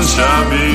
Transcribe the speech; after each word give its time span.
همون 0.00 0.08
شبیه 0.08 0.69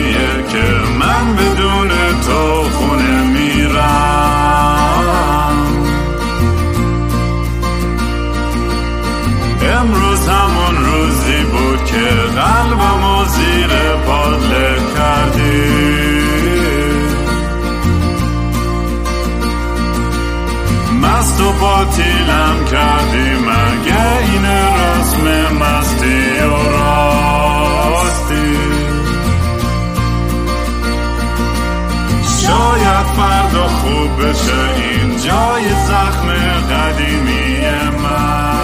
بشه 34.20 34.76
این 34.76 35.10
جای 35.10 35.70
زخم 35.70 36.28
قدیمی 36.72 37.58
من. 38.04 38.56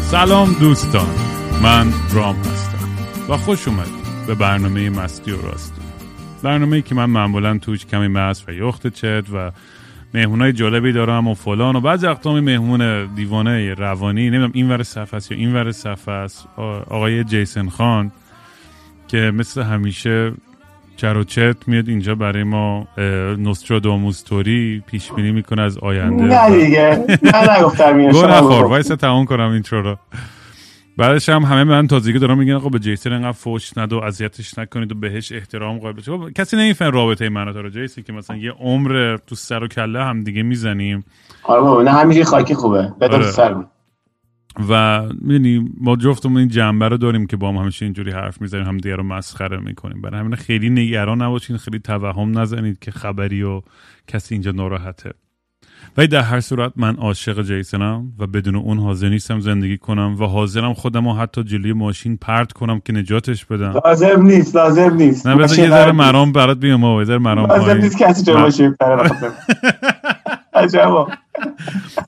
سلام 0.00 0.52
دوستان 0.60 1.08
من 1.62 1.92
رام 2.12 2.36
هستم 2.36 2.88
و 3.28 3.36
خوش 3.36 3.68
اومدید 3.68 4.26
به 4.26 4.34
برنامه 4.34 4.90
مستی 4.90 5.30
و 5.30 5.42
راستی. 5.42 5.80
برنامه 6.42 6.76
ای 6.76 6.82
که 6.82 6.94
من 6.94 7.04
معمولا 7.04 7.58
توش 7.58 7.86
کمی 7.86 8.08
مست 8.08 8.48
و 8.48 8.52
یخت 8.52 8.86
چت 8.86 9.24
و 9.32 9.50
مهمونای 10.14 10.52
جالبی 10.52 10.92
دارم 10.92 11.28
و 11.28 11.34
فلان 11.34 11.76
و 11.76 11.80
بعضی 11.80 12.06
وقتا 12.06 12.34
مهمون 12.34 13.14
دیوانه 13.14 13.74
روانی 13.74 14.30
نمی‌دونم 14.30 14.50
این 14.54 14.70
ور 14.70 14.82
صف 14.82 15.14
است 15.14 15.32
یا 15.32 15.38
این 15.38 15.54
ور 15.54 15.72
صف 15.72 16.08
است. 16.08 16.48
آقای 16.90 17.24
جیسن 17.24 17.68
خان 17.68 18.12
که 19.08 19.32
مثل 19.34 19.62
همیشه 19.62 20.32
چر 20.96 21.16
و 21.16 21.24
چت 21.24 21.56
میاد 21.66 21.88
اینجا 21.88 22.14
برای 22.14 22.44
ما 22.44 22.88
نوستراداموس 23.38 24.22
توری 24.22 24.82
پیش 24.86 25.12
بینی 25.12 25.32
می‌کنه 25.32 25.62
از 25.62 25.78
آینده. 25.78 26.24
نه 26.24 26.64
دیگه 26.64 27.04
نه 27.22 27.58
نگفتم 27.58 28.02
گو 28.12 28.26
نخور 28.26 28.64
وایسا 28.64 28.96
تمام 28.96 29.24
کنم 29.24 29.50
اینترو 29.50 29.82
رو. 29.82 29.96
بعدش 30.96 31.28
هم 31.28 31.42
همه 31.42 31.64
من 31.64 31.86
تازگی 31.86 32.18
دارم 32.18 32.38
میگن 32.38 32.52
آقا 32.52 32.68
به 32.68 32.78
جیسن 32.78 33.12
انقدر 33.12 33.32
فوش 33.32 33.78
ند 33.78 33.92
و 33.92 33.98
اذیتش 33.98 34.58
نکنید 34.58 34.92
و 34.92 34.94
بهش 34.94 35.32
احترام 35.32 35.78
قائل 35.78 35.92
بشید. 35.92 36.14
خب، 36.14 36.30
کسی 36.30 36.56
نمیفهم 36.56 36.90
رابطه 36.90 37.28
من 37.28 37.46
رو. 37.48 37.70
جیسی 37.70 38.02
که 38.02 38.12
مثلا 38.12 38.36
یه 38.36 38.50
عمر 38.50 39.16
تو 39.26 39.34
سر 39.34 39.64
و 39.64 39.68
کله 39.68 40.04
هم 40.04 40.24
دیگه 40.24 40.42
می‌زنیم. 40.42 41.04
آره 41.42 41.60
بابا 41.60 41.82
نه 41.82 41.90
همینجوری 41.90 42.24
خاکی 42.24 42.54
خوبه. 42.54 42.92
بدون 43.00 43.22
آره. 43.22 43.30
سر 43.30 43.54
و 44.70 45.02
می‌دونی 45.20 45.70
ما 45.80 45.96
جفتمون 45.96 46.36
این 46.36 46.48
جنبه 46.48 46.88
رو 46.88 46.96
داریم 46.96 47.26
که 47.26 47.36
با 47.36 47.48
هم 47.48 47.56
همیشه 47.56 47.84
اینجوری 47.84 48.10
حرف 48.10 48.40
می‌زنیم 48.40 48.64
هم 48.64 48.78
دیگه 48.78 48.96
رو 48.96 49.02
مسخره 49.02 49.60
می‌کنیم. 49.60 50.00
برای 50.00 50.20
همین 50.20 50.34
خیلی 50.34 50.70
نگران 50.70 51.22
نباشین 51.22 51.56
خیلی 51.56 51.78
توهم 51.78 52.38
نزنید 52.38 52.78
که 52.78 52.90
خبری 52.90 53.42
و 53.42 53.62
کسی 54.06 54.34
اینجا 54.34 54.50
ناراحته. 54.50 55.10
ولی 55.96 56.06
در 56.06 56.20
هر 56.20 56.40
صورت 56.40 56.72
من 56.76 56.96
عاشق 56.96 57.42
جیسنم 57.42 58.12
و 58.18 58.26
بدون 58.26 58.56
اون 58.56 58.78
حاضر 58.78 59.08
نیستم 59.08 59.40
زندگی 59.40 59.78
کنم 59.78 60.16
و 60.20 60.24
حاضرم 60.24 60.74
خودم 60.74 61.08
رو 61.08 61.14
حتی 61.14 61.44
جلوی 61.44 61.72
ماشین 61.72 62.16
پرت 62.16 62.52
کنم 62.52 62.80
که 62.80 62.92
نجاتش 62.92 63.44
بدم. 63.44 63.74
لازم 63.84 64.22
نیست 64.22 64.56
لازم 64.56 64.94
نیست. 64.94 65.26
نه 65.26 65.36
بذار 65.36 65.58
یه 65.58 65.70
ذره 65.70 65.92
مرام 65.92 66.32
برات 66.32 66.58
بیام 66.58 66.84
و 66.84 66.98
یه 66.98 67.04
ذره 67.04 67.18
مرام 67.18 67.46
لازم. 67.46 67.76
نیست 67.80 67.98
کسی 67.98 68.22
جا 68.22 68.40
باشه 68.40 68.76
عجبا. 70.58 71.08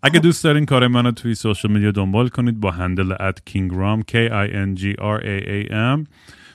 اگه 0.02 0.20
دوست 0.20 0.44
دارین 0.44 0.66
کار 0.66 0.86
منو 0.86 1.10
توی 1.10 1.34
سوشل 1.34 1.70
میدیا 1.70 1.90
دنبال 1.90 2.28
کنید 2.28 2.60
با 2.60 2.70
handle 2.70 3.14
at 3.14 3.36
kingraam 3.50 4.02
k 4.10 4.14
i 4.30 4.48
n 4.66 4.80
g 4.80 4.82
r 4.98 5.20
a 5.24 5.46
a 5.46 5.70
m 5.70 6.06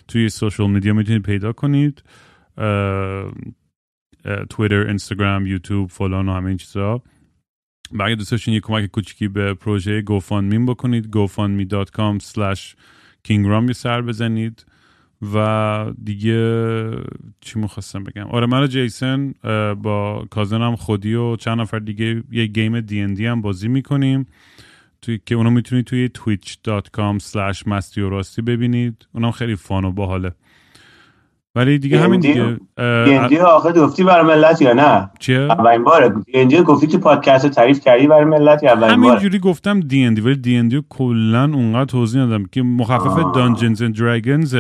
توی 0.07 0.29
سوشل 0.29 0.69
میدیا 0.69 0.93
می‌تونید 0.93 1.21
پیدا 1.23 1.53
کنید. 1.53 2.03
Twitter 4.49 4.87
Instagram 4.87 5.45
YouTube 5.45 5.89
فلان 5.89 6.29
و 6.29 6.33
همه 6.33 6.47
این 6.47 6.57
چیزا. 6.57 7.01
و 7.91 8.03
اگه 8.03 8.15
دوست 8.15 8.31
داشتین 8.31 8.53
یه 8.53 8.59
کمک 8.59 8.85
کوچیکی 8.85 9.27
به 9.27 9.53
پروژه 9.53 10.01
GoFundMe 10.01 10.65
بکنید 10.65 11.15
gofundme.com 11.15 12.23
slash 12.23 12.75
kingraam 13.27 13.67
یه 13.67 13.73
سر 13.73 14.01
بزنید. 14.01 14.65
و 15.33 15.85
دیگه 16.03 16.91
چی 17.41 17.59
می‌خواستم 17.59 18.03
بگم؟ 18.03 18.27
آره 18.27 18.45
من 18.45 18.63
و 18.63 18.67
جیسن 18.67 19.33
با 19.81 20.27
کازنم 20.29 20.75
خودی 20.75 21.13
و 21.13 21.35
چند 21.35 21.61
نفر 21.61 21.79
دیگه 21.79 22.23
یه 22.31 22.45
گیم 22.45 22.81
دی 22.81 23.01
ان 23.01 23.13
دی 23.13 23.25
هم 23.25 23.41
بازی 23.41 23.67
می‌کنیم. 23.67 24.25
توی 25.01 25.19
که 25.25 25.35
اونو 25.35 25.49
می‌تونید 25.49 25.85
توی 25.85 26.09
twitch.com 26.17 27.19
slash 27.19 27.67
مستی 27.67 28.01
و 28.01 28.09
راستی 28.09 28.41
ببینید. 28.41 29.07
اونم 29.13 29.31
خیلی 29.31 29.55
فان 29.55 29.85
و 29.85 29.91
باحاله. 29.91 30.31
ولی 31.55 31.79
دیگه 31.79 31.99
همین 31.99 32.19
دیگه 32.19 32.57
دی 33.27 33.37
آخه 33.37 33.71
گفتی 33.71 34.03
برای 34.03 34.25
ملت 34.25 34.61
یا 34.61 34.73
نه؟ 34.73 35.09
چیه؟ 35.19 35.39
اولین 35.39 35.83
باره 35.83 36.13
دی 36.45 36.61
گفتی 36.61 36.87
تو 36.87 36.97
پادکست 36.97 37.45
رو 37.45 37.51
تعریف 37.51 37.79
کردی 37.79 38.07
برای 38.07 38.25
ملت 38.25 38.63
یا 38.63 38.71
اولین 38.71 39.01
باره؟ 39.01 39.09
همینجوری 39.09 39.39
گفتم 39.39 39.79
دی 39.79 40.03
ان 40.03 40.13
دی 40.13 40.21
ولی 40.21 40.35
دی 40.35 40.57
ان 40.57 40.67
دی 40.67 40.83
کلا 40.89 41.43
اونقدر 41.43 41.85
توضیح 41.85 42.21
ندادم 42.21 42.45
که 42.51 42.61
مخفف 42.61 43.35
دانجنز 43.35 43.81
اند 43.81 43.97
دراگونز 43.97 44.55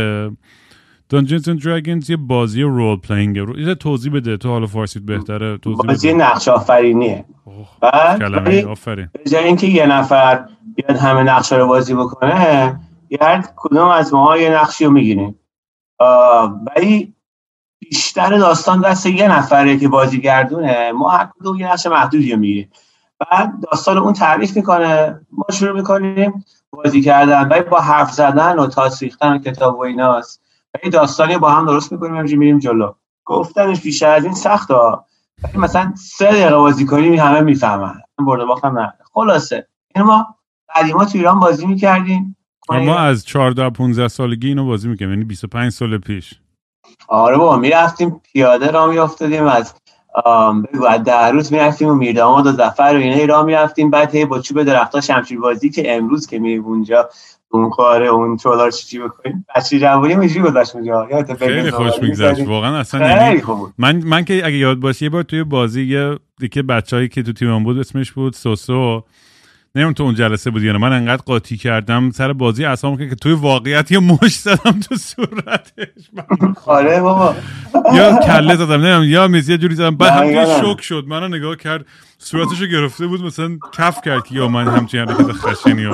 Dungeons 1.09 1.49
and 1.49 1.63
Dragons 1.63 2.09
یه 2.09 2.17
بازی 2.17 2.61
role 2.61 2.97
playing 2.97 3.37
یه 3.57 3.75
توضیح 3.75 4.13
بده 4.13 4.37
تو 4.37 4.49
حالا 4.49 4.67
فارسیت 4.67 5.03
بهتره 5.03 5.57
توضیح 5.57 5.87
بازی 5.87 6.13
نقش 6.13 6.47
آفرینیه. 6.47 7.25
بعد 7.81 8.19
کلمه 8.19 8.65
آفرین. 8.65 9.07
به 9.31 9.45
اینکه 9.45 9.67
یه 9.67 9.85
نفر 9.85 10.45
بیاد 10.75 10.97
همه 10.97 11.23
نقش 11.23 11.53
رو 11.53 11.67
بازی 11.67 11.93
بکنه 11.93 12.79
یه 13.09 13.17
هر 13.21 13.43
کدوم 13.55 13.87
از 13.87 14.13
ما 14.13 14.37
یه 14.37 14.49
نقشی 14.49 14.85
رو 14.85 14.91
می‌گیریم 14.91 15.35
ولی 16.65 17.15
بیشتر 17.79 18.37
داستان 18.37 18.81
دست 18.81 19.05
یه 19.05 19.27
نفره 19.27 19.77
که 19.77 19.87
بازیگردونه. 19.87 20.91
ما 20.91 21.09
هر 21.09 21.29
کدوم 21.39 21.55
یه 21.55 21.71
نقش 21.71 21.85
محدودی 21.85 22.31
رو 22.31 22.39
می‌گیریم. 22.39 22.71
بعد 23.19 23.53
داستان 23.71 23.97
اون 23.97 24.13
تعریف 24.13 24.55
می‌کنه. 24.55 25.19
ما 25.31 25.45
شروع 25.51 25.75
می‌کنیم 25.75 26.45
بازی 26.71 27.01
کردن. 27.01 27.47
ولی 27.47 27.61
با 27.61 27.79
حرف 27.79 28.11
زدن 28.11 28.59
و 28.59 28.67
تاس 28.67 29.03
ریختن 29.03 29.33
و 29.33 29.37
کتاب 29.37 29.75
و 29.75 29.81
ایناست. 29.81 30.41
ولی 30.73 30.91
داستانی 30.91 31.37
با 31.37 31.51
هم 31.51 31.65
درست 31.65 31.91
می‌کنیم 31.91 32.13
همینجوری 32.13 32.37
میریم 32.37 32.59
جلو. 32.59 32.93
گفتنش 33.25 33.81
بیشتر 33.81 34.09
از 34.09 34.23
این 34.25 34.33
سخت 34.33 34.71
ها. 34.71 35.05
ولی 35.43 35.57
مثلا 35.57 35.93
سه 35.95 36.25
دقیقه 36.25 36.55
بازی 36.55 36.85
کنیم 36.85 37.19
همه 37.19 37.41
می‌فهمن. 37.41 38.01
من 38.19 38.25
برده 38.25 38.45
باختم 38.45 38.79
نه 38.79 38.93
خلاصه. 39.13 39.67
این 39.95 40.03
ما 40.03 40.35
قدیما 40.75 41.05
تو 41.05 41.17
ایران 41.17 41.39
بازی 41.39 41.65
می‌کردیم. 41.65 42.37
ما 42.69 42.95
از 42.95 43.25
14 43.25 43.69
15 43.69 44.07
سالگی 44.07 44.47
اینو 44.47 44.65
بازی 44.65 44.87
می‌کنیم 44.87 45.09
یعنی 45.09 45.23
25 45.23 45.71
سال 45.71 45.97
پیش. 45.97 46.33
آره 47.07 47.37
بابا 47.37 47.57
می‌رفتیم 47.57 48.21
پیاده 48.33 48.71
را 48.71 48.87
میافتادیم 48.87 49.43
از 49.43 49.73
از 50.87 51.03
دهروز 51.03 51.53
می‌رفتیم 51.53 51.87
و 51.87 51.93
میرداماد 51.93 52.47
و 52.47 52.51
زفر 52.51 52.93
و 52.95 52.97
اینا 52.97 53.25
را 53.25 53.43
می‌رفتیم 53.43 53.89
بعد 53.89 54.15
هی 54.15 54.25
با 54.25 54.39
چوب 54.39 54.63
درختها 54.63 55.01
شمشیر 55.01 55.39
بازی 55.39 55.69
که 55.69 55.95
امروز 55.95 56.27
که 56.27 56.39
میریم 56.39 56.65
اونجا 56.65 57.09
اون 57.49 57.69
کاره 57.69 58.07
اون 58.07 58.37
چولار 58.37 58.71
چی 58.71 58.99
بکنیم؟ 58.99 59.45
بچه 59.55 59.79
جوانی 59.79 60.13
اینجوری 60.13 60.41
گذاشت 60.41 60.75
اونجا. 60.75 61.07
خیلی 61.39 61.71
خوش 61.71 61.91
میگذشت. 62.01 62.47
واقعا 62.47 62.77
اصلا 62.77 63.07
خیلی 63.07 63.25
یعنی 63.25 63.41
خوب 63.41 63.69
من 63.77 63.95
من 63.95 64.25
که 64.25 64.45
اگه 64.45 64.55
یاد 64.55 64.79
باشه 64.79 65.03
یه 65.03 65.09
بار 65.09 65.23
توی 65.23 65.43
بازی 65.43 65.83
یه 65.83 66.19
دیگه 66.39 66.61
بچه‌ای 66.61 67.07
که 67.07 67.23
تو 67.23 67.33
تیمم 67.33 67.63
بود 67.63 67.79
اسمش 67.79 68.11
بود 68.11 68.33
سوسو. 68.33 69.03
نمی‌دونم 69.75 69.93
تو 69.93 70.03
اون 70.03 70.15
جلسه 70.15 70.51
بود 70.51 70.63
یا 70.63 70.71
نه. 70.71 70.77
من 70.77 70.93
انقدر 70.93 71.21
قاطی 71.25 71.57
کردم 71.57 72.11
سر 72.11 72.33
بازی 72.33 72.65
اصلا 72.65 72.95
که 72.95 73.15
توی 73.15 73.33
واقعیت 73.33 73.91
یه 73.91 73.99
مش 73.99 74.35
زدم 74.39 74.79
تو 74.79 74.95
صورتش. 74.95 76.09
آره 76.65 77.01
بابا. 77.01 77.35
یا 77.93 78.19
کله 78.19 78.55
زدم 78.55 78.73
نمی‌دونم 78.73 79.03
یا 79.03 79.27
میز 79.27 79.49
یه 79.49 79.57
جوری 79.57 79.75
زدم. 79.75 79.95
بعد 79.95 80.31
یادم. 80.31 80.61
شوک 80.61 80.81
شد. 80.81 81.05
منو 81.07 81.27
نگاه 81.27 81.55
کرد 81.55 81.85
صورتشو 82.17 82.65
گرفته 82.65 83.07
بود 83.07 83.23
مثلا 83.23 83.57
کف 83.73 84.01
کرد 84.01 84.23
که 84.25 84.35
یا 84.35 84.47
من 84.47 84.67
همچین 84.67 84.99
حرکت 84.99 85.31
خشنی 85.31 85.89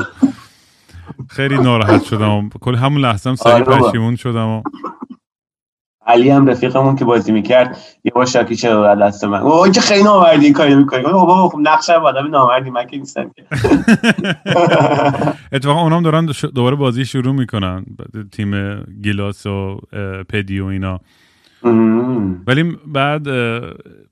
خیلی 1.29 1.57
ناراحت 1.57 2.03
شدم 2.03 2.49
کل 2.49 2.75
همون 2.75 3.01
لحظه 3.01 3.29
هم 3.29 3.35
سری 3.35 3.51
آره. 3.53 3.63
پشیمون 3.65 4.15
شدم 4.15 4.47
و 4.47 4.63
علی 6.07 6.29
هم 6.29 6.47
رفیقمون 6.47 6.95
که 6.95 7.05
بازی 7.05 7.31
می‌کرد 7.31 7.77
یه 8.03 8.11
بار 8.15 8.25
شاکی 8.25 8.57
شد 8.57 8.67
از 8.67 8.99
دست 8.99 9.23
من؟ 9.23 9.39
اوه 9.39 9.61
این 9.61 9.71
که 9.71 9.81
خیلی 9.81 10.03
نامردی 10.03 10.45
این 10.45 10.53
کاری 10.53 10.75
می‌کنی. 10.75 11.03
بابا 11.03 11.49
خب 11.49 11.59
نقشم 11.61 11.93
آدم 12.05 12.27
نامردی 12.27 12.69
من 12.69 12.87
که 12.87 12.97
نیستم 12.97 13.31
که. 13.35 13.43
اتفاقا 15.55 15.81
اونام 15.81 16.03
دارن 16.03 16.29
دوباره 16.55 16.75
بازی 16.75 17.05
شروع 17.05 17.33
می‌کنن 17.33 17.85
تیم 18.31 18.81
گیلاس 19.01 19.45
و 19.45 19.79
پدی 20.29 20.59
و 20.59 20.65
اینا. 20.65 20.99
ولی 22.47 22.77
بعد 22.87 23.27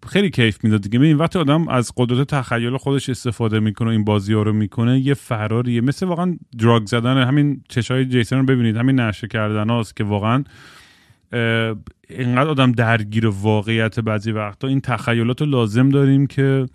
خیلی 0.08 0.30
کیف 0.30 0.64
می‌داد 0.64 0.82
دیگه. 0.82 1.00
ببین 1.00 1.18
وقتی 1.18 1.40
آدم 1.40 1.68
از 1.68 1.92
قدرت 1.98 2.28
تخیل 2.28 2.78
خودش 2.78 3.10
استفاده 3.10 3.60
می‌کنه 3.60 3.88
و 3.88 3.92
این 3.92 4.04
بازی 4.04 4.34
ها 4.34 4.42
رو 4.42 4.54
می‌کنه 4.54 5.00
یه 5.00 5.14
فراریه 5.14 5.82
مثل 5.82 6.06
واقعا 6.06 6.38
دراگ 6.60 6.86
زدن 6.86 7.18
همین 7.18 7.62
چشای 7.70 8.06
جیسن 8.06 8.38
رو 8.38 8.44
ببینید. 8.44 8.78
همین 8.78 9.00
نشه 9.00 9.28
کردن 9.28 9.70
هاست 9.70 9.96
که 9.96 10.04
واقعا 10.04 10.44
اینقدر 12.10 12.50
آدم 12.50 12.72
درگیر 12.72 13.28
واقعیت 13.28 14.00
بعضی 14.00 14.32
وقتا 14.32 14.68
این 14.68 14.82
تخیلات 14.82 15.42
رو 15.42 15.48
لازم 15.48 15.90
داریم 15.90 16.28
که 16.28 16.66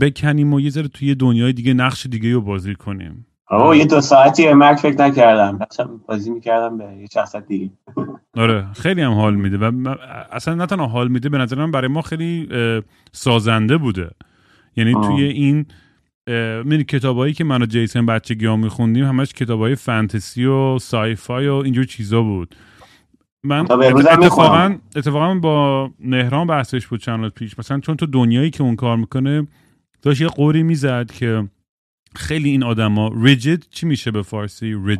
بکنیم 0.00 0.52
و 0.52 0.60
یه 0.60 0.70
ذره 0.70 0.88
توی 0.88 1.14
دنیای 1.14 1.52
دیگه 1.52 1.74
نقش 1.74 2.06
دیگه 2.06 2.32
رو 2.32 2.40
بازی 2.40 2.74
کنیم. 2.74 3.26
آه 3.50 3.78
یه 3.78 3.84
دو 3.84 4.00
ساعتی 4.00 4.52
مرگ 4.52 4.76
فکر 4.76 5.02
نکردم. 5.02 5.58
داشتم 5.58 6.00
بازی 6.08 6.30
می‌کردم 6.30 6.78
به 6.78 6.84
یه 6.84 7.06
چند 7.06 7.46
دیگه. 7.46 7.70
آره 8.42 8.66
خیلی 8.72 9.00
هم 9.00 9.12
حال 9.12 9.34
میده 9.34 9.58
و 9.58 9.94
اصلا 10.32 10.54
نه 10.54 10.66
تنها 10.66 10.86
حال 10.86 11.08
میده 11.08 11.28
به 11.28 11.38
نظر 11.38 11.56
من 11.56 11.70
برای 11.70 11.88
ما 11.88 12.02
خیلی 12.02 12.48
سازنده 13.12 13.76
بوده. 13.76 14.10
یعنی 14.76 14.94
توی 14.94 15.24
این 15.24 15.66
میری 16.64 16.84
کتابایی 16.84 17.32
که 17.32 17.44
من 17.44 17.62
و 17.62 17.66
جیسن 17.66 18.06
بچگی 18.06 18.46
ها 18.46 18.56
میخوندیم 18.56 19.04
همش 19.04 19.32
کتابای 19.32 19.74
فانتزی 19.74 20.44
و 20.44 20.78
سایفای 20.78 21.48
و 21.48 21.54
اینجور 21.54 21.84
چیزا 21.84 22.22
بود. 22.22 22.54
من 23.44 23.66
اتفاقا 23.70 24.76
اتفاقا 24.96 25.34
با 25.34 25.90
نهران 26.00 26.46
بحثش 26.46 26.86
بود 26.86 27.00
چند 27.00 27.20
روز 27.20 27.32
پیش. 27.32 27.58
مثلا 27.58 27.80
چون 27.80 27.96
تو 27.96 28.06
دنیایی 28.06 28.50
که 28.50 28.62
اون 28.62 28.76
کار 28.76 28.96
می‌کنه 28.96 29.46
داشت 30.02 30.20
یه 30.20 30.28
قوری 30.28 30.62
می‌زد 30.62 31.10
که 31.10 31.48
خیلی 32.16 32.50
این 32.50 32.64
آدما 32.64 33.12
ریجید 33.22 33.66
چی 33.70 33.86
میشه 33.86 34.10
به 34.10 34.22
فارسی؟ 34.22 34.74
ریجید 34.84 34.98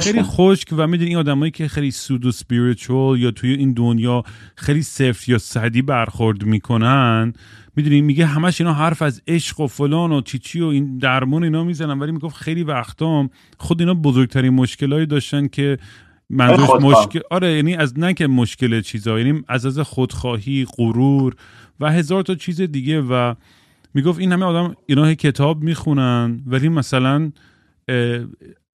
خیلی 0.00 0.22
خشک 0.22 0.68
و 0.76 0.86
می‌دونی 0.86 1.08
این 1.08 1.18
آدمایی 1.18 1.50
که 1.50 1.68
خیلی 1.68 1.90
سودو 1.90 2.30
سپیریچوال 2.32 3.20
یا 3.20 3.30
توی 3.30 3.52
این 3.52 3.72
دنیا 3.72 4.22
خیلی 4.56 4.82
سفت 4.82 5.28
یا 5.28 5.38
صدی 5.38 5.82
برخورد 5.82 6.44
می‌کنن 6.44 7.32
می‌دونی؟ 7.76 8.00
میگه 8.00 8.26
همش 8.26 8.60
اینا 8.60 8.72
حرف 8.72 9.02
از 9.02 9.22
عشق 9.28 9.60
و 9.60 9.66
فلان 9.66 10.12
و 10.12 10.20
چیچی 10.20 10.60
و 10.60 10.66
این 10.66 10.98
درمون 10.98 11.44
اینا 11.44 11.64
می‌زنن 11.64 11.98
ولی 11.98 12.12
می‌گفت 12.12 12.36
خیلی 12.36 12.62
وقتا 12.62 13.28
خود 13.58 13.80
اینا 13.80 13.94
بزرگترین 13.94 14.54
مشکلایی 14.54 15.06
داشتن 15.06 15.48
که 15.48 15.78
منظورش 16.32 16.82
مشکل 16.82 17.20
آره 17.30 17.52
یعنی 17.52 17.76
از 17.76 17.98
نه 17.98 18.14
که 18.14 18.26
مشکل 18.26 18.80
چیزا 18.80 19.18
یعنی 19.18 19.42
از 19.48 19.66
از 19.66 19.78
خودخواهی 19.78 20.66
غرور 20.76 21.34
و 21.80 21.92
هزار 21.92 22.22
تا 22.22 22.34
چیز 22.34 22.60
دیگه 22.60 23.00
و 23.00 23.34
می‌گفت 23.94 24.20
این 24.20 24.32
همه 24.32 24.44
آدم 24.44 24.74
اینا 24.86 25.14
کتاب 25.14 25.62
می‌خونن 25.62 26.42
ولی 26.46 26.68
مثلا 26.68 27.32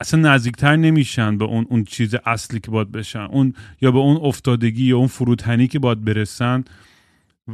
اصلا 0.00 0.20
نزدیکتر 0.20 0.76
نمیشن 0.76 1.38
به 1.38 1.44
اون 1.44 1.66
اون 1.70 1.84
چیز 1.84 2.14
اصلی 2.26 2.60
که 2.60 2.70
باید 2.70 2.92
بشن. 2.92 3.20
اون 3.20 3.52
یا 3.80 3.90
به 3.90 3.98
اون 3.98 4.16
افتادگی 4.16 4.84
یا 4.84 4.96
اون 4.96 5.06
فروتنی 5.06 5.68
که 5.68 5.78
باید 5.78 6.04
برسن 6.04 6.64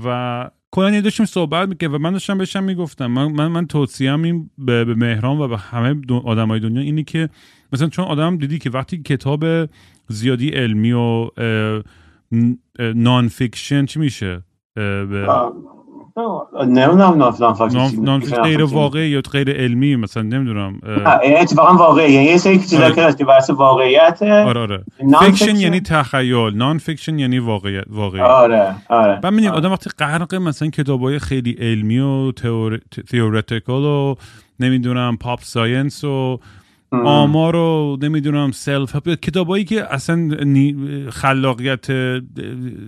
و 0.05 0.51
کلا 0.75 1.01
داشتیم 1.01 1.27
صحبت 1.27 1.69
می‌کرد 1.69 1.95
و 1.95 1.99
من 1.99 2.13
داشتم 2.13 2.39
بهشم 2.39 2.65
می‌گفتم. 2.65 3.07
من 3.07 3.33
من, 3.33 3.49
من 3.49 3.67
توصیم 3.67 4.23
این 4.23 4.51
به, 4.59 4.85
به 4.85 4.95
مهران 4.95 5.39
و 5.39 5.49
به 5.49 5.59
همه 5.59 6.01
آدمای 6.25 6.61
دنیا 6.61 6.83
اینی 6.83 7.05
که 7.05 7.29
مثلا 7.73 7.89
چون 7.89 8.05
آدم 8.05 8.37
دیدی 8.37 8.59
که 8.59 8.71
وقتی 8.71 9.03
کتاب 9.03 9.45
زیادی 10.09 10.49
علمی 10.49 10.93
و 10.93 11.31
nonfiction 12.79 13.87
چی 13.87 13.99
میشه؟ 14.01 14.43
نمی‌دونم 16.67 17.35
non 18.03 18.21
غیر 18.21 18.63
واقعی 18.63 19.09
یا 19.09 19.21
غیر 19.21 19.51
علمی 19.51 19.97
مثلا 19.97 20.23
نمی‌دونم 20.23 20.81
اتفاقا 21.25 21.75
واقعی 21.77 22.13
یعنی 22.13 22.27
یه 22.27 22.37
سری 22.37 22.59
چیزا 22.59 22.85
آره. 22.85 22.95
که 22.95 23.03
هست 23.03 23.19
که 23.19 23.25
بحث 23.25 23.51
واقعیت 23.51 24.23
آره 24.23 24.61
آره. 24.61 24.85
fiction 25.21 25.57
یعنی 25.57 25.81
تخیل 25.81 26.57
nonfiction 26.57 27.19
یعنی 27.19 27.39
واقعیت 27.39 27.85
واقعی. 27.91 28.21
آره 28.21 28.75
آره. 28.89 29.21
بعد 29.21 29.33
می‌دونیم 29.33 29.53
آدم 29.53 29.73
وقتی 29.73 29.91
غرق 29.99 30.35
مثلا 30.35 30.69
کتابای 30.69 31.19
خیلی 31.19 31.57
علمی 31.61 31.99
و 31.99 32.33
theoretical 33.11 33.85
و 33.85 34.15
نمی‌دونم 34.61 35.17
pop 35.17 35.41
science 35.43 36.05
و 36.05 36.39
آمار 36.93 37.53
رو 37.53 37.99
نمی‌دونم 38.03 38.51
self 38.51 38.97
کتابایی 38.97 39.65
که 39.65 39.95
اصلا 39.95 40.29
خلاقیت 41.11 41.91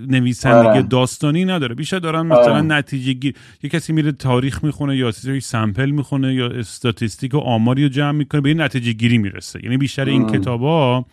نویسندگی 0.09 0.69
آره. 0.69 0.83
داستانی 0.83 1.45
نداره. 1.45 1.75
بیشتر 1.75 1.99
دارن 1.99 2.27
مثلا 2.27 2.53
آره. 2.53 2.63
نتیجه 2.63 3.13
گیر 3.13 3.35
یه 3.63 3.71
کسی 3.71 3.93
میره 3.93 4.13
تاریخ 4.13 4.65
می‌خونه 4.65 4.97
یا 4.97 5.11
sample 5.41 5.91
می‌خونه 5.91 6.35
یا 6.35 6.47
statistic 6.47 7.35
و 7.35 7.39
آماری 7.39 7.83
رو 7.83 7.89
جمع 7.89 8.19
می‌کنه 8.19 8.41
به 8.41 8.49
این 8.49 8.61
نتیجه 8.61 8.93
گیری 8.93 9.19
می‌رسه. 9.19 9.61
یعنی 9.65 9.77
بیشتر 9.77 10.05
این 10.05 10.27
کتابا 10.27 11.07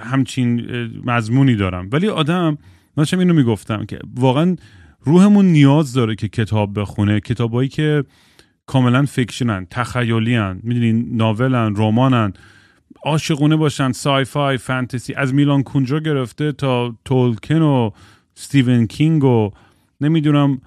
همچین 0.00 0.66
مضمونی 1.04 1.56
دارن 1.56 1.88
ولی 1.92 2.08
آدم 2.08 2.58
من 2.96 3.04
اینو 3.12 3.34
می‌گفتم 3.34 3.84
که 3.84 3.98
واقعا 4.14 4.56
روحمون 5.00 5.44
نیاز 5.44 5.92
داره 5.92 6.14
که 6.14 6.28
کتاب 6.28 6.80
بخونه. 6.80 7.20
کتابایی 7.20 7.68
که 7.68 8.04
کاملا 8.68 9.04
fiction 9.04 9.58
ن 9.58 9.66
تخیلین 9.70 10.60
می‌دونین 10.62 11.16
ناولن 11.16 11.74
رمانن 11.76 12.32
عاشقونه 13.02 13.56
باشن 13.56 13.92
sci-fi 13.92 14.58
فانتزی. 14.58 15.14
از 15.14 15.34
میلان 15.34 15.62
کوندرا 15.62 15.98
گرفته 15.98 16.52
تا 16.52 16.94
تالکین 17.04 17.62
و 17.62 17.90
استیون 18.34 18.86
کینگ 18.86 19.24
و 19.24 19.50
نمی‌دونم 20.00 20.60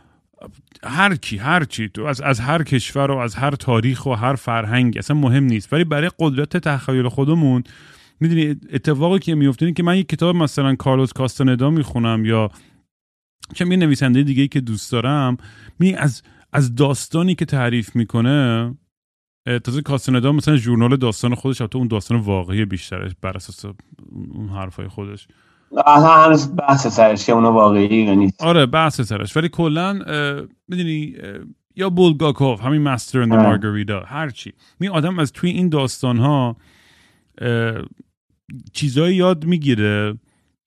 هر 0.83 1.15
کی 1.15 1.38
هر 1.38 1.63
چی. 1.63 1.89
تو 1.89 2.06
از 2.06 2.21
از 2.21 2.39
هر 2.39 2.63
کشور 2.63 3.12
و 3.12 3.18
از 3.18 3.36
هر 3.36 3.51
تاریخ 3.51 4.06
و 4.06 4.13
هر 4.13 4.36
فرهنگ. 4.36 4.97
اصلا 4.97 5.18
مهم 5.18 5.44
نیست. 5.44 5.74
ولی 5.74 5.83
برای 5.83 6.12
قدرت 6.19 6.57
تخیل 6.57 7.07
خودمون 7.07 7.63
می‌دونی 8.19 8.56
اتفاقی 8.74 9.19
که 9.19 9.36
میفته 9.36 9.71
که 9.71 9.83
من 9.83 9.97
یک 9.97 10.09
کتاب 10.09 10.36
مثلا 10.36 10.75
کارلوس 10.75 11.13
کاستاندا 11.13 11.69
می‌خونم 11.69 12.25
یا 12.25 12.51
چه 13.54 13.68
یه 13.68 13.77
نویسنده 13.77 14.24
دیگه 14.24 14.42
ای 14.42 14.47
که 14.47 14.62
دوست 14.62 14.92
دارم 14.92 15.38
می 15.80 15.94
از 15.94 16.21
از 16.53 16.75
داستانی 16.75 17.36
که 17.36 17.45
تعریف 17.45 17.95
می‌کنه 17.95 18.74
تازه 19.63 19.81
کاستندا 19.81 20.31
مثلا 20.31 20.57
ژورنال 20.57 20.95
داستان 20.95 21.36
خودش 21.36 21.57
تو 21.57 21.77
اون 21.77 21.88
داستان 21.88 22.19
واقعی 22.19 22.65
بیشتره 22.65 23.12
بر 23.21 23.38
اساس 23.38 23.65
اون 24.33 24.50
حرفای 24.50 24.88
خودش. 24.88 25.27
هنوز 25.88 26.56
بحث 26.56 26.88
سرش 26.88 27.25
که 27.25 27.31
اونو 27.31 27.51
واقعی 27.51 28.15
نیست. 28.15 28.44
آره 28.44 28.65
بحث 28.65 29.01
سرش. 29.01 29.38
ولی 29.38 29.50
کلا 29.50 29.94
می‌دونی 30.68 31.15
یا 31.75 31.89
بولگاکوف 31.89 32.62
همین 32.62 32.81
مستر 32.81 33.19
اند 33.19 33.33
مارگریتا 33.33 34.00
هر 34.00 34.30
چی 34.30 34.54
می 34.80 34.88
آدم 34.88 35.19
از 35.19 35.31
توی 35.31 35.50
این 35.50 35.69
داستان 35.69 36.18
ها 36.18 36.57
چیزایی 38.74 39.15
یاد 39.15 39.45
می‌گیره 39.45 40.18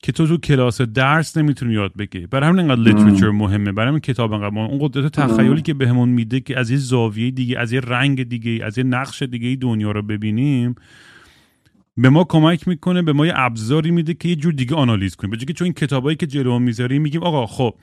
که 0.05 0.13
تو 0.13 0.27
تو 0.27 0.37
کلاس 0.37 0.81
درس 0.81 1.37
نمی‌تونی 1.37 1.75
یاد 1.75 1.93
بگیری. 1.97 2.27
برای 2.27 2.49
همین 2.49 2.71
انقدر 2.71 2.81
لیترچر 2.81 3.31
مهمه. 3.31 3.73
برای 3.73 3.89
همین 3.89 4.01
کتاب 4.01 4.33
انقدر 4.33 4.51
مهمه. 4.51 4.71
اون 4.71 4.79
قدرت 4.83 5.21
تخیلی 5.21 5.63
که 5.63 5.75
بهمون 5.75 6.09
میده 6.09 6.41
که 6.41 6.59
از 6.59 6.71
یه 6.71 6.77
زاویه 6.77 7.31
دیگه 7.31 7.59
از 7.59 7.73
یه 7.73 7.81
رنگ 7.81 8.23
دیگه 8.23 8.65
از 8.65 8.79
یه 8.79 8.85
نقش 8.85 9.23
دیگه 9.23 9.57
دنیا 9.57 9.91
رو 9.91 10.03
ببینیم 10.03 10.75
به 11.97 12.09
ما 12.09 12.25
کمک 12.25 12.69
می‌کنه 12.69 13.03
به 13.03 13.13
ما 13.13 13.27
یه 13.27 13.33
ابزاری 13.37 13.91
میده 13.91 14.15
که 14.15 14.29
یه 14.29 14.37
جور 14.37 14.53
دیگه 14.53 14.75
آنالیز 14.75 15.17
کنیم. 15.17 15.31
بجای 15.31 15.55
چون 15.55 15.65
این 15.65 15.75
کتابایی 15.75 16.17
که 16.17 16.27
جلو 16.27 16.59
می‌ذاریم 16.59 17.03
میگیم 17.03 17.23
آقا 17.23 17.47
خب 17.47 17.75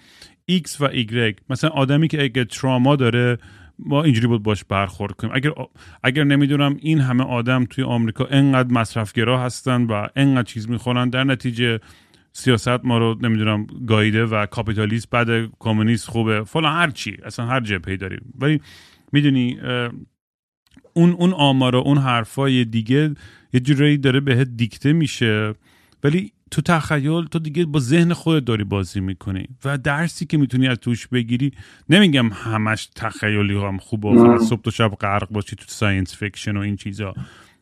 X 0.52 0.82
و 0.82 0.88
Y 0.88 1.36
مثلا 1.50 1.70
آدمی 1.70 2.08
که 2.08 2.24
اگه 2.24 2.46
تراما 2.46 2.96
داره 2.96 3.38
ما 3.80 4.04
اینجوری 4.04 4.28
بود 4.28 4.44
باش 4.44 4.64
برخورد 4.64 5.14
کنیم. 5.14 5.34
اگر 5.36 5.52
اگر 6.04 6.24
نمی‌دونم 6.24 6.78
این 6.80 7.00
همه 7.00 7.24
آدم 7.24 7.66
توی 7.66 7.84
آمریکا 7.84 8.26
انقدر 8.26 8.74
مصرفگرا 8.74 9.44
هستن 9.44 9.84
و 9.84 10.08
انقدر 10.16 10.44
چیز 10.44 10.70
می‌خورن 10.70 11.10
در 11.10 11.24
نتیجه 11.24 11.80
سیاست 12.34 12.86
ما 12.86 12.98
رو 12.98 13.18
نمی‌دونم 13.22 13.68
گایده 13.88 14.26
و 14.26 14.46
کاپیتالیست 14.46 15.10
بعد 15.10 15.28
کمونیست 15.60 16.08
خوبه. 16.08 16.44
فلان 16.44 16.74
هر 16.74 16.90
چی 16.90 17.18
اصلا 17.26 17.46
هر 17.46 17.60
جبهه 17.60 17.96
داریم. 17.96 18.34
ولی 18.40 18.62
می‌دونی 19.12 19.60
اون 20.94 21.12
اون 21.12 21.34
آمار 21.34 21.76
و 21.76 21.80
اون 21.80 21.98
حرفای 21.98 22.66
دیگه 22.66 23.16
یه 23.54 23.60
جورایی 23.60 23.98
داره 23.98 24.20
بهت 24.20 24.48
دیکته 24.48 24.94
میشه. 24.94 25.54
ولی 26.04 26.32
تو 26.52 26.62
تخیل 26.62 27.26
تو 27.26 27.40
دیگه 27.40 27.66
با 27.66 27.80
ذهن 27.80 28.14
خودت 28.14 28.46
داری 28.46 28.64
بازی 28.64 29.00
می‌کنی 29.00 29.48
و 29.66 29.78
درسی 29.78 30.26
که 30.26 30.38
می‌تونی 30.38 30.68
از 30.68 30.78
توش 30.78 31.08
بگیری. 31.08 31.52
نمیگم 31.90 32.30
همش 32.34 32.90
تخیلی 32.96 33.58
هم 33.58 33.78
خوبه 33.78 34.38
صبح 34.40 34.62
تا 34.62 34.72
شب 34.72 34.90
غرق 34.90 35.30
باشی 35.30 35.56
تو 35.56 35.66
science 35.68 36.16
fiction 36.16 36.58
و 36.58 36.60
این 36.60 36.76
چیزا. 36.76 37.14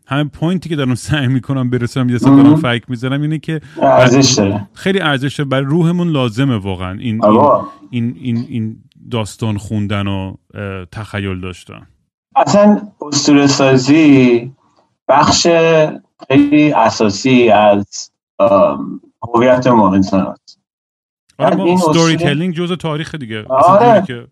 همه 0.10 0.24
point 0.24 0.62
ی 0.62 0.70
که 0.70 0.75
دارم 0.75 0.96
سعی 1.10 1.28
می‌کنم 1.28 1.70
برسم 1.70 2.10
یه 2.10 2.18
دارم 2.18 2.56
فکر 2.56 2.86
می‌زنم 2.88 3.22
اینه 3.22 3.39
که 3.39 3.62
ارزش 3.82 4.34
داره. 4.34 4.68
خیلی 4.74 5.00
ارزش 5.00 5.36
داره. 5.36 5.50
برای 5.50 5.66
روحمون 5.66 6.08
لازمه 6.08 6.58
واقعا 6.58 7.00
این 7.00 7.25
این, 7.25 7.42
این, 7.89 8.16
این, 8.22 8.46
این 8.50 8.84
داستان 9.12 9.58
خوندن 9.58 10.08
و 10.08 10.36
تخیل 10.92 11.42
داشتن. 11.42 11.88
اصلا 12.36 12.82
اسطوره 13.01 13.48
سازی 13.48 14.51
بخش 15.08 15.48
خیلی 16.28 16.72
اساسی 16.72 17.50
از 17.50 18.12
هویت 19.34 19.68
ما 19.68 19.94
انسان 19.94 20.36
آره 21.38 21.78
ستوری 21.78 22.16
تلینگ 22.16 22.54
جزء 22.54 22.75
تاریخ 22.75 23.16
دیگه. 23.16 23.46
آره. 23.50 24.28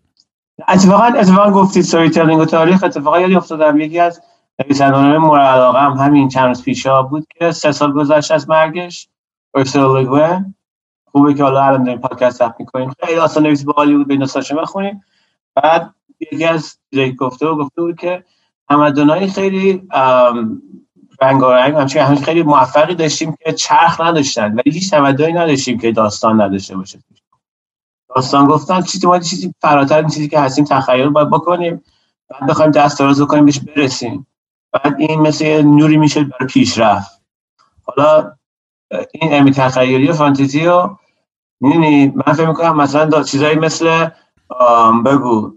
اتفاقا 0.68 1.04
اتفاقا 1.04 1.50
گفتید 1.50 1.82
ستوری 1.82 2.10
تلینگ 2.10 2.40
و 2.40 2.44
تاریخ 2.44 2.84
اتفاقا 2.84 3.20
یادی 3.20 3.34
افتادم. 3.34 3.80
یکی 3.80 3.98
از 3.98 4.20
نویسندگان 4.64 5.16
مورد 5.16 5.42
علاقه 5.42 5.80
هم 5.80 5.92
همین 5.92 6.28
چند 6.28 6.46
روز 6.46 6.62
بود 7.10 7.26
که 7.38 7.52
سه 7.52 7.72
سال 7.72 7.92
گذشت 7.92 8.30
از 8.30 8.48
مرگش. 8.48 9.08
ارسل 9.54 9.80
لگوه 9.80 10.44
خوبه 11.12 11.34
که 11.34 11.42
حالا 11.42 11.64
الان 11.64 11.84
داریم 11.84 12.00
پادکست 12.00 12.38
ضبط 12.38 12.54
می‌کنیم. 12.58 12.92
خیلی 13.04 13.18
آسان 13.18 13.42
نویسی 13.42 13.64
باحالی 13.64 13.94
بود 13.94 14.08
بین 14.08 14.20
داستانش 14.20 14.52
بخونیم. 14.52 15.04
بعد 15.54 15.94
یکی 16.20 16.44
از 16.44 16.78
چیزایی 16.90 17.12
گفته 17.12 17.46
و 17.46 17.56
گفته 17.56 17.82
بود 17.82 18.00
که 18.00 18.24
تمدنای 18.68 19.26
خیلی 19.26 19.82
رنگارنگ 21.20 21.74
همچنین 21.74 22.04
همچنین 22.04 22.24
خیلی 22.24 22.42
موفقی 22.42 22.94
داشتیم 22.94 23.36
که 23.44 23.52
چرخ 23.52 24.00
نداشتن 24.00 24.52
ولی 24.52 24.70
هیچ 24.70 24.90
تمدنی 24.90 25.32
نداشتیم 25.32 25.78
که 25.78 25.92
داستان 25.92 26.40
نداشته 26.40 26.76
باشه. 26.76 26.98
داستان 28.14 28.46
گفتن 28.46 28.82
چیزی 28.82 29.06
ما 29.06 29.18
چیزی 29.18 29.54
فراتر 29.60 29.98
این 29.98 30.08
چیزی 30.08 30.28
که 30.28 30.40
هستیم 30.40 30.64
تخیل 30.64 31.08
باید 31.08 31.30
بکنیم. 31.30 31.82
بعد 32.30 32.50
بخوایم 32.50 32.70
دست 32.70 32.98
دراز 32.98 33.22
بکنیم 33.22 33.44
بهش 33.44 33.60
برسیم. 33.60 34.26
بعد 34.84 34.94
این 34.98 35.20
مثل 35.20 35.62
نوری 35.62 35.96
میشه 35.96 36.24
برای 36.24 36.46
پیشرفت. 36.48 37.22
حالا 37.84 38.32
این 39.12 39.32
علمی 39.32 39.50
تخیلی 39.50 40.08
و 40.08 40.12
فانتزی 40.12 40.66
رو 40.66 40.98
می‌دونی 41.60 42.12
من 42.26 42.32
فکر 42.32 42.48
می‌کنم 42.48 42.76
مثلا 42.76 43.22
چیزایی 43.22 43.56
مثل 43.56 44.08
بگو 45.04 45.52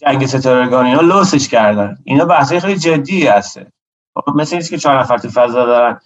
جنگ 0.00 0.26
ستارگان 0.26 0.86
اینا 0.86 1.00
لوسش 1.00 1.48
کردن. 1.48 1.98
اینا 2.04 2.24
بحثای 2.24 2.60
خیلی 2.60 2.78
جدی 2.78 3.26
هسته. 3.26 3.72
خب، 4.14 4.36
مثل 4.36 4.56
اینکه 4.56 4.68
که 4.68 4.78
چهار 4.78 5.00
نفر 5.00 5.18
تو 5.18 5.28
فضا 5.28 5.66
دارن 5.66 6.00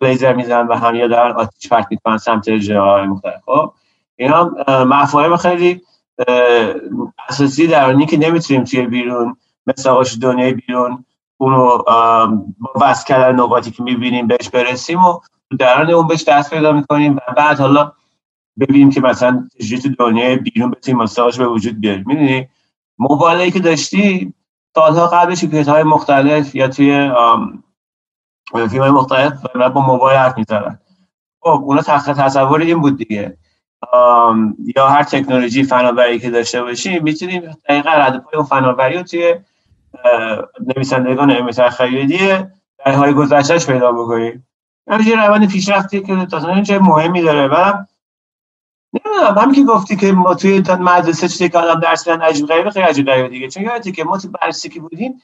لیزر 0.00 0.32
می‌زنن 0.32 0.68
و 0.68 0.74
هم 0.74 0.94
یا 0.94 1.08
دارن 1.08 1.32
آتیش 1.32 1.68
پرت 1.68 1.86
می‌کنن 1.90 2.18
سمت 2.18 2.50
جاهای 2.50 3.06
مختلف. 3.06 3.42
خب 3.44 3.72
اینا 4.16 4.50
مفاهیم 4.68 5.36
خیلی 5.36 5.82
اساسی 7.28 7.66
در 7.66 8.04
که 8.04 8.16
نمی‌تونیم 8.16 8.64
توی 8.64 8.86
بیرون 8.86 9.36
مثل 9.66 9.88
آقاش 9.88 10.18
دنیای 10.18 10.52
بیرون 10.52 11.04
اونو 11.38 11.78
با 12.58 12.72
وصل 12.80 13.06
کردن 13.06 13.40
نقاطی 13.40 13.70
که 13.70 13.82
می‌بینیم 13.82 14.26
بهش 14.26 14.48
برسیم 14.48 15.04
و 15.04 15.20
دران 15.58 15.90
اون 15.90 16.06
بهش 16.06 16.24
دست 16.24 16.50
پیدا 16.50 16.72
می‌کنیم 16.72 17.16
و 17.16 17.20
بعد 17.36 17.60
حالا 17.60 17.92
ببینیم 18.60 18.90
که 18.90 19.00
مثلا 19.00 19.48
چجوری 19.58 19.82
تو 19.82 19.88
دنیای 19.98 20.36
بیرون 20.36 20.70
بتونیم 20.70 21.02
مساج 21.02 21.38
به 21.38 21.46
وجود 21.46 21.80
بیاریم. 21.80 22.04
می‌دونی؟ 22.06 22.48
موبایلی 22.98 23.50
که 23.50 23.60
داشتی 23.60 24.34
سالها 24.74 25.06
قبلش 25.06 25.40
کیت 25.44 25.68
های 25.68 25.82
مختلف 25.82 26.54
یا 26.54 26.68
توی 26.68 27.10
فیلم 28.52 28.82
های 28.82 28.90
مختلف 28.90 29.32
و 29.54 29.70
با 29.70 29.80
موبایل 29.80 30.18
حرف 30.18 30.38
می‌زدن 30.38 30.78
خب 31.40 31.62
اونا 31.64 31.82
تصور 31.82 32.60
این 32.60 32.80
بود 32.80 32.96
دیگه. 32.96 33.36
یا 34.76 34.88
هر 34.88 35.02
تکنولوژی 35.02 35.64
فناوری 35.64 36.18
که 36.18 36.30
داشته 36.30 36.62
باشیم 36.62 37.02
می‌تونیم 37.02 37.42
دقیقا 37.68 37.90
رد 37.90 38.18
پای 38.18 38.34
اون 38.34 38.44
فناوری 38.44 38.96
رو 38.96 39.02
توی 39.02 39.34
نویسندگان 40.76 41.30
علمی 41.30 41.52
تخیلی 41.52 42.28
در 42.86 42.92
های 42.92 43.12
گذشتهش 43.12 43.66
پیدا 43.66 43.92
بکنیم 43.92 44.46
یه 45.06 45.26
روند 45.26 45.48
پیشرفتی 45.48 46.02
که 46.02 46.26
تا 46.26 46.62
چه 46.62 46.78
مهمی 46.78 47.22
داره 47.22 47.46
و 47.46 47.72
نمی‌دونم 48.92 49.38
همین 49.38 49.54
که 49.54 49.64
گفتی 49.64 49.96
که 49.96 50.12
ما 50.12 50.34
توی 50.34 50.62
مدرسه 50.80 51.28
چیزی 51.28 51.48
که 51.48 51.58
آدم 51.58 51.80
درس 51.80 52.08
میدن 52.08 52.22
عجیب 52.22 52.46
غریبه 52.46 52.70
خیلی 52.70 52.84
عجیب 52.84 53.06
غریبه 53.06 53.28
دیگه. 53.28 53.48
چون 53.48 53.62
یادتی 53.62 53.92
که 53.92 54.04
ما 54.04 54.18
تو 54.18 54.28
بررسی 54.28 54.68
که 54.68 54.80
بودیم 54.80 55.22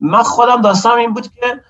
من 0.00 0.22
خودم 0.22 0.62
داستانم 0.62 0.98
این 0.98 1.14
بود 1.14 1.28
که 1.28 1.60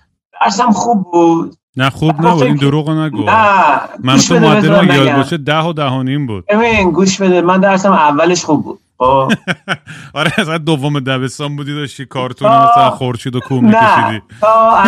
درسم 0.40 0.70
خوب 0.70 1.04
بود. 1.12 1.56
نه 1.76 1.90
خوب 1.90 2.26
نبود 2.26 2.42
این 2.42 2.56
دروغ 2.56 2.90
نگو. 2.90 3.24
نه 3.24 3.80
من 3.98 4.18
تو 4.18 4.38
معدل 4.38 4.94
یاد 4.94 5.16
باشه 5.16 5.36
ده 5.36 5.62
و 5.62 5.72
دهانیم 5.72 6.26
بود. 6.26 6.46
ببین 6.46 6.90
گوش 6.90 7.20
بده 7.20 7.40
من 7.40 7.60
درسم 7.60 7.92
اولش 7.92 8.44
خوب 8.44 8.64
بود. 8.64 8.78
خب؟ 9.02 9.32
آره 10.18 10.32
از 10.38 10.48
دوم 10.48 11.00
دبستان 11.00 11.56
بودی 11.56 11.74
داشتی 11.74 12.06
کارتون 12.06 12.48
مثلا 12.48 12.90
خورشید 12.90 13.36
و 13.36 13.40
کو 13.40 13.60
میکشیدی. 13.60 14.22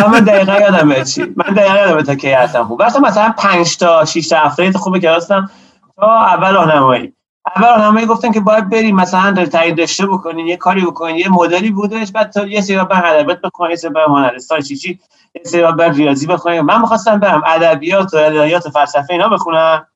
اما 0.05 0.19
دقیقا 0.19 0.53
یادم 0.53 1.03
چی. 1.03 1.21
من 1.21 1.53
دقیقا 1.53 1.75
یادم 1.75 2.01
تا 2.01 2.15
کی 2.15 2.31
هستم 2.31 2.63
خوب. 2.63 2.83
مثلا 2.83 3.33
5 3.37 3.77
تا 3.77 4.05
6 4.05 4.27
تا 4.27 4.37
هفته 4.37 4.71
خوبه 4.71 4.99
که 4.99 5.11
هستم 5.11 5.49
تا 5.95 6.21
اول 6.21 6.53
راهنمایی. 6.53 7.13
اول 7.55 7.67
راهنمایی 7.67 8.05
گفتن 8.05 8.31
که 8.31 8.39
باید 8.39 8.69
بریم 8.69 8.95
مثلا 8.95 9.45
تایید 9.45 9.77
داشته 9.77 10.05
بکنین 10.05 10.47
یه 10.47 10.57
کاری 10.57 10.85
بکنین 10.85 11.15
یه 11.15 11.29
مدلی 11.29 11.71
بودش 11.71 12.11
بعد 12.11 12.29
تا 12.29 12.47
یه 12.47 12.61
سری 12.61 12.77
بعد 12.77 13.05
ادبیات 13.05 13.41
بخونین 13.41 13.71
یه 13.71 13.75
سری 13.77 13.91
بعد 13.91 14.07
هنرستان 14.07 14.61
چی 14.61 14.75
چی 14.75 14.99
یه 15.35 15.41
سری 15.43 15.61
بعد 15.61 15.95
ریاضی 15.95 16.27
بخونین 16.27 16.61
من 16.61 16.81
می‌خواستم 16.81 17.19
برم 17.19 17.41
ادبیات 17.45 18.13
و 18.13 18.17
الهیات 18.17 18.65
و 18.65 18.69
فلسفه 18.69 19.07
اینا 19.09 19.29
بخونم. 19.29 19.87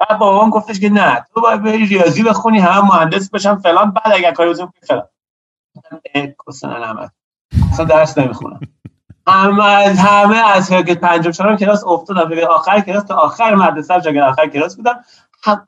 بعد 0.00 0.18
بابام 0.18 0.50
گفتش 0.50 0.80
که 0.80 0.90
نه 0.90 1.24
تو 1.34 1.40
باید 1.40 1.62
بری 1.62 1.86
ریاضی 1.86 2.22
بخونی 2.22 2.58
هم 2.58 2.86
مهندس 2.86 3.30
بشم 3.30 3.56
فلان 3.56 3.90
بعد 3.90 4.12
اگر 4.14 4.32
کاری 4.32 4.50
بزنم 4.50 4.72
فلان. 4.88 5.08
اصلا 7.72 7.84
درس 7.84 8.18
نمی‌خونم. 8.18 8.60
همه 9.26 9.64
از 9.64 9.98
همه 9.98 10.36
از 10.36 10.70
که 10.70 10.94
پنجم 10.94 11.30
چهارم 11.30 11.56
کلاس 11.56 11.84
افتادم. 11.84 12.28
به 12.28 12.46
آخر 12.46 12.80
کلاس 12.80 13.04
تا 13.04 13.14
آخر 13.14 13.54
مدرسه 13.54 14.00
جا 14.00 14.26
آخر 14.26 14.46
کلاس 14.46 14.76
بودم. 14.76 15.04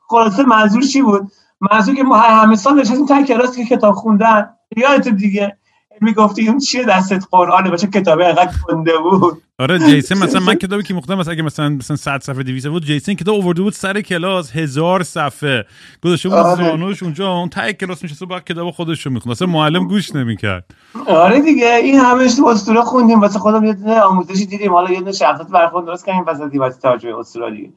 خلاصه 0.09 0.43
منظور 0.43 0.81
چی 0.81 1.01
بود؟ 1.01 1.31
منظور 1.61 1.95
که 1.95 2.03
ما 2.03 2.17
همه 2.17 2.55
سال 2.55 2.79
نشستیم 2.79 3.05
تا 3.05 3.23
کلاس 3.23 3.55
که 3.55 3.65
کتاب 3.65 3.93
خوندن. 3.95 4.49
یادت 4.77 5.07
دیگه؟ 5.07 5.57
می‌گفتی 6.01 6.47
اون 6.47 6.59
چیه 6.59 6.85
دستت 6.85 7.25
قرآنه 7.31 7.69
باشه 7.69 7.87
کتابه 7.87 8.27
انقدر 8.27 8.51
کنده 8.67 8.97
بود. 8.97 9.41
آره 9.61 9.79
جیسن 9.79 10.17
مثلا 10.17 10.39
من 10.39 10.55
کتابی 10.55 10.83
که 10.83 10.93
مختم 10.93 11.15
مثلا 11.15 11.33
اگه 11.33 11.41
مثلا 11.41 11.69
مثلا 11.69 11.97
100 11.97 12.21
صفحه 12.21 12.43
200 12.43 12.67
بود 12.67 12.85
جیسن 12.85 13.13
کتاب 13.13 13.35
آورده 13.35 13.61
بود 13.61 13.73
سر 13.73 14.01
کلاس 14.01 14.51
هزار 14.51 15.03
صفحه. 15.03 15.65
گذاشته 16.03 16.29
بود 16.29 16.37
آره. 16.37 16.67
زانوش 16.67 17.03
اونجا 17.03 17.31
اون 17.31 17.49
تای 17.49 17.73
کلاس 17.73 18.03
میشه 18.03 18.25
با 18.25 18.39
کتاب 18.39 18.71
خودش 18.71 19.05
رو 19.05 19.11
می‌خوند. 19.11 19.31
مثلا 19.31 19.47
معلم 19.47 19.87
گوش 19.87 20.15
نمی‌کرد. 20.15 20.65
آره 21.07 21.41
دیگه 21.41 21.75
این 21.75 22.27
تو 22.37 22.47
اسطوره 22.47 22.81
خوندیم. 22.81 23.21
واسه 23.21 23.39
خودم 23.39 23.63
یه 23.65 23.73
دونه 23.73 23.99
آموزشی 23.99 24.45
دیدیم. 24.45 24.73
حالا 24.73 24.91
یه 24.91 24.99
دونه 24.99 25.11
شخصیت 25.11 25.47
برخورد 25.47 25.85
درست 25.85 26.05
کردیم 26.05 26.23
واسه 26.23 26.49
دیوار 26.49 26.71
ترجمه 26.71 27.19
اسطوره 27.19 27.55
دیگه. 27.55 27.69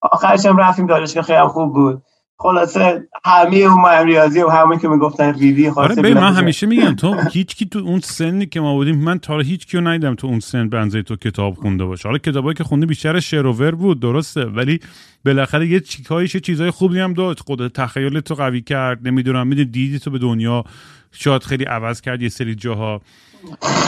آخرش 0.00 0.46
هم 0.46 0.56
رفتیم 0.56 0.86
دانشگاه 0.86 1.22
خیلی 1.24 1.48
خوب 1.48 1.72
بود. 1.72 2.02
خلاصه 2.40 3.08
همه 3.24 3.56
اون 3.56 3.84
ریاضی 4.06 4.42
و 4.42 4.48
همه 4.48 4.78
که 4.78 4.88
می‌گفتن 4.88 5.34
ریدی 5.34 5.70
خلاصه 5.70 6.00
آره 6.00 6.14
من 6.14 6.32
همیشه 6.32 6.66
میگم 6.66 6.94
تو 6.94 7.14
هیچ 7.32 7.56
کی 7.56 7.66
تو 7.66 7.78
اون 7.78 8.00
سنی 8.00 8.46
که 8.46 8.60
ما 8.60 8.74
بودیم 8.74 8.98
من 8.98 9.18
تا 9.18 9.38
هیچ 9.38 9.66
کیو 9.66 9.80
ندیدم 9.80 10.14
تو 10.14 10.26
اون 10.26 10.40
سن 10.40 10.68
بنزه 10.68 11.02
تو 11.02 11.16
کتاب 11.16 11.54
خونده 11.54 11.84
باشه. 11.84 12.08
حالا 12.08 12.18
کتابایی 12.18 12.54
که 12.54 12.64
خونده 12.64 12.86
بیشتر 12.86 13.20
شروور 13.20 13.74
بود 13.74 14.00
درسته 14.00 14.44
ولی 14.44 14.80
بالاخره 15.24 15.66
یه 15.66 15.80
چیکایش 15.80 16.36
چیزای 16.36 16.70
خوبی 16.70 17.00
هم 17.00 17.12
داشت. 17.12 17.40
خود 17.40 17.68
تخیل 17.68 18.20
تو 18.20 18.34
قوی 18.34 18.60
کرد 18.60 19.08
نمی‌دونم 19.08 19.46
می‌دونی 19.46 19.68
دیدی 19.70 19.98
تو 19.98 20.10
به 20.10 20.18
دنیا 20.18 20.64
شاید 21.12 21.42
خیلی 21.42 21.64
عوض 21.64 22.00
کرد 22.00 22.22
یه 22.22 22.28
سری 22.28 22.54
جاها. 22.54 23.00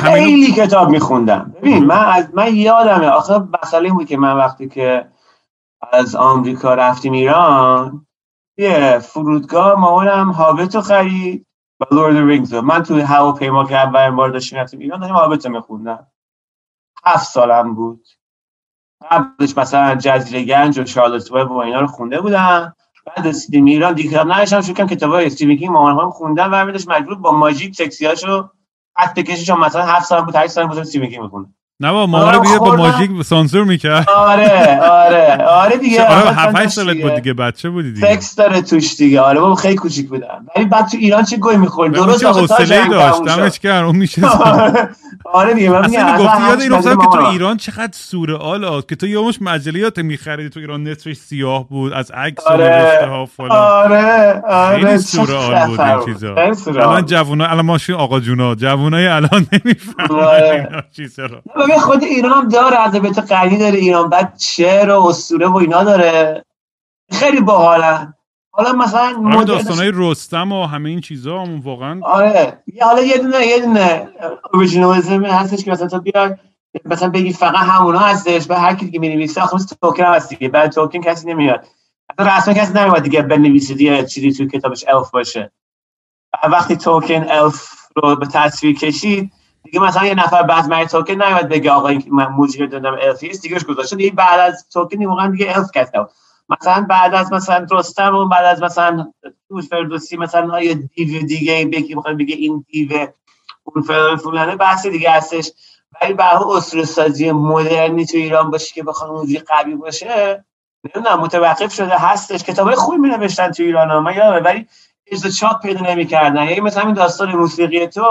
خیلی 0.02 0.52
کتاب 0.52 0.88
میخوندم. 0.88 1.54
ببین 1.62 1.84
من 1.84 2.04
از 2.04 2.28
من 2.34 2.54
یادمه. 2.54 3.06
آخه 3.06 3.34
مسئله 3.62 3.90
بود 3.90 4.06
که 4.06 4.16
من 4.16 4.36
وقتی 4.36 4.68
که 4.68 5.04
از 5.92 6.14
آمریکا 6.14 6.74
رفتیم 6.74 7.12
ایران 7.12 8.06
یه 8.58 8.98
فرودگاه 8.98 9.80
مامانم 9.80 10.30
هابت 10.30 10.74
رو 10.74 10.80
خرید 10.80 11.46
و 11.80 11.94
لورد 11.94 12.16
رینگز 12.16 12.54
من 12.54 12.82
توی 12.82 13.00
هواپیما 13.00 13.64
که 13.64 13.76
اولین 13.76 14.16
بار 14.16 14.30
داشتیم 14.30 14.58
رفتیم 14.58 14.80
ایران 14.80 15.00
داشتیم 15.00 15.16
هابت 15.16 15.46
رو 15.46 15.52
میخوندم 15.52 16.06
هفت 17.04 17.26
سالم 17.26 17.74
بود. 17.74 18.08
قبلش 19.10 19.58
مثلا 19.58 19.94
جزیره 19.94 20.44
گنج 20.44 20.78
و 20.78 20.84
شارلوت 20.84 21.32
وب 21.32 21.50
و 21.50 21.56
اینا 21.56 21.80
رو 21.80 21.86
خونده 21.86 22.20
بودم. 22.20 22.76
بعد 23.06 23.26
رسیدیم 23.26 23.64
ایران 23.64 23.94
دیگه 23.94 24.10
کتاب 24.10 24.32
نداشتم 24.32 24.60
شروع 24.60 24.76
کردم 24.76 24.94
کتابای 24.94 25.26
استیون 25.26 25.56
کینگ 25.56 25.72
مامان 25.72 26.10
خوندم 26.10 26.50
و 26.52 26.64
میدش 26.64 26.88
مجبور 26.88 27.14
با 27.14 27.32
ماژیک 27.32 27.74
سکسیاشو 27.74 28.50
خط 28.96 29.14
بکشیش 29.14 29.50
مثلا 29.50 29.82
هفت 29.82 30.06
سال 30.06 30.24
بود 30.24 30.36
8 30.36 30.46
سال 30.52 30.66
بود 30.66 30.78
استیون 30.78 31.06
کینگ 31.06 31.22
میخوندم 31.22 31.54
نه 31.82 31.92
با 31.92 32.06
مامان 32.06 32.34
رو 32.34 32.58
با 32.58 32.76
ماژیک 32.76 33.22
سانسور 33.22 33.64
می‌کرد. 33.64 34.10
آره 34.10 34.80
آره 34.80 35.44
آره 35.44 35.76
دیگه 35.76 36.04
آره 36.06 36.30
7 36.32 36.68
سالت 36.68 37.02
بود 37.02 37.14
دیگه 37.14 37.34
بچه 37.34 37.70
بودی 37.70 37.92
دیگه. 37.92 38.14
سکس 38.14 38.34
داره 38.34 38.62
توش 38.62 38.96
دیگه. 38.96 39.20
آره 39.20 39.40
بابا 39.40 39.54
خیلی 39.54 39.74
کوچیک 39.76 40.08
بودم 40.08 40.46
ولی 40.56 40.64
بعد 40.64 40.88
تو 40.88 40.96
ایران 40.96 41.24
چه 41.24 41.36
گوی 41.36 41.56
می‌خورد 41.56 41.92
درست 41.92 42.24
حوصله 42.24 42.88
داشت 42.88 43.22
دمش 43.24 43.58
کرد 43.58 43.84
اون 43.84 43.96
میشه 43.96 44.22
آره 45.32 45.54
دیگه 45.54 45.70
من 45.70 45.90
میگم 45.90 46.16
گفتی 46.16 46.42
یاد 46.48 46.60
این 46.60 46.72
افتاد 46.72 46.98
که 47.00 47.06
تو 47.06 47.24
ایران 47.26 47.56
چقدر 47.56 47.92
سورئال 47.92 48.82
که 48.88 48.96
تو 48.96 49.06
یه 49.06 49.18
مشت 49.20 49.98
میخریدی 49.98 50.48
تو 50.50 50.60
ایران 50.60 50.82
نصفش 50.82 51.16
سیاه 51.16 51.68
بود 51.68 51.92
از 51.92 52.10
عکس 52.10 52.46
و 52.46 52.56
نوشته 52.56 53.06
ها 53.06 53.26
فلان. 53.26 53.50
آره 53.50 54.42
آره 54.48 54.84
خیلی 54.86 54.98
سورئال 54.98 55.66
بود 55.66 55.80
این 55.80 56.04
چیزا. 56.04 56.34
الان 56.66 57.06
جوونا 57.06 57.46
الان 57.46 57.66
ماشین 57.66 57.94
آقا 57.94 58.20
جونا 58.20 58.54
جوونای 58.54 59.06
الان 59.06 59.46
نمی‌فهمن 59.52 60.82
چیزا 60.96 61.26
رو 61.26 61.40
خود 61.78 62.02
ایران 62.02 62.32
هم 62.32 62.48
داره 62.48 62.80
ادبیات 62.80 63.32
غنی 63.32 63.58
داره 63.58 63.78
ایران 63.78 64.08
بعد 64.08 64.34
شعر 64.38 64.90
و 64.90 65.06
اسطوره 65.06 65.46
و 65.46 65.56
اینا 65.56 65.84
داره. 65.84 66.44
خیلی 67.12 67.40
باحالن 67.40 68.14
حالا 68.52 68.72
مثلا 68.72 69.22
آره 69.34 69.44
داستانای 69.44 69.92
رستم 69.94 70.52
و 70.52 70.66
همه 70.66 70.88
این 70.88 71.00
چیزا 71.00 71.42
هم 71.42 71.60
واقعا 71.60 72.00
آره. 72.02 72.62
حالا 72.82 73.02
یه 73.02 73.18
دونه 73.18 73.46
یه 73.46 73.60
دونه 73.60 74.08
اوریجینالیسم 74.54 75.24
هستش 75.24 75.64
که 75.64 75.70
مثلا 75.70 75.88
تو 75.88 76.00
بیای 76.00 76.34
مثلا 76.84 77.08
بگی 77.08 77.32
فقط 77.32 77.54
همونا 77.54 77.98
هستش 77.98 78.50
و 78.50 78.54
هر 78.54 78.74
کی 78.74 78.90
که 78.90 78.98
می‌نویسه 78.98 79.42
آخه 79.42 79.58
توکن 79.82 80.04
هست 80.04 80.28
دیگه. 80.28 80.48
بعد 80.48 80.72
توکن 80.72 81.00
کسی 81.00 81.28
نمیاد. 81.28 81.66
اصلا 82.18 82.36
رسما 82.36 82.54
کسی 82.54 82.72
نمیاد 82.72 83.02
دیگه 83.02 83.22
بنویسه 83.22 83.74
دیگه 83.74 84.06
چیزی 84.06 84.32
تو 84.32 84.58
کتابش 84.58 84.84
الف 84.88 85.10
باشه. 85.10 85.52
وقتی 86.50 86.76
توکن 86.76 87.30
الف 87.30 87.70
رو 87.96 88.16
به 88.16 88.26
تصویر 88.26 88.78
کشید 88.78 89.32
دیگه 89.64 89.80
مثلا 89.80 90.06
یه 90.06 90.14
نفر 90.14 90.42
بعد 90.42 90.66
من 90.68 90.84
توکن 90.84 91.12
نیومد 91.12 91.48
بگه 91.48 91.70
آقا 91.70 91.88
این 91.88 92.04
من 92.10 92.26
موجی 92.26 92.66
دادم 92.66 92.96
الفیس 93.02 93.40
دیگه 93.40 93.58
گذاشته 93.58 93.96
دیگه 93.96 94.10
بعد 94.10 94.40
از 94.40 94.68
توکن 94.72 95.06
واقعا 95.06 95.30
دیگه 95.30 95.56
الف 95.56 95.70
کسب 95.74 96.08
مثلا 96.48 96.86
بعد 96.88 97.14
از 97.14 97.32
مثلا 97.32 97.66
رستم 97.70 98.14
و 98.14 98.28
بعد 98.28 98.44
از 98.44 98.62
مثلا 98.62 99.12
توش 99.48 99.68
فردوسی 99.68 100.16
مثلا 100.16 100.62
یه 100.62 100.74
دیو 100.74 101.26
دیگه 101.26 101.66
بگی 101.72 101.94
بخواد 101.94 102.18
بگه 102.18 102.34
این 102.34 102.64
دیو 102.68 103.08
اون 103.64 103.82
فلان 103.82 104.16
فلانه 104.16 104.56
بحث 104.56 104.86
دیگه 104.86 105.10
هستش. 105.10 105.50
ولی 106.02 106.14
به 106.14 106.50
اصول 106.50 106.84
سازی 106.84 107.32
مدرنی 107.32 108.06
تو 108.06 108.16
ایران 108.16 108.50
باشه 108.50 108.74
که 108.74 108.82
بخواد 108.82 109.10
موجی 109.10 109.38
قوی 109.38 109.74
باشه 109.74 110.44
نمی‌دونم 110.84 111.20
متوقف 111.20 111.74
شده 111.74 111.98
هستش. 111.98 112.42
کتابای 112.42 112.74
خوبی 112.74 112.96
می 112.96 113.08
نوشتن 113.08 113.50
تو 113.50 113.62
ایران 113.62 113.90
ها 113.90 114.00
من 114.00 114.42
ولی 114.42 114.66
از 115.12 115.36
چاپ 115.36 115.62
پیدا 115.62 115.80
نمی‌کردن. 115.80 116.44
یعنی 116.44 116.60
مثلا 116.60 116.82
این 116.82 116.94
داستان 116.94 117.32
موسیقی 117.32 117.86
تو 117.86 118.02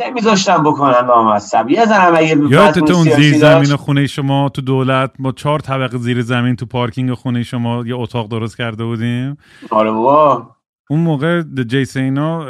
نمیذاشتم 0.00 0.62
بکنن 0.62 1.04
نامصب 1.06 1.70
یه 1.70 1.86
زنم 1.86 2.14
اگه 2.16 2.36
یادت 2.48 2.90
اون 2.90 3.02
زیر 3.02 3.38
زمین 3.38 3.76
خونه 3.76 4.06
شما 4.06 4.48
تو 4.48 4.62
دولت 4.62 5.10
ما 5.18 5.32
چهار 5.32 5.58
طبقه 5.58 5.98
زیر 5.98 6.22
زمین 6.22 6.56
تو 6.56 6.66
پارکینگ 6.66 7.14
خونه 7.14 7.42
شما 7.42 7.86
یه 7.86 7.96
اتاق 7.96 8.28
درست 8.28 8.56
کرده 8.56 8.84
بودیم؟ 8.84 9.38
آره 9.70 9.90
بابا. 9.90 10.50
اون 10.90 11.00
موقع 11.00 11.42
جیسینا 11.68 12.44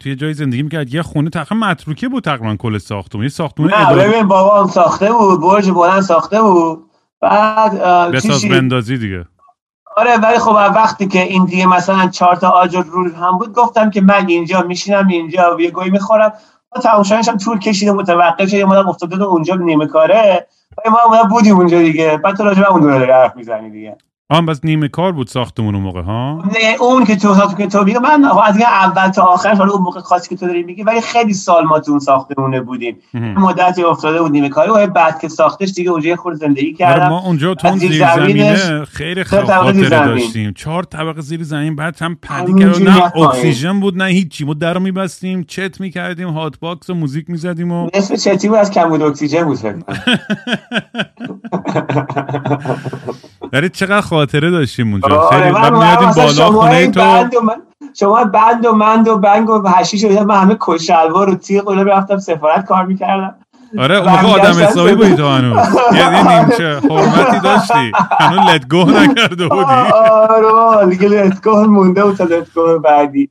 توی 0.00 0.16
جای 0.16 0.34
زندگی 0.34 0.62
می‌کرد. 0.62 0.94
یه 0.94 1.02
خونه 1.02 1.30
تقریبا 1.30 1.66
متروکه 1.66 2.08
بود 2.08 2.24
تقریبا 2.24 2.56
کل 2.56 2.78
ساختمون. 2.78 3.24
یه 3.24 3.30
ساختمون 3.30 3.74
نه 3.74 3.94
ببین 3.94 4.28
بابا 4.28 4.66
ساخته 4.66 5.12
بود. 5.12 5.40
برج 5.40 5.70
بلند 5.70 6.00
ساخته 6.00 6.42
بود. 6.42 6.90
بعد 7.20 7.80
بساز 8.12 8.44
بندازی 8.44 8.98
دیگه. 8.98 9.26
آره 9.96 10.16
ولی 10.16 10.38
خب 10.38 10.52
وقتی 10.52 11.06
که 11.06 11.22
این 11.22 11.44
دیگه 11.44 11.66
مثلا 11.66 12.08
چهار 12.08 12.36
تا 12.36 12.48
آجر 12.48 12.82
رو 12.82 13.14
هم 13.14 13.38
بود 13.38 13.52
گفتم 13.52 13.90
که 13.90 14.00
من 14.00 14.26
اینجا 14.28 14.62
میشینم 14.62 15.08
اینجا 15.08 15.56
یه 15.60 15.70
گوی 15.70 15.90
می‌خورم. 15.90 16.32
تماشایش 16.80 17.28
هم 17.28 17.36
طول 17.36 17.58
کشیده 17.58 17.92
متوقف 17.92 18.48
شد 18.48 18.54
یه 18.54 18.64
مدام 18.64 18.88
افتاده 18.88 19.24
اونجا 19.24 19.54
نیمه 19.54 19.86
کاره. 19.86 20.46
ما 20.86 21.24
بودیم 21.30 21.56
اونجا 21.56 21.78
دیگه. 21.78 22.16
بعد 22.16 22.36
تو 22.36 22.44
راجع 22.44 22.70
اون 22.70 22.80
داره 22.80 23.14
حرف 23.14 23.36
می‌زنی 23.36 23.70
دیگه. 23.70 23.96
آن 24.32 24.46
بس 24.46 24.60
نیمه 24.64 24.88
کار 24.88 25.12
بود 25.12 25.26
ساختمون 25.26 25.74
اون 25.74 25.84
موقع 25.84 26.02
ها؟ 26.02 26.42
نه 26.44 26.76
اون 26.80 27.04
که 27.04 27.16
تو 27.16 27.54
که 27.58 27.66
تو 27.66 27.84
میگه 27.84 27.98
من 27.98 28.24
از 28.24 28.60
اول 28.60 29.08
تا 29.08 29.22
آخر 29.22 29.54
حالا 29.54 29.72
اون 29.72 29.82
موقع 29.82 30.00
خاصی 30.00 30.28
که 30.28 30.36
تو 30.36 30.46
داری 30.46 30.62
میگی 30.62 30.82
ولی 30.82 31.00
خیلی 31.00 31.34
سال 31.34 31.64
ما 31.64 31.80
تو 31.80 31.90
اون 31.90 32.00
ساختمونه 32.00 32.60
بودیم. 32.60 32.96
مدتی 33.14 33.82
افتاده 33.82 34.22
بود 34.22 34.32
نیمه 34.32 34.48
کاری 34.48 34.70
و 34.70 34.86
بعد 34.86 35.20
که 35.20 35.28
ساختش 35.28 35.72
دیگه 35.72 35.90
اونجا 35.90 36.16
خود 36.16 36.34
زندگی 36.34 36.74
کردم 36.74 37.08
ما 37.08 37.20
اونجا 37.20 37.54
تو 37.54 37.68
اون 37.68 37.78
زیر 37.78 38.06
زمینه 38.06 38.84
خیلی 38.84 39.24
خاطره 39.24 39.88
داشتیم. 39.88 40.52
چهار 40.52 40.82
طبقه 40.82 41.20
زیر 41.20 41.42
زمین 41.42 41.76
بعد 41.76 42.02
هم 42.02 42.18
پدی 42.22 42.54
کرد 42.54 42.82
نه 42.82 43.16
اکسیژن 43.16 43.80
بود 43.80 43.96
نه 43.96 44.04
هیچی. 44.04 44.44
ما 44.44 44.54
درو 44.54 44.80
میبستیم 44.80 45.44
چت 45.44 45.80
می‌کردیم 45.80 46.28
هات 46.28 46.58
باکس 46.58 46.90
و 46.90 46.94
موزیک 46.94 47.30
می‌زدیم 47.30 47.72
و 47.72 47.90
نصف 47.94 48.14
چتی 48.14 48.48
بود 48.48 48.58
از 48.58 48.70
کمبود 48.70 49.02
اکسیژن 49.02 49.44
بود 49.44 49.58
داری 53.52 53.68
چقدر 53.68 54.00
خاطره 54.00 54.50
داشتیم 54.50 54.92
اونجا. 54.92 55.08
آره 55.08 55.42
خیلی 55.42 55.50
من 55.50 55.78
میادیم 55.78 56.10
بالا 56.10 56.52
خونه 56.52 56.90
تو. 56.90 57.28
شما 57.98 58.24
بند 58.24 58.66
و 58.66 58.72
مند 58.72 59.08
و 59.08 59.18
بنگ 59.18 59.50
و 59.50 59.68
هشیش 59.68 60.04
و 60.04 60.24
من 60.24 60.40
همه 60.40 60.56
کشلوار 60.60 61.30
و 61.30 61.34
تیغ 61.34 61.68
و 61.68 61.72
رفتم 61.72 62.18
سفارت 62.18 62.64
کار 62.64 62.86
می‌کردم. 62.86 63.34
آره 63.78 63.96
اون 63.96 64.10
موقع 64.10 64.28
آدم 64.28 64.64
حسابی 64.64 64.94
بودی 64.94 65.14
تو 65.14 65.28
هنوز. 65.28 65.66
یعنی 65.94 66.16
نیمچه 66.16 66.80
حرمتی 66.90 67.40
داشتی. 67.40 67.92
هنوز 68.20 68.48
لتگوه 68.54 69.02
نکرده 69.02 69.48
بودی. 69.48 69.72
آره 70.28 70.86
دیگه 70.90 71.08
لتگوه 71.08 71.66
مونده 71.66 72.04
بود 72.04 72.16
تا 72.16 72.24
لتگوه 72.24 72.78
بعدی. 72.78 73.30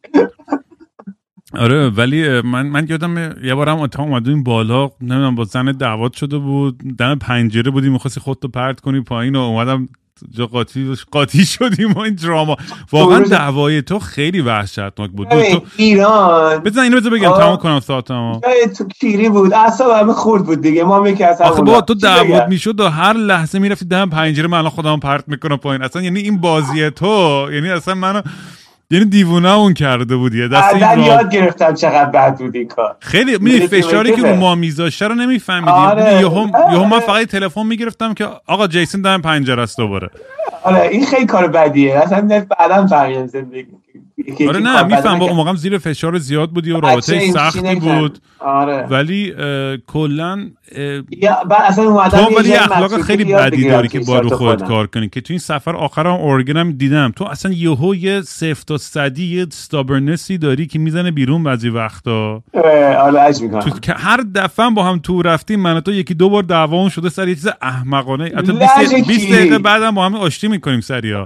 آره 1.60 1.90
ولی 1.90 2.42
من 2.42 2.68
من 2.68 2.88
یادم 2.90 3.18
یه 3.44 3.56
بارم 3.56 3.80
اتاق 3.80 4.06
اومدیم 4.06 4.44
بالا. 4.44 4.90
نمی‌دونم 5.01 5.36
با 5.36 5.44
زن 5.44 5.66
دعوت 5.66 6.13
شده 6.13 6.38
بود. 6.38 6.98
دم 6.98 7.16
پنجره 7.16 7.72
بودی 7.72 7.90
می‌خواستی 7.90 8.20
خودتو 8.20 8.48
پرت 8.48 8.80
کنی 8.80 9.01
پایین 9.01 9.36
و 9.36 9.40
اومدم 9.40 9.90
جا 10.30 10.46
قاطی 10.48 10.96
قاطی 11.12 11.46
شدیم 11.56 11.92
و 11.92 12.00
این 12.00 12.16
دراما. 12.16 12.58
واقعا 12.92 13.20
دعوای 13.20 13.82
تو 13.82 14.00
خیلی 14.00 14.42
وحشتناک 14.42 15.12
بود. 15.12 15.28
تو 15.28 15.62
ایران 15.78 16.60
بزن 16.60 16.82
اینو 16.82 16.98
بزن 16.98 17.10
بگم 17.10 17.32
تمام 17.32 17.58
کنم 17.58 17.80
ساعتمو 17.80 18.40
تو 18.78 18.88
کیری 19.00 19.30
بود. 19.30 19.54
اصلا 19.54 19.98
همه 19.98 20.13
خورد 20.13 20.46
بود 20.46 20.62
دیگه. 20.62 20.84
ما 20.84 21.00
میگه 21.01 21.25
اصلا 21.25 21.48
آخه 21.48 21.62
با 21.62 21.82
تو 21.82 21.94
دعوات 21.94 22.48
می‌شد 22.48 22.80
و 22.80 22.90
هر 22.90 23.13
لحظه 23.13 23.60
می‌رفتی 23.60 23.86
دم 23.86 24.10
پنجره 24.10 24.48
من 24.48 24.58
الان 24.58 24.70
خودم 24.70 25.00
پرت 25.00 25.24
می‌کنم 25.28 25.58
پایین. 25.58 25.82
اصلا 25.82 26.01
یعنی 26.01 26.20
این 26.20 26.38
بازی 26.42 26.90
تو 26.90 27.48
یعنی 27.53 27.70
اصلا 27.70 27.96
منو 27.96 28.22
یعنی 28.92 29.06
دیوونه 29.06 29.54
اون 29.54 29.74
کرده 29.74 30.16
بود 30.16 30.36
یه 30.36 30.48
دست 30.48 30.74
این 30.75 31.00
یاد 31.00 31.32
گرفتم 31.32 31.74
چقدر 31.74 32.06
بد 32.06 32.38
بود 32.38 32.56
این 32.56 32.68
کار. 32.68 32.96
خیلی 33.00 33.38
می 33.38 33.68
فشاری 33.68 34.16
که 34.16 34.22
رو 34.22 34.36
ما 34.36 34.56
میذاشته 34.56 35.08
رو 35.08 35.16
نمیفهمیدیم. 35.16 35.74
آره. 35.74 36.20
یهو 36.20 36.86
من 36.86 37.00
فقط 37.00 37.27
تلفن 37.27 37.66
می‌گرفتم 37.66 38.14
که 38.14 38.27
آقا 38.48 38.68
جیسون 38.68 39.01
دم 39.01 39.22
پنجره 39.22 39.62
است 39.64 39.77
دوباره. 39.77 40.10
آره 40.64 40.82
این 40.82 41.06
خیلی 41.06 41.25
کار 41.25 41.48
بدیه. 41.48 41.98
اصلا 41.98 42.46
بعدا 42.60 42.88
فهمیدم 42.88 43.27
زندگی. 43.27 43.68
آره 44.48 44.60
نه 44.60 44.84
میفهم 44.84 45.20
با 45.20 45.25
اون 45.25 45.36
موقع 45.36 45.56
زیر 45.56 45.77
فشار 45.77 46.18
زیاد 46.18 46.50
بودی 46.50 46.72
و 46.72 46.80
رابطه 46.80 47.32
سختی 47.32 47.75
بود. 47.75 48.20
آره. 48.40 48.88
ولی 48.90 49.34
کلا 49.88 50.50
تو 52.12 52.38
ولی 52.38 52.54
اخلاق 52.54 53.01
خیلی 53.01 53.34
بدی 53.34 53.70
داری 53.70 53.88
که 53.88 54.00
با 54.00 54.20
رو 54.20 54.30
خودت 54.30 54.64
کار 54.64 54.88
کنی 54.88 55.10
که 55.10 55.22
تو 55.22 55.34
این 55.34 55.40
سفر 55.40 55.75
آخر 55.75 56.08
هم 56.08 56.14
اورگنم 56.14 56.72
دیدم. 56.72 57.14
تو 57.16 57.25
اصلا 57.25 57.51
یهو 57.51 57.96
یه 57.96 58.22
صفر 58.22 58.64
تا 58.68 58.77
صدی 58.77 59.36
یه 59.36 59.46
استابرنسی 59.48 60.38
داری 60.38 60.68
که 60.68 60.80
می‌زنه 60.80 61.12
بیرون 61.12 61.44
بعضی 61.44 61.70
وقتا. 61.70 62.44
آره 62.54 63.32
تو 63.64 63.70
که 63.82 63.94
هر 63.94 64.24
دفعه 64.36 64.70
با 64.70 64.84
هم 64.84 65.00
تو 65.00 65.22
رفتیم 65.22 65.60
من 65.60 65.80
تو 65.80 65.94
یکی 65.94 66.14
دو 66.14 66.30
بار 66.30 66.44
دعوامون 66.44 66.90
شده 66.90 67.10
سر 67.10 67.27
یه 67.27 67.36
چیز 67.36 67.48
احمقانه. 67.62 68.32
حتی 68.38 68.51
20 69.08 69.32
دقیقه 69.32 69.60
بعدم 69.60 69.92
با 69.92 70.06
هم 70.06 70.16
آشتی 70.16 70.48
می‌کنیم 70.48 70.82
سریا 70.82 71.25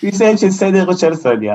20 0.00 0.22
دقیقه 0.62 0.94
40 0.94 1.14
ثانیه 1.14 1.52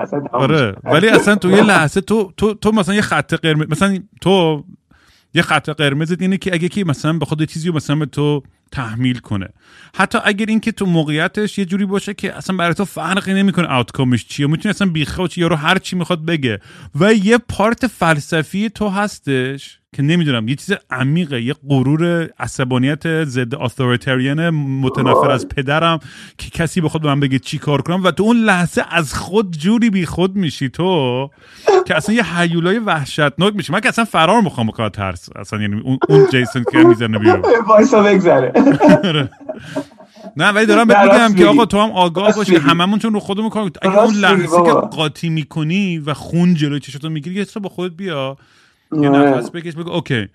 آره. 0.51 0.75
ولی 0.83 1.07
اصلا 1.07 1.35
تو 1.35 1.51
یه 1.51 1.63
لحظه 1.63 2.01
تو 2.01 2.33
تو 2.37 2.53
تو 2.53 2.71
مثلا 2.71 2.95
یه 2.95 3.01
خط 3.01 3.33
قرمز 3.33 3.65
مثلا 3.69 3.99
تو 4.21 4.63
یه 5.33 5.41
خط 5.41 5.69
قرمز 5.69 6.15
اینه 6.19 6.37
که 6.37 6.53
اگه 6.53 6.69
کی 6.69 6.83
مثلا 6.83 7.13
به 7.13 7.25
خود 7.25 7.43
چیزی 7.43 7.71
مثلا 7.71 7.95
به 7.95 8.05
تو 8.05 8.43
تحمیل 8.71 9.17
کنه. 9.17 9.49
حتی 9.95 10.17
اگر 10.23 10.45
اینکه 10.45 10.71
تو 10.71 10.85
موقعیتش 10.85 11.57
یه 11.57 11.65
جوری 11.65 11.85
باشه 11.85 12.13
که 12.13 12.33
اصلا 12.33 12.57
برای 12.57 12.73
تو 12.73 12.85
فرقی 12.85 13.33
نمی‌کنه 13.33 13.67
آوتکامش 13.67 14.25
چیه. 14.27 14.47
می‌تونی 14.47 14.69
اصلا 14.69 14.87
بیخوچ 14.87 15.37
یارو 15.37 15.55
هر 15.55 15.77
چی 15.77 15.95
می‌خواد 15.95 16.25
بگه. 16.25 16.59
و 16.99 17.13
یه 17.13 17.37
پارت 17.37 17.87
فلسفی 17.87 18.69
تو 18.69 18.89
هستش. 18.89 19.79
که 19.95 20.03
نمی‌دونم 20.03 20.47
یه 20.47 20.55
چیز 20.55 20.75
عمیقه 20.91 21.41
یه 21.41 21.55
غرور 21.69 22.29
عصبانیت 22.39 23.23
ضد 23.23 23.55
اتوریتریان 23.55 24.49
متنفر 24.49 25.31
از 25.31 25.47
پدرم 25.47 25.99
که 26.37 26.49
کسی 26.49 26.81
به 26.81 26.89
خود 26.89 27.01
به 27.01 27.07
من 27.07 27.19
بگه 27.19 27.39
چی 27.39 27.57
کار 27.57 27.81
کنم 27.81 28.03
و 28.03 28.11
تو 28.11 28.23
اون 28.23 28.37
لحظه 28.37 28.85
از 28.89 29.13
خود 29.13 29.57
جوری 29.57 29.89
بی 29.89 30.05
خود 30.05 30.35
میشی 30.35 30.69
تو 30.69 31.29
که 31.85 31.95
اصلا 31.95 32.15
یه 32.15 32.37
حیولای 32.37 32.79
وحشتناک 32.79 33.55
میشی. 33.55 33.73
من 33.73 33.79
که 33.79 33.89
اصلا 33.89 34.05
فرار 34.05 34.41
می‌خوام 34.41 34.67
بکنم 34.67 34.89
ترس. 34.89 35.29
اصلا 35.35 35.61
یعنی 35.61 35.81
اون, 35.81 35.99
اون 36.09 36.27
جیسون 36.31 36.63
که 36.71 36.77
می‌زنه 36.77 37.19
بیرون. 37.19 37.41
بگذره. 38.05 38.51
آره. 39.03 39.29
نه 40.37 40.49
ولی 40.49 40.65
دارم 40.65 40.87
بهت 40.87 40.97
میگم 40.97 41.33
که 41.35 41.45
آقا 41.45 41.65
تو 41.65 41.79
هم 41.79 41.91
آگاه 41.91 42.35
باشی 42.35 42.55
هممون 42.55 42.99
چون 42.99 43.13
رو 43.13 43.19
خودمون 43.19 43.49
کار 43.49 43.71
اگه 43.81 43.97
اون 43.97 44.15
لحظه 44.15 44.63
که 44.63 44.71
قاطی 44.71 45.29
می‌کنی 45.29 45.97
و 45.97 46.13
خون 46.13 46.53
جلوی 46.53 46.79
چشتو 46.79 47.09
می‌گیری 47.09 47.35
یه 47.35 47.45
با 47.61 47.69
خودت 47.69 47.95
بیا. 47.95 48.37
یه 49.03 49.09
آره. 49.09 49.29
نفس 49.29 49.51
بکش 49.51 49.75
بگو 49.75 49.91
okay. 49.91 50.27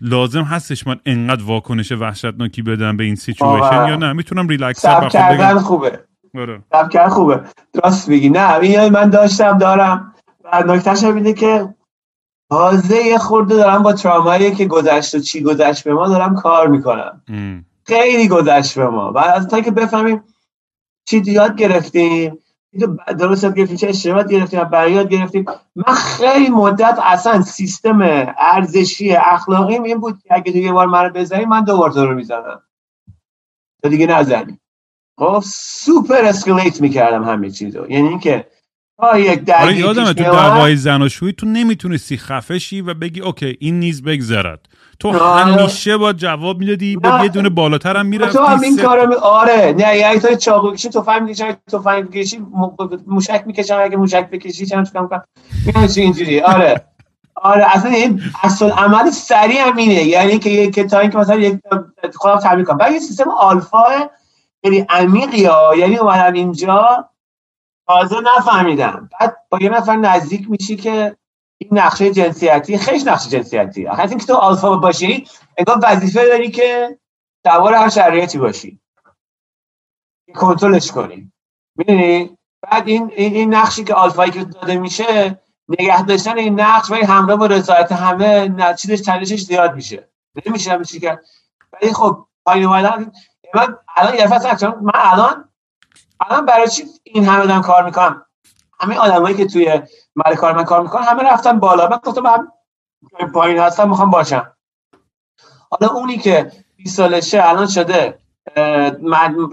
لازم 0.00 0.42
هستش 0.42 0.86
من 0.86 0.96
انقدر 1.06 1.44
واکنش 1.44 1.92
وحشتناکی 1.92 2.62
بدم 2.62 2.96
به 2.96 3.04
این 3.04 3.14
سیچویشن 3.14 3.88
یا 3.88 3.96
نه؟ 3.96 4.12
می‌تونم 4.12 4.48
ریلکس 4.48 4.80
سب 4.80 5.08
کردن 5.08 5.58
خوبه. 5.58 6.00
آره. 6.38 6.62
سب 6.72 6.90
کردن 6.90 7.08
خوبه. 7.08 7.40
راست 7.84 8.08
میگی. 8.08 8.28
نه 8.28 8.54
این 8.54 8.88
من 8.88 9.10
داشتم 9.10 9.58
دارم. 9.58 10.14
و 10.52 10.62
نکتهش 10.66 11.04
اینه 11.04 11.32
که 11.32 11.74
تازه 12.50 12.96
یه 12.96 13.18
خورده 13.18 13.54
دارم 13.54 13.82
با 13.82 13.92
ترامایی 13.92 14.54
که 14.54 14.66
گذشت 14.66 15.14
و 15.14 15.18
چی 15.18 15.42
گذشت 15.42 15.84
به 15.84 15.94
ما 15.94 16.08
دارم 16.08 16.34
کار 16.34 16.68
می‌کنم. 16.68 17.22
خیلی 17.86 18.28
گذشت 18.28 18.78
به 18.78 18.88
ما. 18.88 19.12
و 19.12 19.18
از 19.18 19.48
تا 19.48 19.60
که 19.60 19.70
بفهمیم 19.70 20.22
چی 21.08 21.22
یاد 21.26 21.56
گرفتیم 21.56 22.38
درست 23.18 23.54
گرفتیم 23.54 23.76
چه 23.76 23.88
اشتباهات 23.88 24.28
گرفتیم 24.28 24.64
بریاد 24.64 25.08
گرفتیم. 25.08 25.44
من 25.76 25.94
خیلی 25.94 26.48
مدت 26.48 26.98
اصلا 27.02 27.42
سیستم 27.42 27.98
ارزشی 28.38 29.16
اخلاقی 29.16 29.78
این 29.78 29.98
بود 30.00 30.22
که 30.22 30.34
اگه 30.34 30.52
تو 30.52 30.58
یه 30.58 30.72
بار 30.72 30.86
منو 30.86 31.10
بزنی 31.10 31.44
من 31.44 31.64
دوبار 31.64 31.92
تو 31.92 32.06
رو 32.06 32.14
می‌زنم. 32.14 32.62
تو 33.82 33.88
دیگه 33.88 34.06
نزنی. 34.06 34.60
خب 35.18 35.42
سوپر 35.44 36.24
اسکلیت 36.24 36.80
می‌کردم 36.80 37.24
همه 37.24 37.50
چیزو. 37.50 37.90
یعنی 37.90 38.08
اینکه 38.08 38.46
یک 39.16 39.50
آره 39.50 39.76
یادمه 39.76 40.12
تو 40.12 40.24
دعوای 40.24 40.76
زناشویی 40.76 41.32
تو 41.32 41.46
نمی‌تونستی 41.46 42.16
خفشی 42.16 42.80
و 42.80 42.94
بگی 42.94 43.20
اوکی 43.20 43.56
این 43.60 43.80
نیز 43.80 44.02
بگذرد. 44.02 44.66
تو 45.00 45.10
همیشه 45.10 45.96
با 45.96 46.12
جواب 46.12 46.58
می‌دادی 46.58 46.96
به 46.96 47.08
یه 47.22 47.28
دونه 47.28 47.48
بالاتر 47.48 47.96
هم 47.96 48.06
می‌رفتی 48.06 48.38
تو 48.38 48.44
هم 48.44 48.60
این 48.60 48.76
کارو 48.76 49.14
آره. 49.18 49.74
نه 49.78 49.96
یعنی 49.96 50.20
تو 50.20 50.34
چاقو 50.34 50.72
کشی 50.72 50.88
تو 50.88 51.02
فهم 51.02 51.24
می‌کشی 51.24 51.44
تو 51.70 51.78
فهم 51.78 52.02
می‌کشی 52.02 52.38
موشک 53.06 53.42
می‌کشم 53.46 53.78
اگه 53.80 53.96
موشک 53.96 54.30
بکشی 54.30 54.66
چند 54.66 54.86
چیکار 54.86 55.08
کنم 55.08 55.24
میگم 55.66 55.88
اینجوری؟ 55.96 56.40
آره. 56.40 56.84
آره 57.34 57.76
اصلا 57.76 57.90
این 57.90 58.22
اصل 58.42 58.70
عمل 58.70 59.10
سریع 59.10 59.60
هم 59.60 59.76
اینه. 59.76 60.02
یعنی 60.04 60.38
که 60.38 60.70
که 60.70 60.84
تا 60.84 60.98
اینکه 60.98 61.18
مثلا 61.18 61.36
یک 61.36 61.58
خودم 62.14 62.38
تعبیر 62.38 62.64
کنم. 62.64 62.78
بعد 62.78 62.92
یه 62.92 62.98
سیستم 62.98 63.30
آلفا 63.30 64.10
خیلی 64.64 64.86
عمیقی 64.88 65.44
ها 65.44 65.76
یعنی 65.76 65.96
اومدم 65.96 66.32
اینجا 66.32 67.08
تازه 67.88 68.16
نفهمیدم. 68.20 69.10
بعد 69.20 69.36
با 69.50 69.58
یه 69.60 69.70
نفر 69.70 69.96
نزدیک 69.96 70.50
میشی 70.50 70.76
که 70.76 71.16
این 71.58 71.70
نقشه 71.78 72.10
جنسیتی 72.10 72.78
خیلی 72.78 73.04
نقشه 73.04 73.30
جنسیتی. 73.30 73.86
حتی 73.86 74.08
اینکه 74.08 74.26
تو 74.26 74.34
آلفا 74.34 74.76
باشی 74.76 75.26
انگار 75.58 75.80
وظیفه 75.82 76.26
داری 76.26 76.50
که 76.50 76.98
سوار 77.46 77.74
هر 77.74 77.88
شرایطی 77.88 78.38
باشی. 78.38 78.80
کنترلش 80.34 80.92
کنی. 80.92 81.32
می‌دونی؟ 81.76 82.38
بعد 82.62 82.88
این 82.88 83.12
این 83.16 83.54
نقشی 83.54 83.84
که 83.84 83.94
آلفایی 83.94 84.30
که 84.30 84.44
داده 84.44 84.78
میشه 84.78 85.40
نگه 85.68 86.02
داشتن 86.02 86.38
این 86.38 86.60
نقش 86.60 86.90
ولی 86.90 87.02
همراه 87.02 87.36
با 87.36 87.46
رضایت 87.46 87.92
همه 87.92 88.54
چیزش 88.74 89.00
تنشش 89.00 89.42
زیاد 89.42 89.74
میشه. 89.74 90.08
نمیشه 90.46 90.84
چی 90.84 91.00
کرد. 91.00 91.24
ولی 91.72 91.92
خب 91.92 92.26
پایین 92.44 92.64
اومدن. 92.66 93.12
من 93.54 93.76
الان 93.96 94.14
یه 94.14 94.26
من 94.82 94.92
الان 94.94 95.47
الان 96.20 96.46
برای 96.46 96.68
چی 96.68 96.84
این 97.02 97.24
همه 97.24 97.46
دارم 97.46 97.62
کار 97.62 97.84
می‌کنم 97.84 98.26
همه 98.80 98.98
آدمایی 98.98 99.36
که 99.36 99.46
توی 99.46 99.82
مال 100.16 100.34
کار 100.34 100.52
من 100.52 100.64
کار 100.64 100.82
می‌کنن 100.82 101.02
همه 101.02 101.22
رفتن 101.22 101.60
بالا. 101.60 101.88
من 101.88 101.98
گفتم 102.04 102.22
من 102.22 102.48
پایین 103.32 103.58
هستم 103.58 103.88
می‌خوام 103.88 104.10
باشم. 104.10 104.52
حالا 105.70 105.92
اونی 105.92 106.18
که 106.18 106.52
20 106.76 106.96
سالشه 106.96 107.48
الان 107.48 107.66
شده 107.66 108.18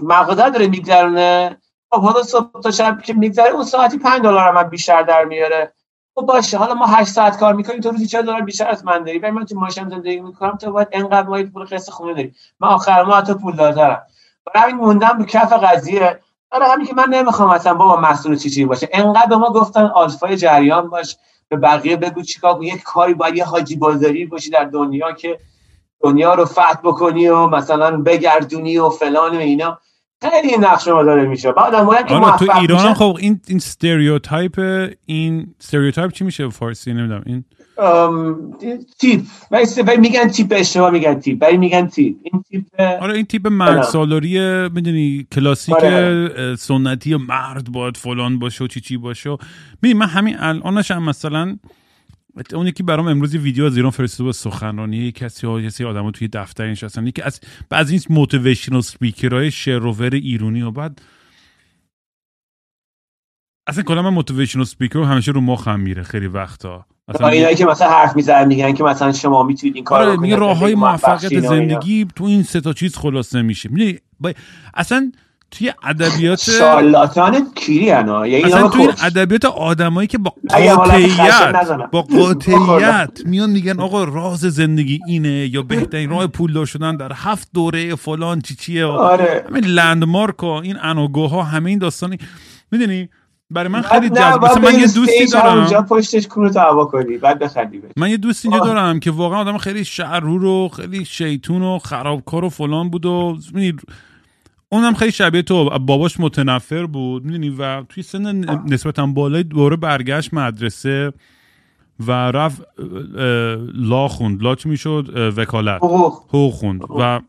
مقدار 0.02 0.48
داره 0.50 0.66
میگذرونه. 0.66 1.56
خب 1.90 2.00
حالا 2.02 2.22
صبح 2.22 2.60
تا 2.60 2.70
شب 2.70 3.02
که 3.02 3.12
میگذره 3.12 3.50
اون 3.50 3.64
ساعتی 3.64 3.98
5 3.98 4.22
دلار 4.22 4.52
من 4.52 4.62
بیشتر 4.62 5.02
در 5.02 5.24
میاره. 5.24 5.72
خب 6.14 6.22
باشه. 6.22 6.58
حالا 6.58 6.74
ما 6.74 6.86
8 6.86 7.10
ساعت 7.10 7.38
کار 7.38 7.54
می‌کنیم 7.54 7.80
تو 7.80 7.90
روزی 7.90 8.06
40 8.06 8.22
دلار 8.22 8.40
بیشتر 8.40 8.68
از 8.68 8.84
من 8.84 9.04
داری. 9.04 9.18
من 9.18 9.44
تو 9.44 9.58
ماشین 9.58 9.88
زندگی 9.88 10.20
می‌کنم 10.20 10.56
تو 10.56 10.72
باید 10.72 10.88
انقدر 10.92 11.28
مایه 11.28 11.46
پول 11.46 11.64
قسط 11.64 11.90
خونه 11.90 12.14
داری. 12.14 12.34
من 12.60 12.68
آخر 12.68 13.02
ماه 13.02 13.22
تو 13.22 13.34
پول 13.34 13.56
دارم. 13.56 14.06
برای 14.46 14.62
همین 14.62 14.76
موندم 14.84 15.18
به 15.18 15.24
کف 15.24 15.52
قضیه. 15.52 16.20
برای 16.58 16.70
همین 16.72 16.86
که 16.86 16.94
من 16.94 17.08
نمی‌خوام 17.10 17.50
اصلا 17.50 17.74
بابا 17.74 18.00
مسئول 18.00 18.36
چی 18.36 18.50
چی 18.50 18.64
باشه. 18.64 18.88
انقدر 18.92 19.26
به 19.26 19.36
ما 19.36 19.50
گفتن 19.50 19.86
آلفای 19.86 20.36
جریان 20.36 20.90
باش 20.90 21.16
به 21.48 21.56
بقیه 21.56 21.96
بگو 21.96 22.22
چیکار 22.22 22.62
یک 22.62 22.82
کاری 22.82 23.14
باید 23.14 23.36
یه 23.36 23.44
حاجی 23.44 23.76
بازاری 23.76 24.26
باشی 24.26 24.50
در 24.50 24.64
دنیا 24.64 25.12
که 25.12 25.38
دنیا 26.00 26.34
رو 26.34 26.44
فتح 26.44 26.80
بکنی 26.84 27.28
و 27.28 27.46
مثلا 27.46 27.96
بگردونی 27.96 28.78
و 28.78 28.88
فلان 28.88 29.36
و 29.36 29.40
اینا. 29.40 29.78
خیلی 30.22 30.48
این 30.48 30.64
نقش 30.64 30.88
ما 30.88 31.02
داره 31.02 31.26
میشه. 31.26 31.52
بعد 31.52 31.74
آره 31.74 32.36
تو 32.36 32.58
ایران 32.60 32.94
خب 32.94 33.16
این 33.20 33.40
این 33.46 33.56
stereotype 33.56 34.60
این 35.06 35.54
stereotype 35.60 36.12
چی 36.12 36.24
میشه 36.24 36.48
فارسی؟ 36.48 36.92
نمی‌دونم. 36.92 37.22
این 37.26 37.44
تیپ. 38.98 39.20
ولی 39.50 39.96
میگن 39.96 40.28
تیپ 40.28 40.52
اشتباه 40.56 40.90
میگن 40.90 41.20
تیپ. 41.20 41.42
ولی 41.42 41.56
میگن 41.56 41.86
تیپ. 41.86 42.16
این 42.22 42.42
تیپ 42.50 42.80
آره 42.80 43.14
این 43.14 43.24
تیپ 43.24 43.46
مرد 43.46 43.82
سالاری 43.82 44.38
می‌دونی 44.68 45.26
کلاسیک 45.32 45.74
آره. 45.74 46.56
سنتی 46.56 47.16
مرد 47.16 47.72
باید 47.72 47.96
فلان 47.96 48.38
باشه 48.38 48.64
و 48.64 48.66
چی 48.66 48.80
چی 48.80 48.96
باشه. 48.96 49.30
می‌دونی 49.82 49.98
من 49.98 50.06
همین 50.06 50.36
الانش 50.38 50.90
هم 50.90 51.02
مثلا 51.02 51.56
اون 52.52 52.66
یکی 52.66 52.82
برام 52.82 53.06
امروز 53.08 53.34
ویدیو 53.34 53.64
از 53.64 53.76
ایران 53.76 53.90
فرستاده 53.90 54.24
با 54.24 54.32
سخنرانی. 54.32 55.12
کسی 55.12 55.46
ها 55.46 55.62
کسی 55.62 55.84
توی 56.10 56.28
دفتر 56.28 56.70
نشستن. 56.70 57.06
یکی 57.06 57.22
از 57.22 57.40
بعضی 57.70 57.92
این 57.92 58.02
motivational 58.10 58.82
های 59.32 59.50
شعر 59.50 59.86
ایرانی 60.14 60.62
و 60.62 60.70
بعد 60.70 61.02
اصلا 63.66 63.82
کلا 63.82 64.02
من 64.02 64.10
موتیویشنال 64.10 64.64
سپیکر 64.64 65.02
همیشه 65.02 65.32
رو 65.32 65.40
مخم 65.40 65.80
میره 65.80 66.02
خیلی 66.02 66.26
وقتا. 66.26 66.86
مثلا 67.08 67.28
اینایی 67.28 67.56
که 67.56 67.64
مثلا 67.64 67.90
حرف 67.90 68.16
می‌زنن 68.16 68.48
میگن 68.48 68.72
که 68.72 68.84
مثلا 68.84 69.12
شما 69.12 69.42
می‌تونید 69.42 69.74
این 69.74 69.84
کارو 69.84 70.08
آره 70.10 70.20
میگه 70.20 70.36
راه 70.36 70.58
های 70.58 70.74
موفقیت 70.74 71.40
زندگی 71.40 72.06
تو 72.16 72.24
این 72.24 72.42
سه 72.42 72.60
تا 72.60 72.72
چیز 72.72 72.96
خلاصه 72.96 73.42
میشه. 73.42 73.68
می‌دونی 73.68 73.98
اصلا 74.74 75.12
توی 75.50 75.72
ادبیات 75.82 76.40
شالاتان 76.40 77.52
کیری 77.54 77.90
انا 77.90 78.26
یعنی 78.26 78.44
اصلا 78.44 78.68
توی 78.68 78.88
ادبیات 79.02 79.44
آدمایی 79.44 80.08
که 80.08 80.18
با 80.18 80.34
قاطعیت 80.50 81.90
با 81.92 82.02
قاطعیت 82.18 83.20
میان 83.24 83.50
میگن 83.50 83.80
آقا 83.80 84.04
راز 84.04 84.40
زندگی 84.40 85.00
اینه 85.06 85.46
یا 85.46 85.62
بهترین 85.62 86.10
راه 86.10 86.26
پولدار 86.26 86.66
شدن 86.66 86.96
در 86.96 87.12
هفت 87.14 87.48
دوره 87.54 87.94
فلان 87.94 88.40
چی 88.40 88.54
چیه. 88.54 88.84
آره. 88.84 89.44
همین 89.48 89.64
لندمارک 89.64 90.42
و 90.42 90.46
این 90.46 90.76
انوگوها 90.82 91.42
همه 91.42 91.70
این 91.70 91.78
داستانی. 91.78 92.18
می‌دونی؟ 92.72 93.08
برای 93.50 93.68
من 93.68 93.82
خیلی 93.82 94.10
جذاب 94.10 94.44
مثلا 94.44 94.62
من 94.62 94.78
یه 94.78 94.86
دوستی 94.86 95.26
دارم. 95.32 95.58
اونجا 95.58 95.82
پشتش 95.82 96.26
کونو 96.26 96.58
هوا 96.58 96.84
کنی. 96.84 97.18
بعد 97.18 97.38
بخندی 97.38 97.82
من 97.96 98.10
یه 98.10 98.16
دوستی 98.16 98.48
اینجا 98.48 98.64
دارم 98.64 99.00
که 99.00 99.10
واقعا 99.10 99.38
آدم 99.38 99.58
خیلی 99.58 99.84
شعرور 99.84 100.44
و 100.44 100.68
خیلی 100.68 101.04
شیطون 101.04 101.62
و 101.62 101.78
خرابکار 101.78 102.44
و 102.44 102.48
فلان 102.48 102.90
بود 102.90 103.06
و 103.06 103.38
اونم 104.68 104.94
خیلی 104.94 105.12
شبیه 105.12 105.42
تو. 105.42 105.78
باباش 105.78 106.20
متنفر 106.20 106.86
بود 106.86 107.24
می‌دونی؟ 107.24 107.48
و 107.58 107.82
توی 107.82 108.02
سن 108.02 108.44
نسبتا 108.72 109.06
بالای 109.06 109.42
دوره 109.42 109.76
برگشت 109.76 110.34
مدرسه 110.34 111.12
و 112.06 112.12
رفت 112.12 112.62
لا 113.74 114.08
خوند. 114.08 114.42
لا 114.42 114.54
چی 114.54 114.68
می‌شد؟ 114.68 115.32
وکالت. 115.36 115.84
حقوق. 115.84 116.52
خوند. 116.52 116.82
و 116.98 117.20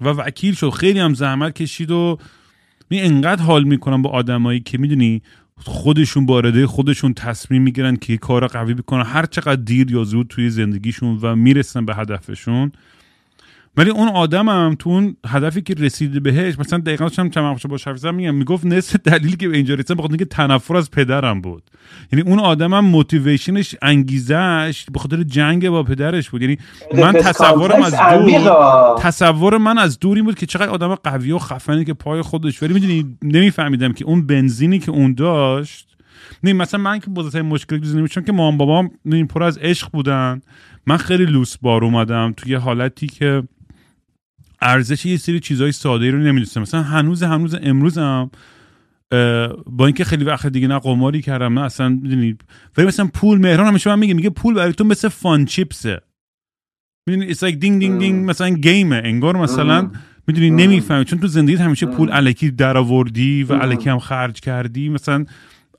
و 0.00 0.08
وکیل 0.08 0.54
شد. 0.54 0.70
خیلی 0.70 0.98
هم 0.98 1.14
زحمت 1.14 1.54
کشید 1.54 1.90
و 1.90 2.18
می 2.90 3.00
انقدر 3.00 3.42
حال 3.42 3.64
می‌کنم 3.64 4.02
با 4.02 4.10
آدمایی 4.10 4.60
که 4.60 4.78
می‌دونی 4.78 5.22
خودشون 5.56 6.26
بارده 6.26 6.66
خودشون 6.66 7.14
تصمیم 7.14 7.62
می‌گیرن 7.62 7.96
که 7.96 8.16
کار 8.16 8.46
قوی 8.46 8.74
بکنن. 8.74 9.02
هر 9.02 9.26
چقدر 9.26 9.62
دیر 9.62 9.92
یا 9.92 10.04
زود 10.04 10.26
توی 10.28 10.50
زندگیشون 10.50 11.18
و 11.22 11.36
می‌رسن 11.36 11.84
به 11.84 11.94
هدفشون 11.94 12.72
ولی 13.76 13.90
اون 13.90 14.08
آدمم 14.08 14.76
تو 14.78 14.90
اون 14.90 15.16
هدفی 15.26 15.62
که 15.62 15.74
رسیده 15.74 16.20
بهش 16.20 16.58
مثلا 16.58 16.78
دقیقا 16.78 17.04
هم 17.18 17.30
چند 17.30 17.62
با 17.68 17.76
حرف 17.86 18.04
میگم 18.04 18.34
می‌گفت 18.34 18.66
نصف 18.66 18.96
دلیلی 18.96 19.36
که 19.36 19.48
به 19.48 19.56
اینجا 19.56 19.74
رسیدم 19.74 19.94
بخاطر 19.94 20.12
اینکه 20.12 20.24
تنفر 20.24 20.76
از 20.76 20.90
پدرم 20.90 21.40
بود. 21.40 21.62
یعنی 22.12 22.30
اون 22.30 22.38
آدمم 22.38 22.84
موتیویشنش 22.84 23.74
انگیزش 23.82 24.84
به 24.92 24.98
خاطر 24.98 25.22
جنگ 25.22 25.68
با 25.68 25.82
پدرش 25.82 26.30
بود. 26.30 26.42
یعنی 26.42 26.58
من 26.94 27.12
تصورم 27.26 27.82
از 27.82 27.94
دور 27.94 28.96
تصور 28.98 29.58
من 29.58 29.78
از 29.78 29.98
دور 29.98 30.16
این 30.16 30.24
بود 30.24 30.34
که 30.34 30.46
چقدر 30.46 30.68
آدم 30.68 30.94
قوی 30.94 31.32
و 31.32 31.38
خفنی 31.38 31.84
که 31.84 31.94
پای 31.94 32.22
خودش. 32.22 32.62
ولی 32.62 32.74
می‌دونی 32.74 33.16
نمیفهمیدم 33.22 33.92
که 33.92 34.04
اون 34.04 34.26
بنزینی 34.26 34.78
که 34.78 34.90
اون 34.90 35.14
داشت 35.14 35.88
نه 36.42 36.52
مثلا 36.52 36.80
من 36.80 36.98
که 36.98 37.10
بزرگترین 37.10 37.46
مشکلی 37.46 37.80
تو 37.80 37.86
زندگی 37.86 38.22
که 38.26 38.32
مام 38.32 38.58
بابام 38.58 38.90
پر 39.28 39.42
از 39.42 39.58
عشق 39.58 39.90
بودن. 39.90 40.40
من 40.86 40.96
خیلی 40.96 41.26
لوس 41.26 41.56
بار 41.56 41.84
اومدم 41.84 42.34
توی 42.36 42.54
حالتی 42.54 43.06
که 43.06 43.42
ارزش 44.60 45.06
یه 45.06 45.16
سری 45.16 45.40
چیزهای 45.40 45.72
ساده 45.72 46.10
رو 46.10 46.18
نمی‌دونستم. 46.18 46.60
مثلا 46.60 46.82
هنوز 46.82 47.22
هنوز 47.22 47.54
امروز 47.62 47.98
هم 47.98 48.30
با 49.66 49.86
اینکه 49.86 50.04
خیلی 50.04 50.24
وقت 50.24 50.46
دیگه 50.46 50.68
نه 50.68 50.78
قماری 50.78 51.22
کردم 51.22 51.58
نه 51.58 51.64
اصلا 51.64 51.88
می‌دونی. 51.88 52.36
ولی 52.76 52.86
مثلا 52.86 53.08
پول 53.14 53.38
مهران 53.38 53.66
همیشه 53.66 53.90
من 53.90 53.98
میگه 53.98 54.14
میگه 54.14 54.30
پول 54.30 54.54
برای 54.54 54.72
تو 54.72 54.84
مثل 54.84 55.08
fun 55.08 55.44
chips 55.44 55.84
ه. 55.84 56.00
می‌دونی 57.06 57.26
it's 57.26 57.42
like 57.42 57.58
ding 57.58 57.80
ding 57.80 58.00
ding 58.00 58.30
مثلا 58.30 58.48
game 58.48 58.84
ه. 58.84 59.02
انگار 59.04 59.36
مثلا 59.36 59.90
می‌دونی 60.26 60.50
نمی‌فهمی. 60.50 61.04
چون 61.04 61.18
تو 61.18 61.26
زندگیت 61.26 61.60
همیشه 61.60 61.86
پول 61.86 62.08
الکی 62.12 62.50
درآوردی 62.50 63.42
و 63.42 63.52
الکی 63.52 63.90
هم 63.90 63.98
خرج 63.98 64.40
کردی. 64.40 64.88
مثلا 64.88 65.24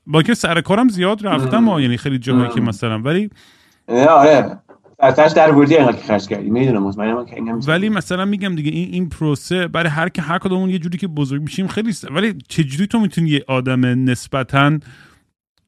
با 0.06 0.18
اینکه 0.18 0.34
سر 0.34 0.60
کارم 0.60 0.88
زیاد 0.88 1.26
رفتم 1.26 1.68
یعنی 1.80 1.96
خیلی 1.96 2.18
جاهایی 2.18 2.50
که 2.50 2.60
مثلا. 2.60 2.98
ولی 2.98 3.30
آره. 3.88 4.58
ارتش 5.06 5.32
در 5.32 5.52
وردی 5.52 5.76
اینقدر 5.76 5.96
خرج 5.96 6.28
کردی. 6.28 6.50
می‌دونم 6.50 6.82
مطمئنم 6.82 7.26
که 7.26 7.42
ولی 7.70 7.88
مثلا 7.88 8.24
میگم 8.24 8.54
دیگه 8.54 8.70
این 8.70 8.88
این 8.92 9.08
پروسه 9.08 9.68
برای 9.68 9.90
هر 9.90 10.08
که 10.08 10.22
هر 10.22 10.38
کدومون 10.38 10.70
یه 10.70 10.78
جوری 10.78 10.98
که 10.98 11.06
بزرگ 11.06 11.42
میشیم 11.42 11.66
خیلی 11.66 11.92
س... 11.92 12.04
ولی 12.04 12.34
چجوری 12.48 12.86
تو 12.86 13.00
می‌تونی 13.00 13.30
یه 13.30 13.44
آدم 13.48 13.84
نسبتا 14.10 14.78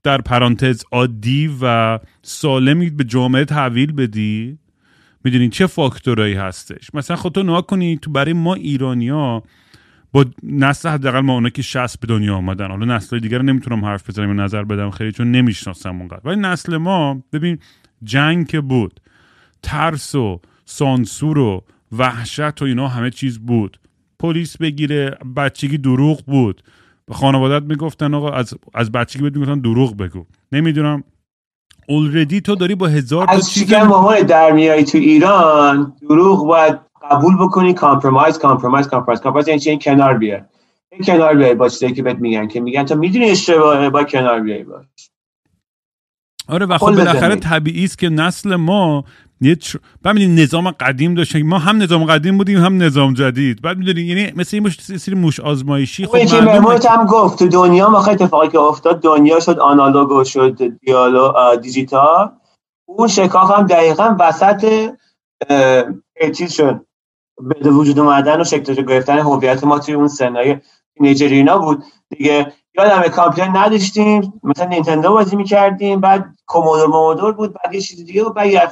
در 0.02 0.20
پرانتز 0.20 0.84
عادی 0.92 1.50
و 1.62 1.98
سالمی 2.22 2.90
به 2.90 3.04
جامعه 3.04 3.44
تحویل 3.44 3.92
بدی؟ 3.92 4.58
می‌دونی 5.24 5.48
چه 5.48 5.66
فاکتورایی 5.66 6.34
هستش؟ 6.34 6.94
مثلا 6.94 7.16
خود 7.16 7.32
تو 7.32 7.42
نها 7.42 7.60
کنی 7.60 7.98
تو 8.02 8.10
برای 8.10 8.32
ما 8.32 8.54
ایرانیا 8.54 9.42
با 10.12 10.24
نسل 10.42 10.88
حداقل 10.88 11.20
ما 11.20 11.34
اونا 11.34 11.48
که 11.48 11.62
60 11.62 12.00
به 12.00 12.06
دنیا 12.06 12.36
آمدن. 12.36 12.68
حالا 12.68 12.96
نسل 12.96 13.18
دیگر 13.18 13.42
نمی‌تونم 13.42 13.84
حرف 13.84 14.10
بزنم 14.10 14.40
نظر 14.40 14.64
بدم 14.64 14.90
خیلی 14.90 15.12
چون 15.12 15.30
نمی‌شناسم 15.30 15.98
اونقدر. 15.98 16.20
ولی 16.24 16.40
نسل 16.40 16.76
ما 16.76 17.22
ببین 17.32 17.58
جنگ 18.04 18.46
که 18.46 18.60
بود 18.60 19.00
ترس 19.62 20.14
و 20.14 20.40
سانسور 20.64 21.38
و 21.38 21.64
وحشت 21.98 22.62
و 22.62 22.64
اینا 22.64 22.88
همه 22.88 23.10
چیز 23.10 23.38
بود. 23.38 23.80
پلیس 24.18 24.56
بگیره 24.56 25.18
بچگی 25.36 25.78
دروغ 25.78 26.24
بود. 26.24 26.62
به 27.06 27.14
خانوادت 27.14 27.64
می‌گفتن 27.64 28.14
آقا 28.14 28.30
از, 28.30 28.54
از 28.74 28.92
بچگی 28.92 29.22
بهت 29.22 29.36
می‌گفتن 29.36 29.60
دروغ 29.60 29.96
بگو. 29.96 30.26
نمی‌دونم. 30.52 31.04
اولردی 31.88 32.40
تو 32.40 32.54
داری 32.54 32.74
با 32.74 32.86
هزار 32.86 33.26
از 33.28 33.54
شکم 33.54 33.82
مامان 33.82 34.20
در 34.20 34.52
میای 34.52 34.84
تو 34.84 34.98
ایران 34.98 35.92
دروغ 36.02 36.46
باید 36.46 36.78
قبول 37.10 37.36
بکنی 37.36 37.74
compromise 37.74 38.38
compromise 38.38 38.88
compromise 38.88 39.20
compromise 39.20 39.48
یعنی 39.48 39.60
چی 39.60 39.78
کنار 39.78 40.18
بیار 40.18 40.44
این 40.92 41.02
کنار 41.02 41.34
بیای 41.34 41.54
با 41.54 41.68
چیزایی 41.68 41.92
که 41.92 42.02
بهت 42.02 42.18
میگن 42.18 42.48
که 42.48 42.60
میگن 42.60 42.84
تو 42.84 42.94
می‌دونی 42.94 43.30
اشتباهه 43.30 43.90
با 43.90 44.04
کنار 44.04 44.40
بیای 44.40 44.64
باش. 44.64 45.10
آره 46.48 46.66
و 46.66 46.78
خب 46.78 46.86
بالاخره 46.86 47.36
طبیعی 47.36 47.84
است 47.84 47.98
که 47.98 48.08
نسل 48.08 48.56
ما 48.56 49.04
یه 49.40 49.56
چ... 49.56 49.76
بعد 50.02 50.18
نظام 50.18 50.70
قدیم 50.70 51.14
داشتیم 51.14 51.48
ما 51.48 51.58
هم 51.58 51.82
نظام 51.82 52.04
قدیم 52.04 52.38
بودیم 52.38 52.58
هم 52.58 52.82
نظام 52.82 53.14
جدید. 53.14 53.62
بعد 53.62 53.78
می‌دونی 53.78 54.00
یعنی 54.00 54.32
مثل 54.36 54.56
این 54.56 54.66
مش... 54.66 54.80
سری 54.80 55.14
موش 55.14 55.40
آزمایشی. 55.40 56.06
خب 56.06 56.16
مردم 56.34 56.90
هم 56.90 57.06
گفت 57.06 57.38
تو 57.38 57.48
دنیا 57.48 57.90
ما 57.90 58.00
خیلی 58.00 58.24
اتفاقی 58.24 58.48
که 58.48 58.58
افتاد 58.58 59.02
دنیا 59.02 59.40
شد 59.40 59.58
آنالوگ 59.58 60.10
و 60.10 60.24
شد 60.24 60.78
دیالو 60.78 61.56
دیجیتال. 61.56 62.30
اون 62.88 63.08
شکاف 63.08 63.50
هم 63.50 63.66
دقیقا 63.66 64.16
وسط 64.20 64.90
چیز 66.36 66.52
شد. 66.52 66.80
به 67.62 67.70
وجود 67.70 67.98
اومدن 67.98 68.40
و 68.40 68.44
شکل 68.44 68.74
گرفتن 68.74 69.18
هویت 69.18 69.64
ما 69.64 69.78
توی 69.78 69.94
اون 69.94 70.08
سنای 70.08 70.56
تینیجرینا 70.96 71.58
بود. 71.58 71.84
دیگه 72.10 72.52
یادم 72.78 73.02
کامپیوتر 73.02 73.58
نداشتیم. 73.58 74.40
مثلا 74.42 74.66
نینتندو 74.66 75.12
بازی 75.12 75.36
می‌کردیم 75.36 76.00
بعد 76.00 76.24
کومودور 76.46 76.86
مومودور 76.86 77.32
بود 77.32 77.54
بعد 77.54 77.74
یه 77.74 77.80
چیز 77.80 78.04
دیگه 78.04 78.24
بود 78.24 78.34
بعد 78.34 78.46
یه 78.46 78.62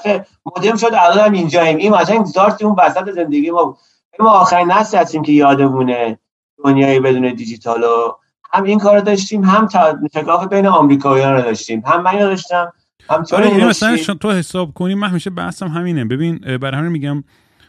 مودم 0.56 0.76
شد 0.76 0.90
الان 0.92 1.18
هم 1.18 1.32
اینجاییم. 1.32 1.76
این 1.76 1.92
مثلا 1.92 2.24
زارت 2.24 2.62
اون 2.62 2.76
وسط 2.78 3.10
زندگی 3.10 3.50
ما 3.50 3.64
بود. 3.64 3.76
ما 4.18 4.30
آخرین 4.30 4.72
نسل 4.72 4.98
هستیم 4.98 5.22
که 5.22 5.32
یادمونه 5.32 6.18
دنیایی 6.64 7.00
بدون 7.00 7.34
دیجیتال 7.34 7.82
و 7.82 8.12
هم 8.52 8.64
این 8.64 8.78
کار 8.78 9.00
داشتیم 9.00 9.44
هم 9.44 9.68
تکاف 10.12 10.46
بین 10.46 10.66
آمریکاییان 10.66 11.32
رو 11.32 11.42
داشتیم. 11.42 11.82
هم 11.86 12.02
من 12.02 12.18
داشتم 12.18 12.72
هم 13.10 13.22
تو 13.22 13.36
آره 13.36 13.48
یعنی 13.48 13.64
مثلا 13.64 13.96
تو 14.20 14.30
حساب 14.30 14.74
کنی 14.74 14.94
من 14.94 15.08
همیشه 15.08 15.30
بحثم 15.30 15.68
همینه. 15.68 16.04
ببین 16.04 16.38
برای 16.38 16.78
همین 16.78 16.92
میگم 16.92 17.24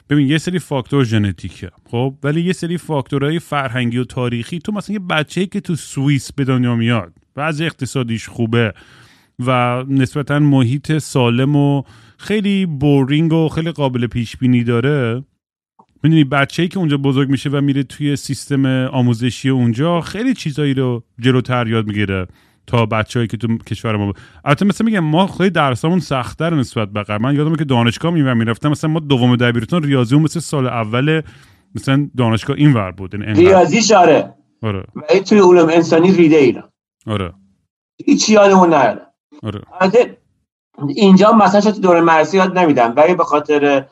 ببین 0.09 0.27
یه 0.27 0.37
سری 0.37 0.59
فاکتور 0.59 1.03
ژنتیکه 1.03 1.71
خب؟ 1.91 2.15
ولی 2.23 2.41
یه 2.41 2.53
سری 2.53 2.77
فاکتورهای 2.77 3.39
فرهنگی 3.39 3.97
و 3.97 4.03
تاریخی 4.03 4.59
تو 4.59 4.71
مثلا 4.71 4.93
یه 4.93 4.99
بچه‌ای 4.99 5.47
که 5.47 5.59
تو 5.59 5.75
سوئیس 5.75 6.31
به 6.31 6.43
دنیا 6.43 6.75
میاد 6.75 7.13
بعضی 7.35 7.65
اقتصادیش 7.65 8.27
خوبه 8.27 8.73
و 9.39 9.83
نسبتا 9.87 10.39
محیط 10.39 10.97
سالم 10.97 11.55
و 11.55 11.83
خیلی 12.17 12.65
بورینگ 12.65 13.33
و 13.33 13.49
خیلی 13.49 13.71
قابل 13.71 14.07
پیش 14.07 14.37
بینی 14.37 14.63
داره 14.63 15.23
می‌دونی؟ 16.03 16.23
بچه‌ای 16.23 16.69
که 16.69 16.79
اونجا 16.79 16.97
بزرگ 16.97 17.29
میشه 17.29 17.49
و 17.49 17.61
میره 17.61 17.83
توی 17.83 18.15
سیستم 18.15 18.65
آموزشی 18.85 19.49
اونجا 19.49 20.01
خیلی 20.01 20.33
چیزایی 20.33 20.73
رو 20.73 21.03
جلوتر 21.19 21.67
یاد 21.67 21.87
می‌گیره. 21.87 22.27
تا 22.67 22.85
بچههایی 22.85 23.27
که 23.27 23.37
تو 23.37 23.57
کشور 23.57 23.95
ما 23.95 24.13
البته 24.45 24.65
مثلا 24.65 24.85
میگم 24.85 24.99
ما 24.99 25.27
خیلی 25.27 25.49
درسامون 25.49 25.99
سختتر 25.99 26.53
نسبت 26.53 26.89
به 26.89 27.03
قبل. 27.03 27.23
من 27.23 27.35
یادمه 27.35 27.57
که 27.57 27.63
دانشگاه 27.63 28.11
میرم 28.11 28.37
می‌رفتم. 28.37 28.69
مثلا 28.69 28.89
ما 28.89 28.99
دوم 28.99 29.35
دبیرستان 29.35 29.83
ریاضی 29.83 30.15
اون 30.15 30.23
مثل 30.23 30.39
سال 30.39 30.67
اول 30.67 31.21
مثلا 31.75 32.09
دانشگاه 32.17 32.57
این 32.57 32.73
ور 32.73 32.91
بود 32.91 33.13
یعنی 33.13 33.33
ریاضی 33.33 33.81
شاره. 33.81 34.33
آره. 34.63 34.83
و 34.95 35.19
توی 35.19 35.39
علوم 35.39 35.69
انسانی 35.69 36.11
ریده 36.11 36.35
ایران 36.35 36.69
آره. 37.07 37.33
هیچ 38.05 38.29
یادمون 38.29 38.69
نره 38.69 39.01
آره. 39.43 39.61
اینجا 40.95 41.31
مثلا 41.31 41.61
شد 41.61 41.81
دور 41.81 42.01
مرسی 42.01 42.37
یاد 42.37 42.57
نمیدم. 42.57 42.93
ولی 42.97 43.15
به 43.15 43.23
خاطر 43.23 43.85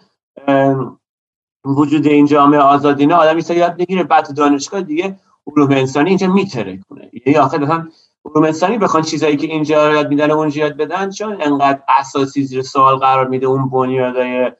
وجود 1.65 2.07
این 2.07 2.25
جامعه 2.25 2.59
آزادینه 2.59 3.13
آدم 3.13 3.39
یاد 3.49 3.77
بگیره 3.77 4.03
بعد 4.03 4.35
دانشگاه 4.35 4.81
دیگه 4.81 5.19
علوم 5.47 5.71
انسانی 5.71 6.09
اینجا 6.09 6.33
میتره 6.33 6.79
کنه 6.89 7.11
یعنی 7.25 7.39
آخر 7.39 7.57
مثلا 7.57 7.87
علوم 8.25 8.43
انسانی 8.43 8.77
بخوان 8.77 9.03
چیزایی 9.03 9.37
که 9.37 9.47
اینجا 9.47 9.93
یاد 9.93 10.09
میدن 10.09 10.31
اونجا 10.31 10.61
یاد 10.61 10.77
بدن 10.77 11.09
چون 11.09 11.41
انقدر 11.41 11.79
اساسی 11.99 12.43
زیر 12.43 12.61
سوال 12.61 12.95
قرار 12.95 13.27
میده 13.27 13.45
اون 13.47 13.69
بنیادای 13.69 14.51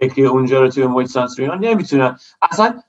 فکری 0.00 0.26
اونجا 0.26 0.60
رو 0.60 0.68
توی 0.68 0.86
محیط 0.86 1.08
سانسوریان 1.08 1.58
نمی‌تونن. 1.58 2.18
اصلا 2.50 2.80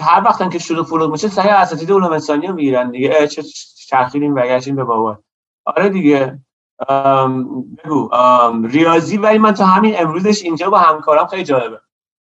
هر 0.00 0.22
وقتن 0.24 0.48
که 0.48 0.58
شروع 0.58 0.84
فروغ 0.84 1.12
میشه 1.12 1.28
صحیح 1.28 1.60
اساتید 1.60 1.92
علوم 1.92 2.12
انسانی 2.12 2.46
رو 2.46 2.54
می‌گیرن 2.54 2.90
دیگه. 2.90 3.26
چه 3.26 3.42
چرخیدیم 3.88 4.34
برگشتیم 4.34 4.76
به 4.76 4.84
بابا. 4.84 5.18
آره 5.64 5.88
دیگه. 5.88 6.38
بگو. 7.84 8.10
ریاضی 8.64 9.16
ولی 9.16 9.38
من 9.38 9.54
تا 9.54 9.66
همین 9.66 9.94
امروزش 9.98 10.42
اینجا 10.42 10.70
با 10.70 10.78
همکارم 10.78 11.26
خیلی 11.26 11.44
جالبه. 11.44 11.80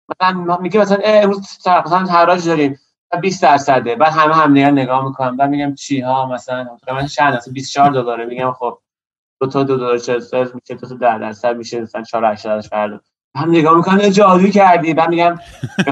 مثلا 0.09 0.59
میگه 0.61 0.81
مثلا 0.81 0.99
امروز 1.05 1.59
مثلا 1.67 1.99
حراج 1.99 2.49
داریم. 2.49 2.79
20 3.19 3.43
درصده. 3.43 3.97
بعد 3.97 4.13
همه 4.13 4.35
هم 4.35 4.51
نگاه 4.51 4.71
نگاه 4.71 5.05
می‌کنم 5.05 5.37
بعد 5.37 5.51
میگم 5.51 5.75
چی 5.75 6.01
ها؟ 6.01 6.27
مثلا 6.27 6.67
من 6.93 7.07
چند 7.07 7.35
اصلا 7.35 7.53
24 7.53 7.91
دلاره. 7.91 8.25
میگم 8.25 8.53
خب 8.53 8.79
دو 9.41 9.47
تا 9.47 9.63
دو 9.65 9.77
دلار 9.77 9.99
40 9.99 10.19
میشه 10.55 10.75
تو 10.81 10.95
10 10.95 11.19
درصد 11.19 11.57
میشه 11.57 11.81
مثلا 11.81 12.03
4 12.03 12.25
80 12.25 12.61
فردا 12.61 13.01
هم 13.37 13.51
نگاه 13.51 13.77
می‌کنم 13.77 13.99
جادو 14.09 14.49
کردی. 14.49 14.95
بعد 14.95 15.09
میگم 15.09 15.39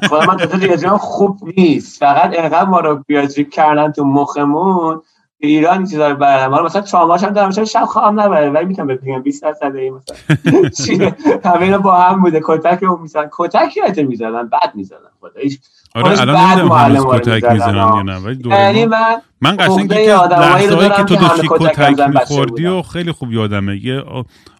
خدا 0.09 0.21
من 0.21 0.37
تو 0.37 0.59
ریاضی 0.59 0.89
خوب 0.89 1.39
نیست. 1.57 2.01
فقط 2.01 2.39
انقدر 2.39 2.65
ما 2.65 2.81
رو 2.81 3.05
ریاضی 3.09 3.45
کردن 3.45 3.93
تو 3.93 4.05
مخمون 4.05 5.03
ایران 5.41 5.85
چیزا 5.87 6.09
رو 6.09 6.25
حالا 6.25 6.63
مثلا 6.63 6.83
چاماش 6.83 7.25
هم 7.25 7.31
دارم 7.31 7.65
شب 7.65 7.85
خواهم 7.85 8.21
نبره؟ 8.21 8.51
ولی 8.51 8.65
می‌تونم 8.65 8.89
بگم 8.89 9.23
20 9.23 9.43
درصد 9.43 9.77
این 9.77 9.95
مثلا. 9.95 11.13
همه 11.55 11.79
با 11.79 11.95
هم 11.95 12.23
بوده. 12.23 12.41
کتک 12.45 12.83
رو 12.83 12.97
می‌زنن 12.97 13.29
کتک 13.33 13.77
یادت 13.77 13.99
می‌زدن. 13.99 14.49
بعد 14.49 14.75
می‌زدن. 14.75 15.11
خداییش. 15.21 15.59
آره 15.95 16.21
الان 16.21 16.37
نمی‌دونم 16.37 16.73
هنوز 16.73 17.07
کتک 17.07 17.45
می‌زنن 17.45 17.77
یا 17.77 18.03
نه 18.03 18.17
ولی 18.17 18.49
یعنی 18.49 18.87
من 18.87 19.17
من 19.41 19.57
قشنگ 19.57 19.93
که 19.93 20.15
لحظه‌ای 20.31 20.91
که 20.91 21.03
تو 21.03 21.17
داشتی 21.17 21.49
کتک 21.51 22.01
میخوردی 22.01 22.67
و 22.67 22.83
خیلی 22.83 23.13
خوب 23.13 23.33
یادمه. 23.33 23.85
یه 23.85 24.03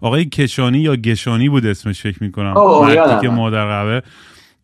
آقای 0.03 0.25
کشانی 0.25 0.79
یا 0.79 0.97
گشانی 0.97 1.49
بود 1.49 1.67
اسمش 1.67 2.03
فکر 2.03 2.23
می‌کنم. 2.23 2.55
مردی 2.55 3.21
که 3.21 3.29
مادر 3.29 3.65
قهوه 3.65 4.01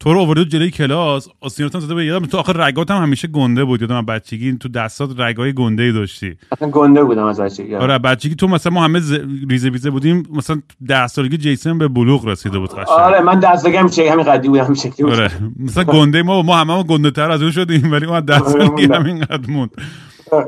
تو 0.00 0.14
رو 0.14 0.20
آورده 0.20 0.44
جلوی 0.44 0.70
کلاس 0.70 1.28
آسیناتم 1.40 1.80
زده 1.80 1.94
به 1.94 2.04
یادم. 2.04 2.26
تو 2.26 2.38
آخر 2.38 2.52
رگات 2.52 2.90
هم 2.90 3.02
همیشه 3.02 3.28
گنده 3.28 3.64
بود. 3.64 3.80
یادم 3.80 4.06
بچگی 4.06 4.56
تو 4.56 4.68
دستات 4.68 5.20
رگای 5.20 5.52
گنده 5.52 5.82
ای 5.82 5.92
داشتی. 5.92 6.36
اصلا 6.52 6.70
گنده 6.70 7.04
بودم 7.04 7.24
از 7.24 7.40
بچگی. 7.40 7.74
آره. 7.74 7.98
بچگی 7.98 8.34
تو 8.34 8.48
مثلا 8.48 8.72
ما 8.72 8.84
همه 8.84 9.00
ریزه 9.48 9.70
بیزه 9.70 9.90
بودیم. 9.90 10.26
مثلا 10.32 10.60
10 10.86 11.06
سالگی 11.06 11.36
جیسن 11.36 11.78
به 11.78 11.88
بلوغ 11.88 12.26
رسیده 12.26 12.58
بود 12.58 12.70
قشنگ. 12.70 12.88
آره 12.88 13.20
من 13.20 13.40
10 13.40 13.56
سالگی 13.56 13.76
هم 13.76 13.88
چه 13.88 14.12
همین 14.12 14.24
قدی 14.24 14.48
بودم 14.48 14.74
شکلی 14.74 15.10
آره. 15.10 15.30
مثلا 15.58 15.84
گنده 15.84 16.22
ما 16.22 16.42
ما 16.42 16.56
همه 16.56 16.82
گنده 16.82 17.10
تر 17.10 17.30
از 17.30 17.42
اون 17.42 17.50
شدیم 17.50 17.92
ولی 17.92 18.06
ما 18.06 18.20
10 18.20 18.38
سالگی 18.38 18.84
همین 18.84 19.20
قد 19.20 19.50
موند. 19.50 19.70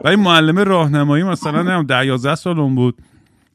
ولی 0.05 0.17
معلم 0.17 0.59
راهنمایی 0.59 1.25
مثلا 1.25 1.63
نه 1.63 1.83
10 1.83 2.07
11 2.07 2.35
سالم 2.35 2.75
بود. 2.75 2.99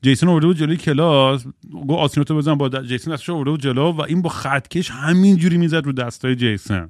جیسون 0.02 0.30
آورده 0.30 0.48
بود 0.48 0.58
جلوی 0.58 0.78
کلاس 0.78 1.46
گو 1.72 1.96
آسیناتو 1.96 2.38
بزن 2.38 2.56
با 2.56 2.70
جیسون 2.70 3.14
دستش 3.14 3.30
آورده 3.30 3.52
بود 3.52 3.62
جلو 3.62 3.92
و 3.92 4.02
این 4.02 4.22
با 4.22 4.30
خطکش 4.30 4.92
همینجوری 4.92 5.58
می‌زد 5.58 5.86
رو 5.86 5.92
دستای 5.92 6.36
جیسون 6.36 6.90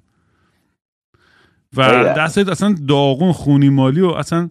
و 1.77 2.03
دستت 2.17 2.49
اصلا 2.49 2.75
داغون 2.87 3.31
خونی 3.31 3.69
مالی 3.69 4.01
و 4.01 4.07
اصلا 4.07 4.49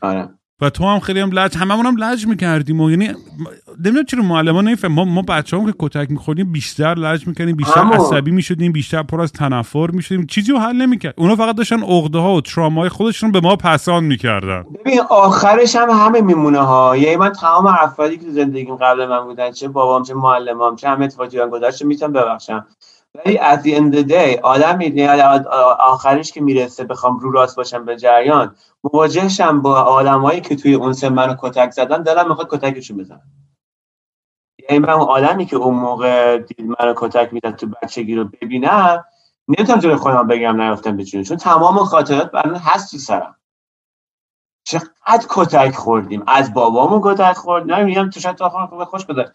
آره. 0.00 0.28
و 0.60 0.70
تو 0.70 0.84
هم 0.84 1.00
خیلی 1.00 1.20
هم 1.20 1.30
لج 1.32 1.56
هممون 1.56 1.86
هم 1.86 1.96
لج 1.96 2.26
می‌کردیم 2.26 2.80
و 2.80 2.90
یعنی 2.90 3.08
نمی‌دونم 3.84 4.04
چرا 4.04 4.22
معلمان 4.22 4.64
نمیفهم 4.64 4.92
ما 4.92 5.04
ما 5.04 5.22
بچه‌ها 5.22 5.66
که 5.66 5.74
کتک 5.78 6.10
می‌خوریم 6.10 6.52
بیشتر 6.52 6.94
لج 6.94 7.26
می‌کردیم 7.26 7.56
بیشتر. 7.56 7.80
عصبی 7.80 8.30
می‌شدیم 8.30 8.72
بیشتر 8.72 9.02
پر 9.02 9.20
از 9.20 9.32
تنفر 9.32 9.90
می‌شدیم. 9.90 10.26
چیزی 10.26 10.52
رو 10.52 10.58
حل 10.58 10.76
نمی‌کرد. 10.76 11.14
اونا 11.16 11.36
فقط 11.36 11.56
داشتن 11.56 11.82
عقده 11.82 12.18
ها 12.18 12.34
و 12.34 12.40
ترامای 12.40 12.88
خودشون 12.88 13.32
به 13.32 13.40
ما 13.40 13.56
پسان 13.56 14.04
می‌کردن. 14.04 14.64
ببین 14.84 15.00
آخرش 15.10 15.76
هم 15.76 15.90
همه 15.90 16.20
میمونه 16.20 16.60
ها. 16.60 16.96
یعنی 16.96 17.16
من 17.16 17.32
تمام 17.32 17.66
افرادی 17.66 18.16
که 18.16 18.30
زندگیم 18.30 18.76
قبل 18.76 19.06
من 19.06 19.24
بودن 19.24 19.50
چه 19.50 19.68
بابام 19.68 20.02
چه 20.02 20.14
معلمام 20.14 20.76
چه 20.76 20.88
هم 20.88 21.02
اتفاقی 21.02 21.38
گذشته 21.50 21.86
می‌تونم 21.86 22.12
ببخشم. 22.12 22.66
ولی 23.14 23.38
at 23.38 23.60
the 23.62 23.74
end 23.74 23.94
the 23.96 24.10
day 24.10 24.40
آدم 24.42 24.78
آخرش 25.80 26.32
که 26.32 26.40
می‌رسه 26.40 26.84
بخوام 26.84 27.18
رو 27.18 27.30
راست 27.30 27.56
باشم 27.56 27.84
به 27.84 27.96
جریان 27.96 28.56
مواجهشم 28.84 29.62
با 29.62 29.82
آدمایی 29.82 30.40
که 30.40 30.56
توی 30.56 30.74
اون 30.74 30.92
سن 30.92 31.08
منو 31.08 31.36
کتک 31.40 31.70
زدن 31.70 32.02
دلم 32.02 32.28
می‌خواد 32.28 32.48
کتکشون 32.50 32.96
بزنم. 32.96 33.22
یعنی 34.70 34.78
من 34.78 34.90
اون 34.90 35.08
آدمی 35.08 35.46
که 35.46 35.56
اون 35.56 35.74
موقع 35.74 36.38
دید 36.38 36.66
منو 36.80 36.94
کتک 36.96 37.32
میدن 37.32 37.52
تو 37.52 37.66
بچگی 37.82 38.14
رو 38.14 38.24
ببینم 38.24 39.04
نمی‌تونم 39.48 39.78
جلوی 39.78 39.96
خودم 39.96 40.26
بگم 40.26 40.60
نیافتم 40.60 40.96
به 40.96 41.04
چون 41.04 41.36
تمام 41.36 41.78
خاطرات 41.78 42.30
برای 42.30 42.58
هست 42.58 42.90
تو 42.90 42.98
سرم. 42.98 43.36
چقدر 44.64 45.26
کتک 45.28 45.74
خوردیم. 45.74 46.22
از 46.26 46.54
بابامون 46.54 47.00
کتک 47.04 47.36
خورد. 47.36 47.72
نمیگم 47.72 48.10
تو 48.10 48.20
شاید 48.20 48.36
تا 48.36 48.84
خوش 48.90 49.06
گذشت. 49.06 49.30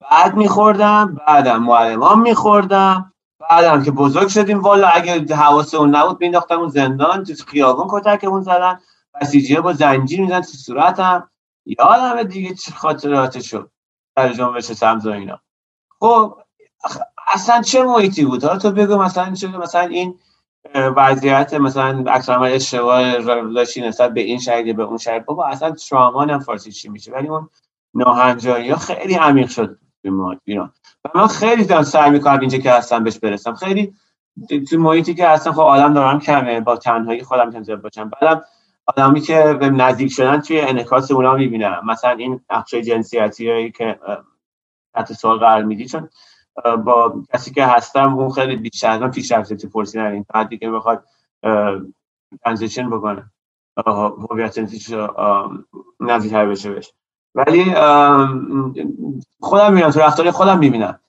بعد 0.00 0.36
میخوردم 0.36 1.14
بعدم 1.14 1.62
معلمان 1.62 2.20
میخوردم 2.20 3.12
بعدم 3.50 3.84
که 3.84 3.90
بزرگ 3.90 4.28
شدیم 4.28 4.60
والا. 4.60 4.88
اگه 4.88 5.34
حواس 5.34 5.74
اون 5.74 5.96
نبود 5.96 6.20
مینداختم 6.20 6.60
اون 6.60 6.68
زندان 6.68 7.24
تو 7.24 7.44
خیابون 7.44 7.86
کتکمون 7.90 8.42
زدن. 8.42 8.80
بسیجیه 9.20 9.60
با 9.60 9.72
زنجیر 9.72 10.20
میزن 10.20 10.40
تو 10.40 10.52
صورتم. 10.52 11.30
یادم 11.66 12.22
دیگه 12.22 12.54
چه 12.54 12.72
خاطرات 12.72 13.40
شد 13.40 13.70
در 14.16 14.32
جنبش 14.32 14.64
سمز 14.64 15.06
و 15.06 15.10
اینا. 15.10 15.40
خب 16.00 16.38
اصلا 17.34 17.62
چه 17.62 17.82
محیطی 17.82 18.24
بود؟ 18.24 18.44
حالا 18.44 18.58
تو 18.58 18.70
بگو 18.70 18.96
مثلا 18.96 19.34
چه 19.34 19.48
مثلا 19.48 19.80
این 19.80 20.18
وضعیت 20.74 21.54
مثلا 21.54 22.04
اکثر 22.06 22.42
اشتباه 22.42 23.18
داشتی 23.54 23.80
نسبت 23.80 24.14
به 24.14 24.20
این 24.20 24.38
شهید 24.38 24.76
به 24.76 24.82
اون 24.82 24.98
شهید 24.98 25.24
بابا 25.24 25.46
اصلا 25.46 25.70
ترامان 25.70 26.30
هم 26.30 26.38
فارسی 26.38 26.72
چی 26.72 26.88
میشه؟ 26.88 27.12
ولی 27.12 27.28
اون 27.28 27.48
ناهنجاری 27.94 28.70
ها 28.70 28.76
خیلی 28.76 29.14
عمیق 29.14 29.48
شد. 29.48 29.78
ایران 30.44 30.72
و 31.04 31.08
من 31.14 31.26
خیلی 31.26 31.64
دارم 31.64 31.82
سعی 31.82 32.10
می‌کنم 32.10 32.40
اینجا 32.40 32.58
که 32.58 32.72
هستم 32.72 33.04
بهش 33.04 33.18
برسم. 33.18 33.54
خیلی 33.54 33.94
تو 34.70 34.78
محیطی 34.78 35.14
که 35.14 35.28
هستم 35.28 35.52
خب 35.52 35.60
آدم 35.60 35.94
دارم 35.94 36.20
کمه. 36.20 36.60
با 36.60 36.76
تنهایی 36.76 37.22
خودم 37.22 37.46
می‌تونم 37.46 37.80
باشم. 37.80 38.10
بعدم 38.10 38.42
آدمی 38.86 39.20
که 39.20 39.56
به 39.60 39.70
نزدیک 39.70 40.12
شدن 40.12 40.40
توی 40.40 40.60
انعکاس 40.60 41.10
اونا 41.10 41.34
می‌بینم. 41.34 41.82
مثلا 41.86 42.10
این 42.10 42.40
نقش 42.50 42.74
جنسیتی 42.74 43.50
هایی 43.50 43.70
که 43.70 43.98
تحت 44.94 45.12
سوال 45.12 45.38
قرار 45.38 45.62
میدی. 45.62 45.86
چون 45.86 46.08
با 46.84 47.22
کسی 47.34 47.50
که 47.50 47.66
هستم 47.66 48.18
اون 48.18 48.30
خیلی 48.30 48.56
بیشتر 48.56 48.90
از 48.90 49.00
من 49.00 49.10
پیش 49.10 49.32
رفته 49.32 49.56
تو 49.56 49.68
پرسیدن 49.68 50.06
این 50.06 50.24
حدی 50.34 50.58
که 50.58 50.70
بخواد 50.70 51.04
ترانزیشن 52.44 52.90
بکنه. 52.90 53.30
هویت 54.30 54.58
نزدیکتر 56.00 56.46
بشه 56.46 56.70
بشه 56.70 56.92
ولی 57.34 57.64
خودم 59.40 59.72
می‌بینم 59.72 59.90
تو 59.90 60.00
رفتاری 60.00 60.30
خودم 60.30 60.58
می‌بینم. 60.58 61.00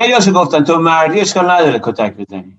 خیلی 0.00 0.12
هاشو 0.12 0.32
گفتن 0.32 0.64
تو 0.64 0.78
مردی 0.78 1.20
اشکال 1.20 1.50
نداره 1.50 1.80
کتک 1.82 2.16
بزنی. 2.16 2.58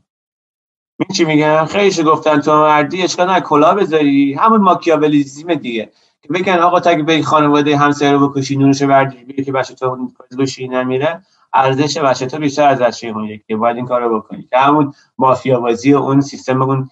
این 0.99 1.07
چی 1.15 1.25
میگم 1.25 1.65
خیلی 1.65 2.03
گفتن 2.03 2.41
تو 2.41 2.51
مردی 2.51 3.03
اشکال 3.03 3.25
نداره 3.29 3.45
کلا 3.45 3.73
بذاری. 3.75 4.33
همون 4.33 4.61
ماکیاولیزم 4.61 5.53
دیگه. 5.53 5.91
که 6.21 6.29
بگن 6.33 6.59
آقا 6.59 6.79
تا 6.79 6.95
به 6.95 7.21
خانواده 7.21 7.77
همسایه 7.77 8.11
رو 8.11 8.29
بکشی 8.29 8.57
نونشو 8.57 8.87
بردی 8.87 9.43
که 9.43 9.51
بچه 9.51 9.73
تو 9.75 10.09
بشی 10.39 10.67
نمیره 10.67 11.21
ارزش 11.53 11.97
بچه 11.97 12.25
تو 12.25 12.37
بیشتر 12.37 12.67
از 12.69 12.79
بچه 12.79 13.07
اون 13.07 13.23
یکی 13.23 13.55
باید 13.55 13.77
این 13.77 13.85
کارو 13.85 14.19
بکنی. 14.19 14.43
که 14.43 14.57
همون 14.57 14.93
مافیا 15.17 15.59
بازی 15.59 15.93
اون 15.93 16.21
سیستم 16.21 16.61
اون 16.61 16.89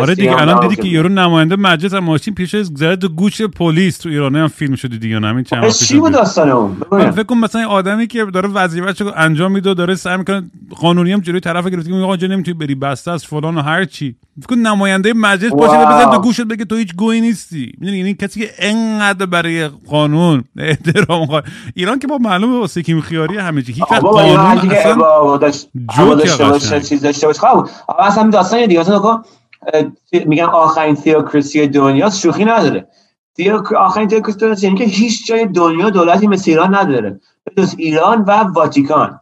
آره 0.00 0.14
دیگه 0.14 0.40
الان 0.40 0.68
دیدی 0.68 0.82
که 0.82 0.88
یارو 0.88 1.08
نماینده 1.08 1.56
مجلس 1.56 1.94
هم 1.94 2.04
ماشین 2.04 2.34
پیش 2.34 2.56
زد 2.56 2.94
تو 2.94 3.08
گوش 3.08 3.42
پلیس 3.42 3.98
تو 3.98 4.08
ایران 4.08 4.36
هم 4.36 4.48
فیلم 4.48 4.74
شده 4.74 4.96
دیگه 4.96 5.20
همین 5.20 5.44
چند 5.44 5.68
چی 5.68 5.98
بود 5.98 6.12
داستان 6.12 6.50
اون؟ 6.50 6.76
فکر 7.10 7.22
کنم 7.22 7.40
مثلا 7.40 7.68
آدمی 7.68 8.06
که 8.06 8.24
داره 8.24 8.48
وظیفه‌شو 8.48 9.12
انجام 9.16 9.52
میده 9.52 9.74
داره 9.74 9.94
سعی 9.94 10.16
می‌کنه 10.16 10.50
قانونی 10.76 11.12
هم 11.12 11.20
جلوی 11.20 11.40
طرف 11.40 11.66
گرفته 11.66 11.90
میگه 11.90 12.04
آقا 12.04 12.14
نمی‌تونی 12.14 12.58
بری 12.58 12.74
بسته 12.74 13.10
از 13.10 13.24
فلان 13.24 13.56
و 13.56 13.62
هر 13.62 13.84
چی. 13.84 14.16
فکر 14.38 14.46
کن 14.46 14.56
نماینده 14.56 15.12
مجلس 15.12 15.52
باشه 15.52 15.86
بزن 15.86 16.10
تو 16.10 16.20
گوشت 16.20 16.40
بگه 16.40 16.64
تو 16.64 16.76
هیچ 16.76 16.94
گوی 16.94 17.20
نیستی. 17.20 17.72
می‌دونی؟ 17.78 17.98
یعنی 17.98 18.14
کسی 18.14 18.40
که 18.40 18.50
انقدر 18.58 19.26
برای 19.26 19.68
قانون 19.68 20.44
احترام 20.58 21.26
خواهد. 21.26 21.44
ایران 21.74 21.98
که 21.98 22.06
با 22.06 22.18
معلومه 22.18 22.58
واسه 22.58 22.82
کیم 22.82 23.00
خیاری 23.00 23.38
همه 23.38 23.62
چی. 23.62 23.72
هیچ 23.72 23.84
قانون 23.84 24.38
اصلا 25.88 26.80
چیز 26.80 27.02
داشته 27.02 27.26
باشه. 27.26 27.40
خب 27.40 27.68
اصلا 27.98 28.30
داستان 28.30 28.66
دیگه. 28.66 28.84
میگن 30.26 30.44
آخرین 30.44 30.94
تیوکراسی 30.94 31.66
دنیا 31.66 32.10
شوخی 32.10 32.44
نداره. 32.44 32.88
آخرین 33.76 34.08
تیوکراسی 34.08 34.38
دنیا 34.38 34.56
یعنی 34.62 34.78
که 34.78 34.84
هیچ 34.84 35.26
جای 35.26 35.46
دنیا 35.46 35.90
دولتی 35.90 36.26
مثل 36.26 36.50
ایران 36.50 36.74
نداره 36.74 37.20
جز 37.56 37.74
ایران 37.78 38.22
و 38.22 38.30
واتیکان. 38.30 39.20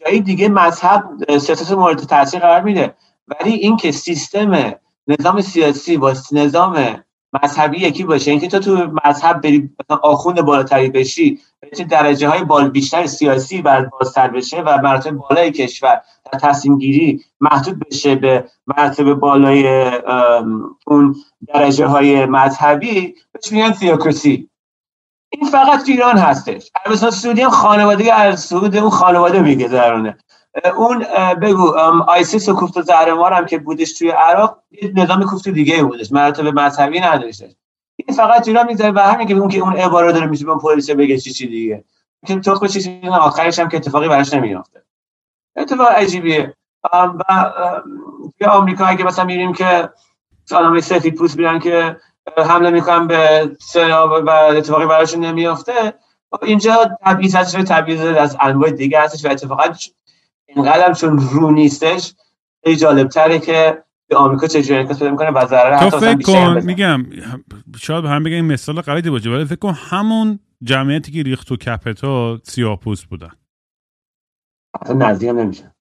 جایی 0.00 0.20
دیگه 0.20 0.48
مذهب 0.48 1.04
سیاست 1.38 1.72
مورد 1.72 1.98
تاثیر 1.98 2.40
قرار 2.40 2.60
میده. 2.60 2.94
ولی 3.28 3.52
اینکه 3.52 3.92
سیستم 3.92 4.74
نظام 5.08 5.40
سیاسی 5.40 5.96
با 5.96 6.14
نظام 6.32 7.04
مذهبی 7.42 7.78
یکی 7.78 8.04
باشه. 8.04 8.30
اینکه 8.30 8.48
تو 8.48 8.58
تو 8.58 8.90
مذهب 9.04 9.40
بری 9.40 9.70
آخوند 10.02 10.42
بالاتری 10.42 10.90
بشی 10.90 11.40
چه 11.76 11.84
درجه 11.84 12.28
های 12.28 12.44
بال 12.44 12.70
بیشتر 12.70 13.06
سیاسی 13.06 13.62
بر 13.62 13.84
بازتر 13.84 14.28
بشه 14.28 14.62
و 14.62 14.78
مراتب 14.82 15.10
بالای 15.10 15.50
کشور. 15.50 16.00
در 16.32 16.38
تصمیم 16.38 16.78
گیری 16.78 17.24
محدود 17.40 17.78
بشه 17.78 18.14
به 18.14 18.44
مرتبه 18.66 19.14
بالای 19.14 19.90
اون 20.86 21.14
درجه 21.54 21.86
های 21.86 22.26
مذهبی. 22.26 23.14
بهش 23.32 23.52
میگن 23.52 23.70
تیوکراسی 23.70 24.48
این 25.30 25.50
فقط 25.50 25.82
تو 25.82 25.92
ایران 25.92 26.18
هستش. 26.18 26.70
عربستان 26.84 27.10
سعودی 27.10 27.42
هم 27.42 27.50
خانواده 27.50 28.14
از 28.14 28.40
سعود 28.40 28.76
اون 28.76 28.90
خانواده 28.90 29.40
میگه 29.40 29.68
درونه. 29.68 30.16
اون 30.64 31.06
بگو 31.40 31.76
آیسیس 32.06 32.48
و 32.48 32.54
کوفت 32.54 32.76
و 32.76 32.82
زهرمار 32.82 33.32
هم 33.32 33.46
که 33.46 33.58
بودش 33.58 33.92
توی 33.92 34.10
عراق 34.10 34.58
یه 34.82 34.92
نظام 34.94 35.24
کوفت 35.24 35.48
دیگه 35.48 35.82
بودش 35.82 36.12
مرتبه 36.12 36.52
مذهبی 36.52 37.00
نداشتش. 37.00 37.50
این 37.96 38.16
فقط 38.16 38.48
ایران 38.48 38.66
می‌ذاره 38.66 38.92
به 38.92 39.02
همین 39.02 39.28
که 39.28 39.34
اون 39.34 39.48
که 39.48 39.58
اون 39.58 39.76
عباره 39.76 40.12
داره 40.12 40.26
میشه 40.26 40.44
به 40.44 40.54
پلیس 40.54 40.90
بگه 40.90 41.18
چی 41.18 41.30
چی 41.32 41.46
دیگه. 41.46 41.84
که 42.26 42.40
تو 42.40 42.66
چی 42.66 43.00
آخرش 43.08 43.58
هم 43.58 43.68
که 43.68 43.76
اتفاقی 43.76 44.08
براش 44.08 44.34
نمیافته. 44.34 44.82
اتفاق 45.56 45.88
عجیبیه. 45.88 46.54
و 46.92 47.52
توی 48.38 48.46
آمریکا 48.46 48.84
اگه 48.84 49.04
مثلا 49.04 49.24
میریم 49.24 49.52
که 49.52 49.90
سالمه 50.44 50.80
سفید 50.80 51.14
پوست 51.14 51.36
بیرن 51.36 51.58
که 51.58 51.96
حمله 52.36 52.70
می‌کنن 52.70 53.06
به 53.06 53.50
سنا 53.60 54.22
و 54.22 54.30
اتفاقی 54.30 54.86
براشون 54.86 55.24
نمیافته 55.24 55.94
اینجا 56.42 56.98
تبعیض 57.04 57.34
هستش 57.34 57.62
تبعیض 57.62 58.00
از 58.00 58.36
انواع 58.40 58.70
دیگه 58.70 59.00
هستش 59.00 59.24
و 59.24 59.28
اتفاقا 59.30 59.62
اینقدر 60.56 60.92
چون 60.92 61.18
رو 61.18 61.50
نیستش 61.50 62.14
خیلی 62.64 62.76
جالب 62.76 63.08
تره 63.08 63.38
که 63.38 63.82
به 64.08 64.16
آمریکا 64.16 64.46
چجوری 64.46 64.78
انعکاس 64.78 64.98
پیدا 64.98 65.10
می‌کنه 65.10 65.30
و 65.30 65.46
ضرر 65.46 65.74
حتی 65.74 65.98
فکر 65.98 66.22
کن 66.22 66.60
میگم 66.64 67.06
شاید 67.78 68.04
هم 68.04 68.22
بگم 68.22 68.34
این 68.34 68.44
مثال 68.44 68.80
غلطی 68.80 69.10
باشه 69.10 69.30
ولی 69.30 69.44
فکر 69.44 69.56
کن 69.56 69.72
همون 69.72 70.38
جمعیتی 70.62 71.12
که 71.12 71.22
ریخت 71.22 71.48
تو 71.48 71.56
کپتا 71.56 72.38
سیاپوس 72.44 73.04
بودن. 73.04 73.30
اصلا 74.82 74.96
نزدیک 74.96 75.28
نمیشه. 75.28 75.72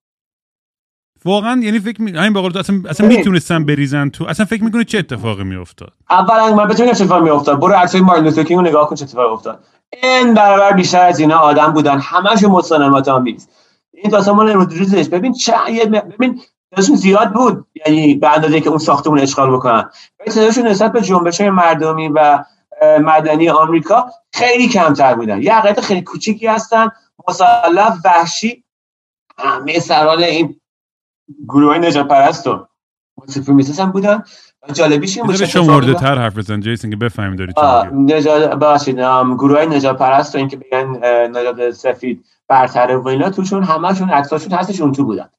واقعا 1.26 1.62
یعنی 1.62 1.80
فکر 1.80 2.02
می 2.02 2.12
همین 2.12 2.34
باقول 2.34 2.58
اصلا 2.58 2.82
اصلا 2.90 3.08
می‌تونستن 3.08 3.66
بریزن 3.66 4.10
تو 4.10 4.26
اصلا 4.26 4.46
فکر 4.46 4.64
می‌کنه 4.64 4.84
چه 4.84 4.98
اتفاقی 4.98 5.44
میافتاد؟ 5.44 5.94
اولا 6.10 6.56
من 6.56 6.68
بتونم 6.68 6.94
چه 6.94 7.04
اتفاقی 7.04 7.24
میافتاد. 7.24 7.60
برو 7.60 7.74
عکسای 7.74 8.02
مارتین 8.02 8.26
لوتر 8.26 8.44
کینگ 8.44 8.68
نگاه 8.68 8.90
کن 8.90 8.96
چه 8.96 9.06
اتفاقی 9.06 9.34
افتاد. 9.34 9.64
این 10.04 10.34
برابر 10.34 10.72
بیشتر 10.72 11.08
از 11.08 11.20
اینا 11.20 11.38
آدم 11.38 11.74
بودن. 11.74 12.00
همشون 12.00 12.52
مسالمت 12.52 13.08
آمیز 13.08 13.48
این 13.96 14.12
داستان 14.12 14.36
مال 14.36 14.50
رودریزش 14.50 15.10
ببین 15.10 15.34
چه 15.34 15.54
ببین 15.92 16.42
تعدادشون 16.72 16.96
زیاد 16.96 17.34
بود. 17.34 17.68
یعنی 17.86 18.16
به 18.16 18.34
اندازه 18.34 18.62
که 18.62 18.70
اون 18.70 18.78
ساختمون 18.78 19.20
اشغال 19.20 19.52
بکنن. 19.52 19.90
ولی 20.20 20.32
تعدادشون 20.36 20.68
نسبت 20.68 20.92
به 20.92 21.02
جنبش 21.02 21.42
مردمی 21.42 22.08
و 22.08 22.44
مدنی 23.02 23.50
آمریکا 23.50 24.12
خیلی 24.34 24.68
کمتر 24.68 25.16
بودن. 25.16 25.42
یه 25.42 25.54
اقلیت 25.54 25.82
خیلی 25.82 26.02
کوچیکی 26.02 26.48
هستن. 26.48 26.90
مسلح 27.30 27.98
وحشی. 28.06 28.64
همه 29.38 29.80
سران 29.80 30.24
این 30.24 30.56
گروه 31.48 31.70
های 31.70 31.80
نژاد 31.80 32.08
پرست 32.08 32.48
و 32.48 32.68
supremacist 33.28 33.80
هم 33.80 33.92
بودن. 33.92 34.24
جالبیش 34.74 35.18
این 35.18 35.26
بود 35.26 35.58
مورد 35.58 35.98
تر 35.98 36.18
حرف 36.18 36.38
بزن 36.38 36.60
جیسن 36.60 36.90
که 36.90 36.96
بفهمیم 36.96 37.36
داری 37.36 37.54
نجات 37.94 38.54
باشید 38.54 39.00
گروه 39.38 39.58
های 39.58 39.68
نجات 39.68 39.98
پرست 39.98 40.36
و 40.36 40.38
اینکه 40.38 40.58
بگن 40.58 41.06
نجات 41.38 41.72
سفید. 41.72 42.26
برتره 42.48 42.98
و 42.98 43.08
اینا 43.08 43.30
توشون 43.30 43.64
همشون 43.64 44.10
عکساشون 44.10 44.54
هستشون 44.54 44.92
تو 44.92 45.06
بودن. 45.06 45.30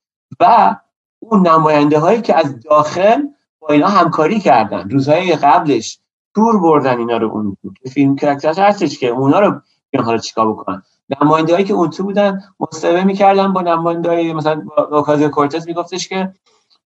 و 0.41 0.77
اون 1.19 1.47
نماینده 1.47 1.99
هایی 1.99 2.23
که 2.23 2.39
از 2.39 2.61
داخل 2.61 3.23
با 3.61 3.69
اینا 3.69 3.89
همکاری 3.89 4.41
کردن 4.41 4.91
روزهای 4.91 5.37
قبلش 5.37 5.99
تور 6.35 6.61
بردن 6.61 6.99
اینا 6.99 7.17
رو 7.17 7.29
اون 7.29 7.57
فیلم 7.93 8.17
کرکترش 8.17 8.59
هستش 8.59 8.99
که 8.99 9.09
اونا 9.09 9.41
رو 9.41 9.61
بیان 9.91 10.05
حالا 10.05 10.19
چیکار 10.19 10.53
بکنن. 10.53 10.83
نماینده 11.23 11.53
هایی 11.53 11.65
که 11.65 11.75
اون 11.75 11.91
تو 11.91 12.03
بودن 12.03 12.43
مصاحبه 12.61 13.05
می‌کردن 13.05 13.53
با 13.53 13.61
نماینده 13.61 14.09
های 14.09 14.33
مثلا 14.33 14.63
اوکازیو 14.91 15.29
کورتز 15.29 15.67
میگفتش 15.67 16.09
که 16.09 16.33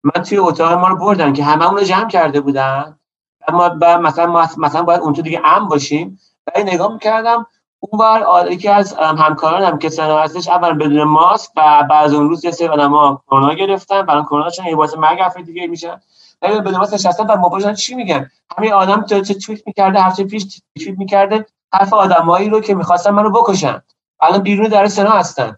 من 0.03 0.23
توی 0.23 0.37
اتاق 0.37 0.73
ما 0.73 0.87
رو 0.87 0.95
بردن 0.95 1.33
که 1.33 1.43
همه 1.43 1.71
رو 1.71 1.83
جمع 1.83 2.07
کرده 2.07 2.41
بودن. 2.41 2.99
اما 3.47 3.69
مثلا 3.97 4.47
مثلا 4.57 4.83
باید 4.83 5.01
اون 5.01 5.13
تو 5.13 5.21
دیگه 5.21 5.41
ام 5.45 5.67
باشیم. 5.67 6.19
و 6.47 6.59
نگاه 6.59 6.93
می‌کردم 6.93 7.47
اون 7.83 7.99
بر 7.99 8.51
یکی 8.51 8.69
از 8.69 8.93
همکاران 8.93 9.63
هم 9.63 9.77
که 9.77 9.89
سنا 9.89 10.19
هستش 10.19 10.47
اول 10.47 10.73
بدون 10.73 11.03
ماسک 11.03 11.51
و 11.57 11.83
بعد 11.89 12.13
اون 12.13 12.29
روز 12.29 12.45
یه 12.45 12.51
سری 12.51 12.67
آدم‌ها 12.67 13.23
کرونا 13.27 13.53
گرفتن 13.53 14.01
برای 14.01 14.23
کرونا 14.23 14.49
چون 14.49 14.65
یه 14.65 14.75
باعث 14.75 14.97
مرگ 14.97 15.19
افراد 15.21 15.45
دیگه 15.45 15.67
میشن. 15.67 16.01
ولی 16.41 16.59
بدون 16.59 16.77
ماسک 16.77 16.93
نشستن 16.93 17.27
و 17.27 17.35
موبایلشون 17.35 17.73
چی 17.73 17.95
میگن؟ 17.95 18.29
همین 18.57 18.73
آدم 18.73 19.01
تو 19.01 19.21
توییت 19.21 19.67
می‌کرده 19.67 20.01
هفته 20.01 20.23
پیش 20.23 20.61
توییت 20.75 20.99
می‌کرده 20.99 21.45
حرف 21.73 21.93
آدمایی 21.93 22.49
رو 22.49 22.61
که 22.61 22.75
می‌خواستن 22.75 23.11
منو 23.11 23.29
بکشن. 23.29 23.81
الان 24.19 24.39
بیرون 24.39 24.67
در 24.67 24.87
سنا 24.87 25.11
هستن. 25.11 25.57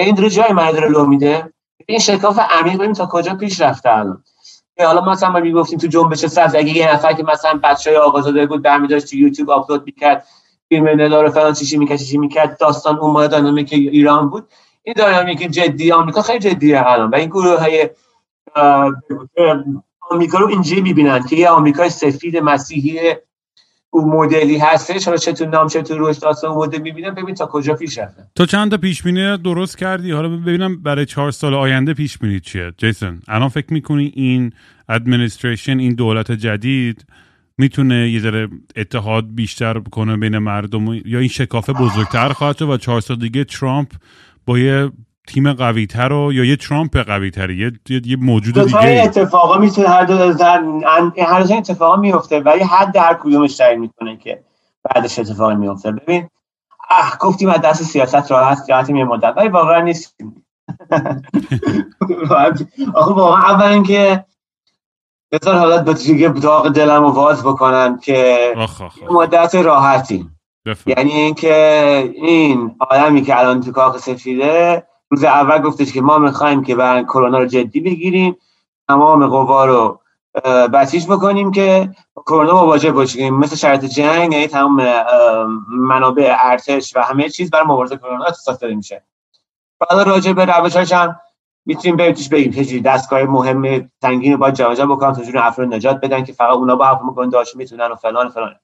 این 0.00 0.14
داره 0.14 0.30
جای 0.30 0.52
من 0.52 0.70
داره 0.70 0.88
لو 0.88 1.06
میده. 1.06 1.52
این 1.86 1.98
شکاف 1.98 2.38
عمیق 2.38 2.78
ببین 2.78 2.92
تا 2.92 3.06
کجا 3.06 3.34
پیش 3.34 3.60
رفته 3.60 3.90
الان. 3.90 4.24
حالا 4.78 5.00
مثلا 5.00 5.30
ما 5.30 5.40
می‌گفتیم 5.40 5.78
تو 5.78 5.86
جنبش 5.86 6.26
سبز 6.26 6.54
اگه 6.54 6.76
یه 6.76 6.94
نفر 6.94 7.12
که 7.12 7.22
مثلا 7.22 7.60
بچهای 7.62 7.96
آقازاده 7.96 8.46
بود 8.46 8.62
برمی 8.62 8.88
داشت 8.88 9.10
تو 9.10 9.16
یوتیوب 9.16 9.50
آپلود 9.50 9.82
می‌کرد 9.86 10.26
فیلم 10.72 10.88
نداره 10.88 11.30
فلان 11.30 11.52
چیشی 11.52 11.76
می‌کرد 11.76 11.98
چیشی 11.98 12.18
می‌کرد 12.18 12.58
داستان 12.58 12.98
اون 12.98 13.10
ماه 13.12 13.28
داینامیک 13.28 13.72
ایران 13.72 14.30
بود. 14.30 14.44
این 14.82 14.94
داینامیک 14.98 15.38
جدی 15.50 15.92
آمریکا 15.92 16.22
خیلی 16.22 16.38
جدیه 16.38 16.82
الان. 16.86 17.10
و 17.10 17.14
این 17.14 17.28
گروه 17.28 17.60
های 17.60 17.90
آمریکا 20.10 20.38
رو 20.38 20.48
اینجوری 20.48 20.80
می‌بینن 20.80 21.22
که 21.22 21.36
یه 21.36 21.48
آمریکای 21.48 21.90
سفید 21.90 22.36
مسیحی 22.36 22.98
اون 23.90 24.04
مدلی 24.04 24.58
هستش. 24.58 25.04
حالا 25.04 25.16
چطور 25.16 25.48
نام 25.48 25.68
چطور 25.68 25.98
روش 25.98 26.18
داستان 26.18 26.54
مدل 26.54 26.78
می‌بینم 26.78 27.14
ببین 27.14 27.34
تا 27.34 27.46
کجا 27.46 27.74
پیش 27.74 27.98
رفتن 27.98 28.26
تو 28.34 28.46
چند 28.46 28.70
تا 28.70 28.76
پیش 28.76 29.02
بینی 29.02 29.36
درست 29.36 29.78
کردی؟ 29.78 30.10
حالا 30.10 30.28
ببینم 30.28 30.82
برای 30.82 31.06
چهار 31.06 31.30
سال 31.30 31.54
آینده 31.54 31.94
پیش 31.94 32.18
بینی 32.18 32.40
چیه؟ 32.40 32.72
جیسون 32.78 33.20
الان 33.28 33.48
فکر 33.48 33.72
می‌کنی 33.72 34.12
این 34.14 34.52
ادمنستریشن 34.88 35.78
این 35.78 35.94
دولت 35.94 36.32
جدید 36.32 37.04
می‌تونه 37.62 38.10
یه 38.10 38.20
ذره 38.20 38.48
اتحاد 38.76 39.24
بیشتر 39.34 39.80
کنه 39.80 40.16
بین 40.16 40.38
مردم 40.38 40.92
یا 40.92 41.18
این 41.18 41.28
شکافه 41.28 41.72
بزرگتر 41.72 42.28
خواهد 42.28 42.56
شد 42.56 42.68
و 42.68 42.76
چهار 42.76 43.00
سال 43.00 43.16
دیگه 43.16 43.44
ترامپ 43.44 43.88
با 44.46 44.58
یه 44.58 44.90
تیم 45.26 45.52
قوی 45.52 45.86
تر 45.86 46.08
رو 46.08 46.32
یا 46.32 46.44
یه 46.44 46.56
ترامپ 46.56 46.96
قوی 46.96 47.30
تری 47.30 47.56
یه, 47.56 47.72
یه 48.06 48.16
موجود 48.16 48.64
دیگه 48.64 49.02
اتفاقا 49.04 49.58
می‌تونه 49.58 49.88
هر 49.88 50.04
دو 50.04 50.14
هر 51.26 51.42
دو 51.42 51.54
اتفاقا 51.54 51.96
میفته 51.96 52.40
ولی 52.40 52.64
حد 52.64 52.96
هر 52.96 53.14
کدومش 53.14 53.56
تعیین 53.56 53.80
می‌کنه 53.80 54.16
که 54.16 54.42
بعدش 54.84 55.18
اتفاقی 55.18 55.54
میفته 55.54 55.92
ببین 55.92 56.28
اه 56.90 57.18
گفتیم 57.20 57.48
از 57.48 57.60
دست 57.60 57.82
سیاست 57.82 58.32
راحت 58.32 58.58
راحت 58.70 58.90
یه 58.90 59.04
مدت 59.04 59.34
ولی 59.36 59.48
واقعا 59.48 59.80
نیستیم. 59.80 60.44
آخه 62.94 63.12
واقعا 63.14 63.42
اول 63.42 63.66
اینکه 63.66 64.24
بذار 65.32 65.54
حالا 65.54 65.82
به 65.82 65.94
دیگه 65.94 66.28
داغ 66.28 66.68
دلم 66.68 67.02
رو 67.02 67.10
واز 67.10 67.42
بکنم 67.42 67.98
که 67.98 68.38
مدت 69.10 69.54
راحتی 69.54 70.30
یعنی 70.86 71.12
اینکه 71.12 72.12
این 72.14 72.76
آدمی 72.90 73.22
که 73.22 73.38
الان 73.38 73.60
تو 73.60 73.72
کاخ 73.72 73.98
سفیده 73.98 74.86
روز 75.10 75.24
اول 75.24 75.58
گفتش 75.58 75.92
که 75.92 76.00
ما 76.00 76.18
می‌خوایم 76.18 76.64
که 76.64 76.74
برن 76.74 77.04
کرونا 77.04 77.38
رو 77.38 77.46
جدی 77.46 77.80
بگیریم 77.80 78.36
تمام 78.88 79.26
قوا 79.26 79.64
رو 79.64 80.00
بسیج 80.72 81.06
بکنیم 81.06 81.50
که 81.50 81.90
کرونا 82.26 82.54
مواجه 82.54 82.92
باشیم. 82.92 83.34
مثل 83.34 83.56
شرط 83.56 83.84
جنگ 83.84 84.32
یعنی 84.32 84.46
تمام 84.46 84.86
منابع 85.68 86.36
ارتش 86.38 86.96
و 86.96 87.00
همه 87.00 87.28
چیز 87.28 87.50
برای 87.50 87.66
مبارزه 87.66 87.96
کرونا 87.96 88.24
اختصاص 88.24 88.62
داده 88.62 88.74
میشه. 88.74 89.04
بعد 89.80 90.08
راجع 90.08 90.32
به 90.32 90.44
روشاش 90.44 90.92
هم 90.92 91.16
می‌تونیم 91.66 92.12
توش 92.12 92.28
بگیم. 92.28 92.64
چه 92.64 92.80
دستگاه 92.80 93.22
مهم 93.22 93.90
سنگین 94.02 94.36
باید 94.36 94.54
جابجا 94.54 94.96
تا 94.96 95.22
جون 95.22 95.38
افراد 95.38 95.74
نجات 95.74 96.00
بدن 96.00 96.24
که 96.24 96.32
فقط 96.32 96.54
اونا 96.54 96.76
با 96.76 96.86
حرف 96.86 97.00
می‌کنن 97.08 97.28
داشت 97.28 97.56
می‌تونن 97.56 97.86
و 97.86 97.94
فلان 97.94 98.28
فلان. 98.28 98.54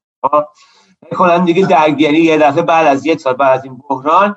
کلا 1.10 1.38
دیگه 1.38 1.66
درگیری 1.66 2.20
یه 2.20 2.38
دفعه 2.38 2.62
بعد 2.62 2.86
از 2.86 3.06
یک 3.06 3.20
سال 3.20 3.34
بعد 3.34 3.58
از 3.58 3.64
این 3.64 3.80
بحران 3.88 4.36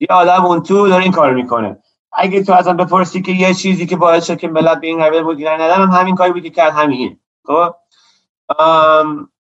یه 0.00 0.08
آدم 0.10 0.44
اون 0.44 0.62
تو 0.62 0.88
داره 0.88 1.02
این 1.02 1.12
کار 1.12 1.34
می‌کنه. 1.34 1.78
اگه 2.12 2.42
تو 2.42 2.52
ازم 2.52 2.76
بپرسی 2.76 3.22
که 3.22 3.32
یه 3.32 3.54
چیزی 3.54 3.86
که 3.86 3.96
باعث 3.96 4.26
شد 4.26 4.36
که 4.36 4.48
ملت 4.48 4.80
به 4.80 4.86
این 4.86 5.00
رویه 5.00 5.22
مدیران 5.22 5.60
ندارم 5.60 5.90
همین 5.90 6.14
کاری 6.14 6.32
بودی 6.32 6.50
کرد 6.50 6.72
همین. 6.72 7.18
خب؟ 7.44 7.74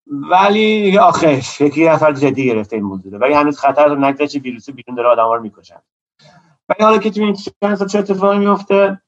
ولی 0.07 0.97
آخرش 0.97 1.61
یکی 1.61 1.89
نفر 1.89 2.11
جدی 2.11 2.45
گرفته 2.45 2.76
این 2.76 2.86
موضوع 2.86 3.17
ولی 3.17 3.34
هنوز 3.34 3.59
خطر 3.59 3.88
رو 3.88 3.95
نگذشت 3.95 4.36
ویروس 4.36 4.70
بیرون 4.70 4.95
داره 4.95 5.09
آدم 5.09 5.24
رو 5.24 5.41
ولی 6.70 6.84
حالا 6.84 6.97
که 6.97 7.09
تو 7.09 7.22
این 7.22 7.36
چند 7.61 7.88
چه 7.88 7.99
اتفاقی 7.99 8.38
میفته؟ 8.38 9.01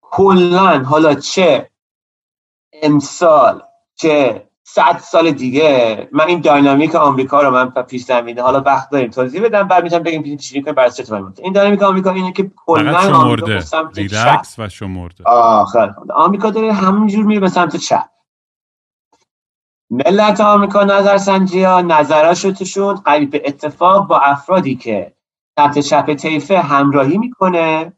کلا 0.00 0.82
حالا 0.82 1.14
چه؟ 1.14 1.70
امسال 2.72 3.62
چه؟ 3.94 4.50
صد 4.64 4.98
سال 4.98 5.30
دیگه. 5.30 6.08
من 6.12 6.26
این 6.26 6.40
داینامیک 6.40 6.94
آمریکا 6.94 7.42
رو 7.42 7.50
من 7.50 7.70
پیش 7.70 8.04
زمینه 8.04 8.42
حالا 8.42 8.60
وقت 8.60 8.90
داریم 8.90 9.10
توضیح 9.10 9.42
بدم 9.42 9.68
بعد 9.68 9.82
می‌تونم 9.84 10.02
بگیم 10.02 10.36
چی 10.36 10.62
کنیم 10.62 10.74
برای 10.74 10.90
چه 10.90 11.14
این 11.38 11.52
داینامیک 11.52 11.82
آمریکا 11.82 12.10
اینه 12.10 12.32
که 12.32 12.50
کلا 12.56 13.16
آمریکا 13.16 13.60
سمت 13.60 13.98
ریلکس 13.98 14.58
و 14.58 14.68
شمرده 14.68 15.24
آخر. 15.24 15.94
آمریکا 16.14 16.50
داره 16.50 16.72
همینجور 16.72 17.24
میره 17.24 17.40
به 17.40 17.48
سمت 17.48 17.76
چپ. 17.76 18.08
ملت 19.90 20.40
آمریکا 20.40 20.84
نظرسنجی 20.84 21.62
ها 21.62 21.80
نظراشو 21.80 22.52
توشون 22.52 22.94
قریب 22.94 23.30
به 23.30 23.42
اتفاق 23.44 24.06
با 24.06 24.18
افرادی 24.18 24.76
که 24.76 25.16
سمت 25.60 25.78
چپ 25.78 26.14
طیفه 26.14 26.58
همراهی 26.60 27.18
می‌کنه 27.18 27.92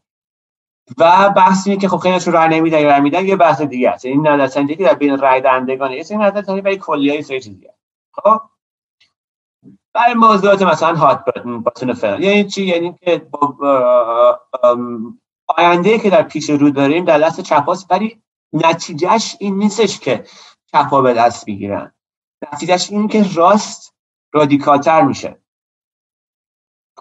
و 0.98 1.30
بحث 1.30 1.66
اینه 1.66 1.80
که 1.80 1.88
خب 1.88 1.96
خیلیشون 1.96 2.32
رای 2.32 2.48
نمیدن 2.48 2.80
یا 2.80 2.98
رای 2.98 3.26
یه 3.26 3.36
بحث 3.36 3.62
دیگه 3.62 3.90
است. 3.90 4.04
این 4.04 4.26
نظرسنجی 4.26 4.76
که 4.76 4.84
در 4.84 4.94
بین 4.94 5.18
رای 5.18 5.40
دهندگان 5.40 5.92
یه 5.92 6.02
سری 6.02 6.18
نظرسنجی 6.18 6.60
برای 6.60 6.76
کلیه 6.76 7.22
سری 7.22 7.40
چیز 7.40 7.54
دیگه 7.54 7.74
خب؟ 8.12 8.40
برای 9.94 10.14
موضوعات 10.14 10.62
مثلا 10.62 10.94
هات 10.94 11.24
باتون 11.64 11.92
فلان. 11.92 12.22
یعنی 12.22 12.44
چی؟ 12.44 12.64
یعنی 12.64 12.94
که 13.02 13.28
آینده 15.46 15.98
که 15.98 16.10
در 16.10 16.22
پیش 16.22 16.50
رو 16.50 16.70
داریم 16.70 17.04
در 17.04 17.18
دست 17.18 17.40
چپاس 17.40 17.86
ولی 17.90 18.22
نتیجهش 18.52 19.36
این 19.40 19.58
نیستش 19.58 20.00
که 20.00 20.24
چپا 20.72 21.02
به 21.02 21.14
دست 21.14 21.48
می‌گیرن. 21.48 21.92
نتیجهش 22.52 22.90
این 22.90 23.08
که 23.08 23.24
راست 23.34 23.94
رادیکالتر 24.32 25.02
میشه. 25.02 25.41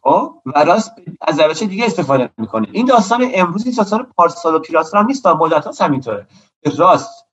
خب 0.03 0.41
و 0.45 0.63
راست 0.63 0.91
از 1.21 1.39
روش 1.39 1.63
دیگه 1.63 1.85
استفاده 1.85 2.29
می‌کنه. 2.37 2.67
این 2.71 2.85
داستان 2.85 3.31
امروز 3.33 3.65
این 3.65 3.75
داستان 3.75 4.11
پارسال 4.17 4.55
و 4.55 4.59
پیراسال 4.59 5.01
هم 5.01 5.07
نیست 5.07 5.27
مدت 5.27 5.65
هاست 5.65 5.81
همینطوره. 5.81 6.27
راست 6.77 7.25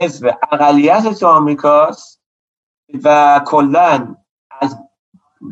حزب 0.00 0.34
اقلیت 0.52 1.18
تو 1.18 1.26
آمریکاست 1.26 2.20
و 3.04 3.40
کلا 3.46 4.16
از 4.60 4.78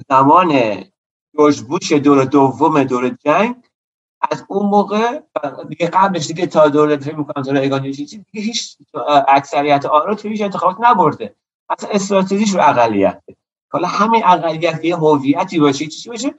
زمان 0.08 0.84
جورج 1.34 1.94
دور 1.94 2.24
دوم 2.24 2.84
دور 2.84 3.08
جنگ 3.08 3.56
از 4.30 4.44
اون 4.48 4.66
موقع 4.66 5.20
دیگه 5.68 5.86
قبلش 5.86 6.26
دیگه 6.26 6.46
تا 6.46 6.68
دور 6.68 6.96
فکر 6.96 7.16
می‌کنم 7.16 7.42
تا 7.42 7.52
رایگان 7.52 7.82
دیگه 7.82 8.20
هیچ 8.32 8.76
اکثریت 9.28 9.86
آرا 9.86 10.14
توی 10.14 10.30
هیچ 10.30 10.42
انتخابات 10.42 10.76
نبرده. 10.80 11.34
اصلا 11.68 11.90
استراتژیش 11.90 12.54
رو 12.54 12.60
اقلیته. 12.60 13.36
حالا 13.70 13.88
همین 13.88 14.22
اقلیت 14.24 14.84
یه 14.84 14.96
هویتی 14.96 15.60
باشه 15.60 15.86
چیزی 15.86 16.08
باشه 16.10 16.34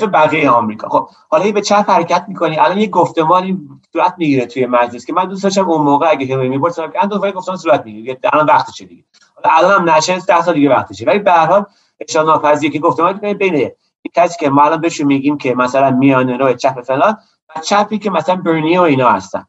تو 0.00 0.06
بقیه 0.06 0.50
آمریکا. 0.50 0.88
خب 0.88 1.08
حالا 1.28 1.52
به 1.52 1.60
چپ 1.60 1.90
حرکت 1.90 2.24
می‌کنی. 2.28 2.58
الان 2.58 2.78
یه 2.78 2.86
گفتمانی 2.86 3.58
صورت 3.92 4.14
می‌گیره 4.18 4.46
توی 4.46 4.66
مجلس 4.66 5.06
که 5.06 5.12
من 5.12 5.24
دوست 5.24 5.42
داشتم 5.42 5.70
اون 5.70 5.82
موقع 5.82 6.10
اگه 6.10 6.26
هیلاری 6.26 6.48
می‌برد 6.48 6.74
که 6.74 7.02
اند 7.02 7.12
دفعه 7.12 7.32
گفتن 7.32 7.56
صورت 7.56 7.84
می‌گیره 7.84 8.18
الان 8.32 8.46
وقتشه 8.46 8.84
دیگه؟ 8.84 9.04
حالا 9.34 9.56
الان 9.56 9.88
هم 9.88 9.96
نشه 9.96 10.18
10 10.20 10.42
سال 10.42 10.54
دیگه 10.54 10.70
وقتشه 10.70 11.04
ولی 11.06 11.18
به 11.18 11.32
هر 11.32 11.46
حال 11.46 11.64
اشاره 12.00 12.26
ناپذیره 12.26 12.72
که 12.72 12.78
گفتمان 12.78 13.32
بین 13.32 13.54
این 13.54 14.12
کسی 14.14 14.36
که 14.40 14.50
ما 14.50 14.62
الان 14.62 14.80
بهشون 14.80 15.06
میگیم 15.06 15.38
که 15.38 15.54
مثلا 15.54 15.90
میانه 15.90 16.36
رو 16.36 16.52
چپ 16.52 16.82
فلان 16.82 17.16
و 17.56 17.60
چپی 17.60 17.98
که 17.98 18.10
مثلا 18.10 18.36
برنی 18.36 18.78
و 18.78 18.82
اینا 18.82 19.10
هستن. 19.10 19.46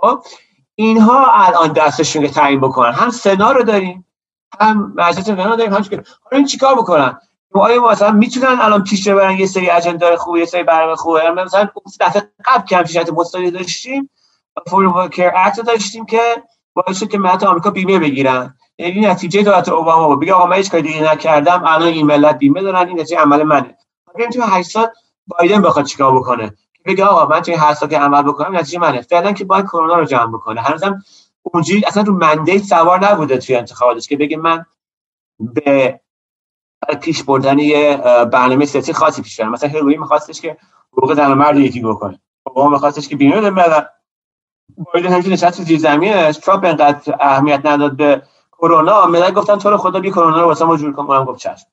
خب 0.00 0.22
اینها 0.74 1.32
الان 1.32 1.72
دستشون 1.72 2.22
که 2.22 2.28
تعیین 2.28 2.60
بکنن. 2.60 2.92
هم 2.92 3.10
سنا 3.10 3.52
رو 3.52 3.62
داریم. 3.62 4.06
هم 4.60 4.94
مجلس 4.96 5.30
فنا 5.30 5.56
داریم 5.56 5.72
هم 5.72 5.84
حالا 5.92 6.04
این 6.32 6.46
چیکار 6.46 6.74
بکنن؟ 6.74 7.18
آیا 7.54 7.82
مثلا 7.82 8.10
می‌تونن 8.10 8.58
الان 8.60 8.84
پیش 8.84 9.08
ببرن 9.08 9.38
یه 9.38 9.46
سری 9.46 9.70
اجندا 9.70 10.16
خوب 10.16 10.36
یه 10.36 10.44
سری 10.44 10.62
برنامه 10.62 10.96
خوبه؟ 10.96 11.30
مثلا 11.30 11.68
دفعه 12.00 12.22
قبل 12.44 12.66
که 12.66 12.76
همچین 12.76 13.02
مستقلی 13.14 13.50
داشتیم 13.50 14.10
فور 14.66 15.08
کیر 15.08 15.30
اکت 15.36 15.60
داشتیم 15.60 16.06
که 16.06 16.42
باعث 16.74 17.04
که 17.04 17.18
ملت 17.18 17.44
آمریکا 17.44 17.70
بیمه 17.70 17.98
بگیرن. 17.98 18.54
یعنی 18.78 19.00
نتیجه 19.00 19.42
دولت 19.42 19.68
اوباما 19.68 20.08
بود. 20.08 20.20
بگه 20.20 20.32
آقا 20.32 20.46
من 20.46 20.56
هیچ 20.56 20.70
کاری 20.70 21.00
نکردم 21.00 21.62
الان 21.66 21.88
این 21.88 22.06
ملت 22.06 22.38
بیمه 22.38 22.62
دارن 22.62 22.88
این 22.88 23.00
نتیجه 23.00 23.18
عمل 23.18 23.42
منه. 23.42 23.76
اگه 24.14 24.28
تو 24.28 24.42
8 24.42 24.70
سال 24.70 24.88
بایدن 25.26 25.62
بخواد 25.62 25.84
چیکار 25.84 26.16
بکنه. 26.16 26.54
بگه 26.84 27.04
آقا 27.04 27.26
من 27.26 27.40
توی 27.40 27.54
8 27.54 27.74
سال 27.80 27.88
که 27.88 27.98
عمل 27.98 28.22
بکنم 28.22 28.56
نتیجه 28.56 28.78
منه. 28.78 29.00
فعلا 29.00 29.32
که 29.32 29.44
باید 29.44 29.64
کرونا 29.64 29.94
رو 29.94 30.04
جمع 30.04 30.32
بکنه. 30.32 30.60
هنوزم 30.60 31.02
اونجوری 31.42 31.84
اصلا 31.86 32.02
رو 32.02 32.12
مندیت 32.12 32.62
سوار 32.62 33.04
نبوده 33.04 33.38
توی 33.38 33.56
انتخاباتش 33.56 34.08
که 34.08 34.16
بگه 34.16 34.36
من 34.36 34.66
به 35.40 36.00
پیش 37.00 37.22
بردن 37.22 37.58
یه 37.58 37.96
برنامه 38.32 38.64
سیاسی 38.64 38.92
خاصی 38.92 39.22
پیش 39.22 39.40
برن 39.40 39.48
مثلا 39.48 39.68
هیروی 39.68 39.96
میخواستش 39.96 40.40
که 40.40 40.56
حقوق 40.92 41.14
زن 41.14 41.32
و 41.32 41.34
مرد 41.34 41.56
یکی 41.56 41.80
بکنه. 41.80 42.20
اوباما 42.42 42.68
میخواستش 42.68 43.08
که 43.08 43.16
بیمه 43.16 43.50
بده 43.50 43.88
بایدن 44.94 45.12
همچین 45.12 45.32
نشست 45.32 45.62
زیر 45.62 45.78
زمینش. 45.78 46.36
ترامپ 46.36 46.64
انقدر 46.64 47.16
اهمیت 47.20 47.60
نداد 47.64 47.96
به 47.96 48.22
کرونا. 48.52 49.06
ملت 49.06 49.34
گفتن 49.34 49.58
تو 49.58 49.70
رو 49.70 49.76
خدا 49.76 50.00
بی 50.00 50.10
کرونا 50.10 50.40
رو 50.40 50.46
واسه 50.46 50.64
ما 50.64 50.76
جور 50.76 50.92
کن. 50.92 51.02
اونم 51.02 51.24
گفت 51.24 51.38
چشم. 51.38 51.66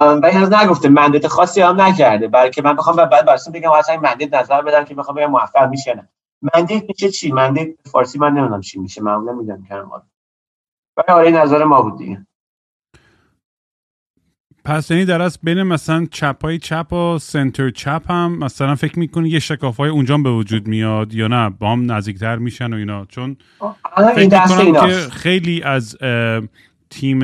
ولی 0.00 0.32
هنوز 0.32 0.52
نگفته. 0.52 0.88
مندت 0.88 1.28
خاصی 1.28 1.60
هم 1.60 1.80
نکرده. 1.80 2.28
بلکه 2.28 2.62
من 2.62 2.76
بخوام 2.76 2.96
بعد 2.96 3.26
برسون 3.26 3.52
بگم 3.52 3.70
اصلا 3.70 3.96
مندت 3.96 4.34
نظر 4.34 4.62
بدم 4.62 4.84
که 4.84 4.94
می‌خوام 4.94 5.16
بگم 5.16 5.30
موفق 5.30 5.68
میشه 5.68 6.08
مندت 6.54 6.84
میشه 6.88 7.10
چی؟ 7.10 7.32
مندت 7.32 7.68
فارسی 7.92 8.18
من 8.18 8.32
نمی‌دونم 8.32 8.60
چی 8.60 8.78
میشه. 8.78 9.02
معمولا 9.02 9.32
می‌دونم 9.32 9.64
که 9.64 9.74
ما 9.74 10.02
ولی 10.96 11.06
آره 11.08 11.30
نظر 11.30 11.64
ما 11.64 11.82
بود 11.82 11.98
دیگه. 11.98 12.26
پس 14.64 14.90
یعنی 14.90 15.04
در 15.04 15.22
از 15.22 15.38
بین 15.42 15.62
مثلا 15.62 16.06
چپ 16.10 16.42
های 16.42 16.58
چپ 16.58 16.92
و 16.92 17.18
سنتر 17.18 17.70
چپ 17.70 18.10
هم 18.10 18.38
مثلا 18.38 18.74
فکر 18.74 18.98
می‌کنی 18.98 19.28
یه 19.28 19.38
شکاف 19.38 19.76
های 19.76 19.90
اونجا 19.90 20.18
به 20.18 20.30
وجود 20.30 20.66
میاد 20.68 21.14
یا 21.14 21.28
نه؟ 21.28 21.50
با 21.50 21.72
هم 21.72 21.92
نزدیکتر 21.92 22.36
میشن 22.36 22.72
و 22.72 22.76
اینا. 22.76 23.04
چون 23.04 23.36
فکر 24.14 24.64
می‌کنم 24.64 24.86
که 24.86 24.94
خیلی 24.94 25.62
از 25.62 25.96
تیم 26.90 27.20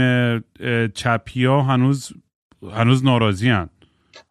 چپی 0.88 1.44
ها 1.44 1.62
هنوز 1.62 2.12
هنوز 2.72 3.04
ناراضی 3.04 3.48
هن. 3.48 3.68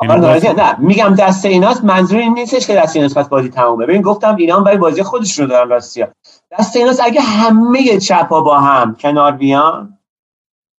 نه 0.02 0.80
میگم 0.80 1.16
دست 1.16 1.46
ایناست 1.46 1.84
منظور 1.84 2.20
این 2.20 2.34
نیستش 2.34 2.68
که 2.68 2.76
دست 2.76 2.96
ایناست 2.96 3.18
پس 3.18 3.30
بازی 3.30 3.50
تمومه. 3.50 3.86
ببین 3.86 4.02
گفتم 4.02 4.36
اینا 4.36 4.60
برای 4.60 4.78
بازی 4.78 5.04
خودش 5.04 5.40
رو 5.40 5.48
دارن 5.48 5.70
راستیا 5.70 6.14
دست 6.52 6.76
ایناست 6.76 7.02
اگه 7.04 7.22
همه 7.22 7.98
چپ 7.98 8.28
ها 8.30 8.42
با 8.42 8.60
هم 8.60 8.96
کنار 8.96 9.32
بیان 9.32 10.00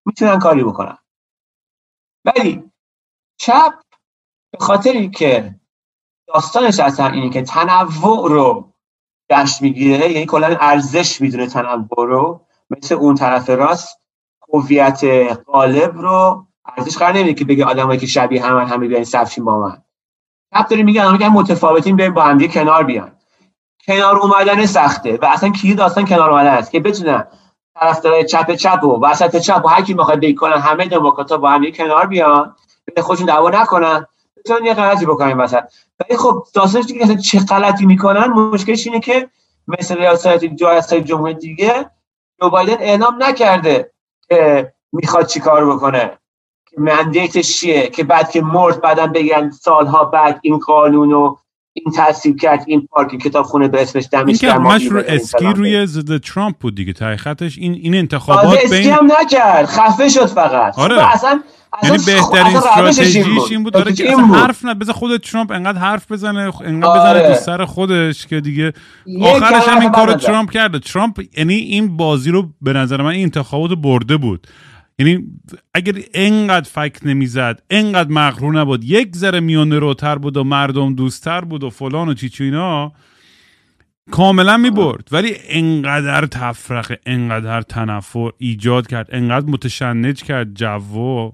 می‌تونن 0.07 0.39
کاری 0.39 0.65
بکنن. 0.65 0.99
ولی 2.25 2.71
چپ 3.39 3.73
به 4.53 4.59
خاطری 4.61 5.11
که 5.11 5.55
داستانش 6.27 6.81
اصلا 6.81 7.07
اینه 7.07 7.31
که 7.31 7.43
تنوع 7.43 8.29
رو 8.29 8.73
جشن 9.31 9.65
می‌گیره 9.65 10.11
یعنی 10.13 10.27
کلا 10.27 10.57
ارزش 10.61 11.21
می‌دونه 11.21 11.47
تنوع 11.47 11.89
رو 11.97 12.47
مثل 12.71 12.95
اون 12.95 13.15
طرف 13.15 13.51
راست 13.51 14.01
هویت 14.53 15.05
قالب 15.47 15.99
رو 15.99 16.47
ارزش 16.77 16.97
قرار 16.97 17.13
نمیده 17.13 17.35
که 17.35 17.45
بگه 17.45 17.65
آدمایی 17.65 18.01
که 18.01 18.07
شبیه 18.07 18.47
هم 18.47 18.59
همه 18.59 18.89
بیان 18.89 19.05
صفشین 19.05 19.45
با 19.45 19.59
من. 19.59 19.83
چپ 20.55 20.69
داره 20.69 20.83
میگه 20.83 21.13
میگن 21.13 21.29
متفاوتین 21.29 21.97
بریم 21.97 22.15
با 22.15 22.23
هم 22.23 22.47
کنار 22.47 22.85
بیان. 22.85 23.13
کنار 23.87 24.19
اومدن 24.19 24.67
سخته 24.67 25.19
و 25.23 25.27
اصلا 25.27 25.49
کی 25.49 25.75
داستان 25.75 26.07
کنار 26.07 26.31
اومدن 26.31 26.51
است 26.51 26.71
که 26.71 26.81
بتونن 26.81 27.27
طرفدار 27.81 28.23
چپ 28.23 28.55
چپ 28.55 28.85
و 28.85 29.05
وسط 29.05 29.37
چپ 29.37 29.65
و 29.65 29.69
هر 29.69 29.83
کی 29.83 29.95
می‌خواد 29.95 30.21
بکنن 30.21 30.59
همه 30.59 30.87
دموکرات‌ها 30.87 31.39
با 31.39 31.51
هم 31.51 31.71
کنار 31.71 32.07
بیان 32.07 32.57
به 32.95 33.03
خودشون 33.03 33.27
دعوا 33.27 33.51
نکنن 33.51 34.07
بتونن 34.37 34.65
یه 34.65 34.75
غلطی 34.75 35.07
بکنن 35.07 35.33
وسط. 35.33 35.63
ولی 36.01 36.19
خب 36.19 36.45
داستانش 36.55 36.87
دیگه 36.87 37.17
چه 37.17 37.41
غلطی 37.41 37.87
می‌کنن 37.87 38.27
مشکلش 38.27 38.87
اینه 38.87 39.01
که 39.01 39.31
مثل 39.69 39.99
ریاست 39.99 40.95
جمهوری 40.95 41.35
دیگه 41.35 41.91
جو 42.41 42.51
بایدن 42.51 42.77
اعلام 42.81 43.23
نکرده 43.23 43.93
که 44.29 44.73
می‌خواد 44.93 45.27
چیکار 45.27 45.67
بکنه. 45.77 46.09
که 46.09 46.19
مندیتش 46.79 47.57
چیه 47.59 47.89
که 47.89 48.05
بعد 48.05 48.31
که 48.31 48.43
مرد 48.43 48.81
بعدا 48.81 49.07
بگن 49.07 49.51
سالها 49.51 50.05
بعد 50.05 50.41
این 50.43 50.59
قانون 50.59 51.37
این 51.73 51.95
تصویب 51.97 52.41
کرد 52.41 52.65
این 52.67 52.87
پارک 52.87 53.19
کتابخونه 53.19 53.69
به 53.69 53.83
اسمش 53.83 54.09
این 54.13 54.23
دمش 54.23 54.39
که 54.39 54.47
گرم 54.47 54.67
همش 54.67 54.85
رو 54.85 55.03
اسکی 55.07 55.47
روی 55.47 55.87
ضد 55.87 56.19
ترامپ 56.19 56.57
بود 56.57 56.75
دیگه. 56.75 56.93
تحقیقتش 56.93 57.59
این 57.59 57.73
این 57.73 57.95
انتخابات 57.95 58.59
اسکی 58.59 58.69
بین 58.69 58.93
هم 58.93 59.13
نکرد. 59.21 59.67
خفه 59.67 60.09
شد 60.09 60.27
فقط. 60.27 60.79
آره. 60.79 60.97
خب 60.97 61.15
اصلا 61.15 61.41
یعنی 61.83 61.97
اصلا 61.97 62.15
بهترین 62.15 62.57
استراتژیش 62.57 63.27
این 63.51 63.63
بود. 63.63 63.73
داره 63.73 63.93
که 63.93 64.05
این 64.05 64.13
اصلا 64.13 64.27
بود. 64.27 64.37
حرف 64.37 64.65
نه. 64.65 64.75
بذار 64.75 64.95
خود 64.95 65.17
ترامپ 65.17 65.51
انقدر 65.53 65.79
حرف 65.79 66.13
بزنه 66.13 66.53
انقدر 66.65 66.89
آره. 66.89 67.21
بزنه 67.21 67.35
تو 67.35 67.41
سر 67.41 67.65
خودش 67.65 68.27
که 68.27 68.41
دیگه 68.41 68.73
آخرش 69.23 69.69
هم 69.69 69.81
این 69.81 69.91
کارو. 69.91 70.15
ترامپ 70.15 70.51
کرده. 70.51 70.79
ترامپ 70.79 71.21
یعنی 71.39 71.55
این 71.55 71.97
بازی 71.97 72.31
رو 72.31 72.49
به 72.63 72.73
نظر 72.73 73.03
من 73.03 73.11
این 73.11 73.23
انتخابات 73.23 73.71
برده 73.71 74.17
بود. 74.17 74.47
یعنی 75.01 75.27
اگر 75.75 75.95
انقدر 76.15 76.69
فکر 76.69 77.07
نمی‌زد 77.07 77.63
انقدر 77.71 78.11
مغرور 78.11 78.61
نبود 78.61 78.85
یک 78.85 79.17
ذره 79.17 79.41
میانه 79.41 79.79
روتر 79.79 80.19
بود 80.19 80.37
و 80.37 80.45
مردم 80.45 80.95
دوستتر 80.95 81.41
بود 81.41 81.65
و 81.65 81.71
فلان 81.71 82.09
و 82.09 82.15
چیچو 82.15 82.45
اینا 82.45 82.93
کاملا 84.11 84.57
می‌برد. 84.57 85.09
ولی 85.13 85.37
انقدر 85.49 86.27
تفرقه 86.27 86.99
انقدر 87.07 87.63
تنفر 87.63 88.31
ایجاد 88.39 88.87
کرد 88.87 89.09
انقدر 89.13 89.51
متشنج 89.51 90.23
کرد 90.23 90.55
جو 90.55 91.33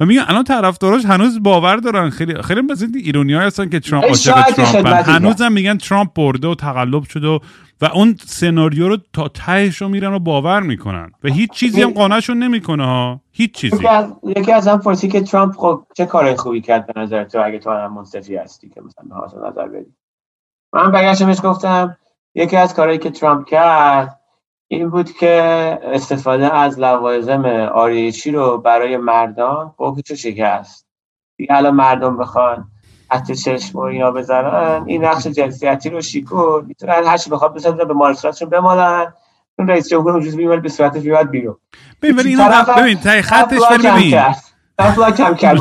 و 0.00 0.06
میگن 0.06 0.24
الان 0.28 0.44
طرفداراش 0.44 1.04
هنوز 1.04 1.42
باور 1.42 1.76
دارن. 1.76 2.10
خیلی 2.10 2.42
خیلی 2.42 2.60
مثل 2.60 2.88
ایرونی 2.94 3.34
هستن 3.34 3.68
که 3.68 3.80
ترامپ 3.80 4.04
عاشق 4.04 4.64
خدمتی 4.64 5.10
هنوزم 5.10 5.52
میگن 5.52 5.78
ترامپ 5.78 6.14
برده 6.14 6.48
و 6.48 6.54
تقلب 6.54 7.02
شده 7.02 7.28
و, 7.28 7.38
و 7.80 7.86
اون 7.94 8.16
سناریو 8.26 8.88
رو 8.88 8.96
تا 9.12 9.28
تهش 9.28 9.76
رو 9.76 9.88
میرن 9.88 10.12
و 10.12 10.18
باور 10.18 10.60
می‌کنن. 10.60 11.10
و 11.24 11.28
هیچ 11.28 11.50
چیزی 11.50 11.82
هم 11.82 11.90
قانعشون 11.90 12.38
نمی‌کنه 12.38 12.84
ها. 12.84 13.20
هیچ 13.32 13.54
چیزی. 13.54 13.86
یکی 14.36 14.52
از 14.52 14.68
هم 14.68 14.78
پرسی 14.78 15.08
که 15.08 15.20
ترامپ 15.20 15.54
خب 15.56 15.86
چه 15.96 16.06
کارهای 16.06 16.36
خوبی 16.36 16.60
کرد 16.60 16.86
به 16.86 17.00
نظر 17.00 17.24
تو 17.24 17.42
اگه 17.44 17.58
تو 17.58 17.70
هم 17.70 17.94
منصفی 17.94 18.36
هستی 18.36 18.68
که 18.68 18.80
مثلا 18.80 19.40
به 19.40 19.48
نظر 19.48 19.68
بدی؟ 19.68 19.94
من 20.72 20.92
برگشتمش 20.92 21.38
گفتم 21.42 21.96
یکی 22.34 22.56
از 22.56 22.74
کارهایی 22.74 22.98
که 22.98 23.10
ترامپ 23.10 23.46
کرد 23.46 24.17
این 24.68 24.90
بود 24.90 25.12
که 25.12 25.32
استفاده 25.82 26.54
از 26.54 26.78
لوازم 26.80 27.44
آرایشی 27.74 28.30
رو 28.30 28.58
برای 28.58 28.96
مردان 28.96 29.74
قفش 29.78 30.12
شکست 30.12 30.86
دیگه 31.36 31.54
الان 31.54 31.74
مردم 31.74 32.16
بخوان 32.16 32.68
حتی 33.10 33.34
چشم 33.36 33.78
و 33.78 33.82
اینا 33.82 34.10
بزنن 34.10 34.82
این 34.86 35.04
نقش 35.04 35.26
جنسیتی 35.26 35.90
رو 35.90 36.00
شیکور 36.00 36.62
می‌تونن 36.64 36.92
هر 37.06 37.16
چی 37.16 37.30
بخواد 37.30 37.54
بسازن 37.54 37.76
به 37.84 37.94
مارسراتشون 37.94 38.48
بمالن. 38.48 39.12
اون 39.58 39.68
رئیس 39.68 39.88
جمهور 39.88 40.12
اونجوری 40.12 40.36
میمال 40.36 40.60
به 40.60 40.68
صورتش 40.68 41.02
میاد 41.04 41.30
بیرون. 41.30 41.56
ببین 42.02 42.16
ولی 42.16 42.36
طرف- 42.36 42.78
ببین 42.78 42.98
ته 42.98 43.22
خطش 43.22 43.60
ولی 43.70 43.88
ببین. 43.90 44.10
طرف 44.78 44.98
کم 45.16 45.34
کرد. 45.34 45.56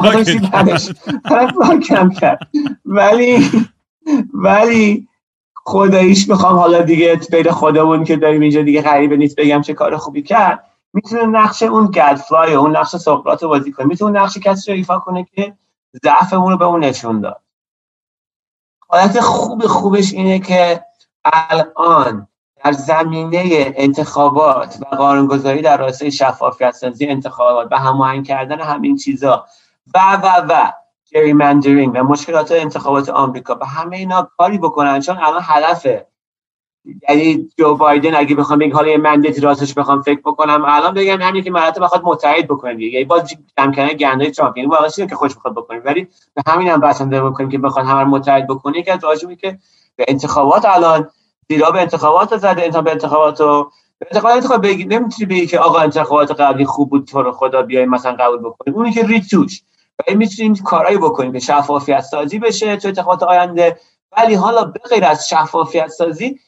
طرف 1.29 1.79
کم 1.87 2.09
کرد. 2.09 2.39
ولی 2.85 3.49
ولی 4.33 5.06
خداییش 5.67 6.29
می‌خوام 6.29 6.55
حالا 6.55 6.81
دیگه 6.81 7.19
بین 7.31 7.51
خودمون 7.51 8.03
که 8.03 8.15
داریم 8.15 8.41
اینجا 8.41 8.61
دیگه 8.61 8.81
غریبه 8.81 9.17
نیست 9.17 9.35
بگم 9.35 9.61
چه 9.61 9.73
کار 9.73 9.97
خوبی 9.97 10.23
کرد 10.23 10.63
می‌تونه 10.93 11.25
نقش 11.25 11.63
اون 11.63 11.87
گدفلای 11.91 12.53
اون 12.53 12.77
نقش 12.77 12.95
سقراط 12.95 13.43
رو 13.43 13.49
بازی 13.49 13.71
کنه. 13.71 13.87
می‌تونه 13.87 14.21
نقش 14.21 14.37
کسی 14.37 14.71
رو 14.71 14.77
ایفا 14.77 14.99
کنه 14.99 15.27
که 15.35 15.53
ضعفمون 16.03 16.51
رو 16.51 16.57
به 16.57 16.65
اون 16.65 16.83
نشون 16.83 17.21
داد. 17.21 17.41
حالت 18.87 19.19
خوب 19.19 19.67
خوبش 19.67 20.13
اینه 20.13 20.39
که 20.39 20.83
الان 21.23 22.27
در 22.63 22.71
زمینه 22.71 23.73
انتخابات 23.75 24.77
و 24.81 24.95
قانونگذاری 24.95 25.61
در 25.61 25.77
راستای 25.77 26.11
شفافیت 26.11 26.71
سازی 26.71 27.07
انتخابات 27.07 27.67
و 27.71 27.77
هماهنگ 27.79 28.27
کردن 28.27 28.61
همین 28.61 28.95
چیزا 28.95 29.45
و 29.93 29.99
و 30.23 30.45
و 30.49 30.71
جریمندرینگ 31.13 31.91
و 31.95 32.03
مشکلات 32.03 32.51
انتخابات 32.51 33.09
آمریکا 33.09 33.57
و 33.61 33.65
همه 33.65 33.97
اینا 33.97 34.31
کاری 34.37 34.57
بکنن 34.57 34.99
چون 34.99 35.17
الان 35.17 35.41
هدفه. 35.43 36.07
یعنی 37.09 37.49
جو 37.57 37.75
بایدن 37.75 38.15
اگه 38.15 38.35
بخوام 38.35 38.59
بگم 38.59 38.75
حالا 38.75 38.89
یه 38.89 39.39
راستش 39.41 39.73
بخوام 39.73 40.01
فکر 40.01 40.19
بکنم 40.19 40.65
الان 40.65 40.93
بگم 40.93 41.21
همین 41.21 41.43
که 41.43 41.51
ملت 41.51 41.79
بخواد 41.79 42.01
متحد 42.03 42.45
بکنه 42.47 42.73
دیگه. 42.73 42.91
یعنی 42.91 43.05
باز 43.05 43.35
جمع 43.57 43.73
کردن 43.73 43.93
گندای 43.93 44.31
ترامپ. 44.31 44.57
یعنی 44.57 44.69
واقعا 44.69 44.89
که 44.89 45.15
خوش 45.15 45.35
بخواد 45.35 45.53
بکنیم 45.53 45.81
ولی 45.85 46.07
به 46.33 46.41
همین 46.47 46.67
هم 46.67 46.79
بسنده 46.79 47.21
بکنیم 47.21 47.49
که 47.49 47.57
بخواد 47.57 47.85
همه 47.85 48.03
متحد 48.03 48.47
بکنه. 48.47 48.83
که 48.83 48.93
از 48.93 49.25
که 49.41 49.59
به 49.95 50.05
انتخابات 50.07 50.65
الان 50.65 51.09
زیرا 51.49 51.71
به 51.71 51.81
انتخابات 51.81 52.37
زده 52.37 52.63
انتخاب 52.63 52.83
به 52.83 52.91
انتخابات 52.91 53.41
رو 53.41 53.71
به 53.99 54.07
انتخابات 54.11 54.35
انتخاب 54.35 54.67
بگی 54.67 54.85
نمی‌تونی 54.85 55.25
بگی 55.25 55.47
که 55.47 55.59
آقا 55.59 55.79
انتخابات 55.79 56.31
قبلی 56.31 56.65
خوب 56.65 56.89
بود 56.89 57.07
تو 57.07 57.21
رو 57.21 57.31
خدا 57.31 57.61
بیای 57.61 57.85
مثلا 57.85 58.15
قبول 58.19 58.39
بکنیم 58.39 58.75
اونی 58.75 58.91
که 58.91 59.03
ریک 59.03 59.29
ولی 59.99 60.17
می‌تونیم 60.17 60.55
کارایی 60.55 60.97
بکنیم 60.97 61.33
که 61.33 61.39
شفافیت 61.39 62.01
سازی 62.01 62.39
بشه 62.39 62.77
تو 62.77 62.87
انتخابات 62.87 63.23
آینده. 63.23 63.79
ولی 64.17 64.35
حالا 64.35 64.63
به 64.63 64.79
غیر 64.89 65.05
از 65.05 65.29
شفافیت 65.29 65.87
سازی 65.87 66.39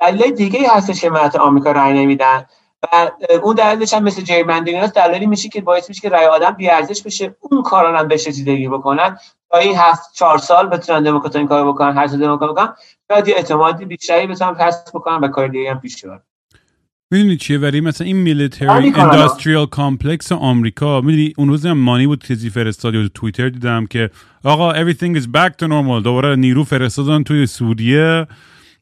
دلیل 0.00 0.34
دیگه 0.34 0.58
ای 0.58 0.66
هستش 0.66 1.00
که 1.00 1.10
ملت 1.10 1.36
آمریکا 1.36 1.72
رای 1.72 1.92
نمیدن. 1.92 2.46
و 2.82 3.10
اون 3.42 3.54
دلیلش 3.54 3.94
هم 3.94 4.02
مثل 4.02 4.22
جریمندرینگ 4.22 4.78
هست 4.78 4.94
دلیلی 4.94 5.26
میشه 5.26 5.48
که 5.48 5.60
باعث 5.60 5.88
میشه 5.88 6.00
که 6.00 6.08
رای 6.08 6.26
آدم 6.26 6.50
بی 6.50 6.70
ارزش 6.70 7.02
بشه 7.02 7.36
اون 7.40 7.62
کارا 7.62 7.98
هم 7.98 8.08
بهش 8.08 8.26
رسیدگی 8.26 8.68
بکنن. 8.68 9.18
تا 9.50 9.58
این 9.58 9.76
هفت 9.76 10.12
چهار 10.14 10.38
سال 10.38 10.66
بتونن 10.66 11.02
دموکرات 11.02 11.36
این 11.36 11.48
کارو 11.48 11.72
بکنن 11.72 11.96
هر 11.98 12.06
سال 12.06 12.18
دموکرات 12.18 12.50
بکنن 12.50 12.74
یه 13.26 13.34
اعتمادی 13.36 13.84
بیشتری 13.84 14.26
بتونن 14.26 14.54
کسب 14.54 14.88
بکنن 14.94 15.16
و 15.24 15.28
کار 15.28 15.48
دیگه 15.48 15.70
هم 15.70 15.80
پیش 15.80 16.04
ببرن 16.04 16.22
می‌دونی 17.12 17.36
چیه؟ 17.36 17.58
ولی 17.58 17.80
مثلا 17.80 18.06
این 18.06 18.16
military. 18.16 18.68
industrial 18.68 19.66
complex 19.66 20.32
آمریکا 20.32 21.00
می‌دونی 21.00 21.32
اون 21.36 21.48
روز 21.48 21.66
هم 21.66 21.78
مانی 21.78 22.06
بود 22.06 22.24
چیزی 22.24 22.50
فرستاد 22.50 22.92
تو 22.92 23.08
توییتر 23.08 23.48
دیدم 23.48 23.86
که 23.86 24.10
آقا 24.44 24.72
everything 24.72 25.16
is 25.16 25.24
back 25.24 25.50
to 25.62 25.66
normal. 25.68 26.02
دوباره 26.04 26.36
نیرو 26.36 26.64
فرستادن 26.64 27.22
توی 27.22 27.46
سوریه. 27.46 28.26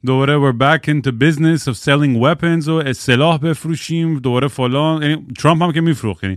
دوباره 0.06 0.38
we're 0.38 0.54
back 0.54 0.88
into 0.88 1.10
business 1.10 1.62
of 1.62 1.76
selling 1.76 2.22
weapons 2.22 2.68
و 2.68 2.92
سلاح 2.92 3.38
بفروشیم. 3.38 4.18
دوباره 4.18 4.48
فلان. 4.48 5.02
یعنی 5.02 5.26
ترامپ 5.38 5.62
هم 5.62 5.72
که 5.72 5.80
میفروخت 5.80 6.24
یعنی. 6.24 6.36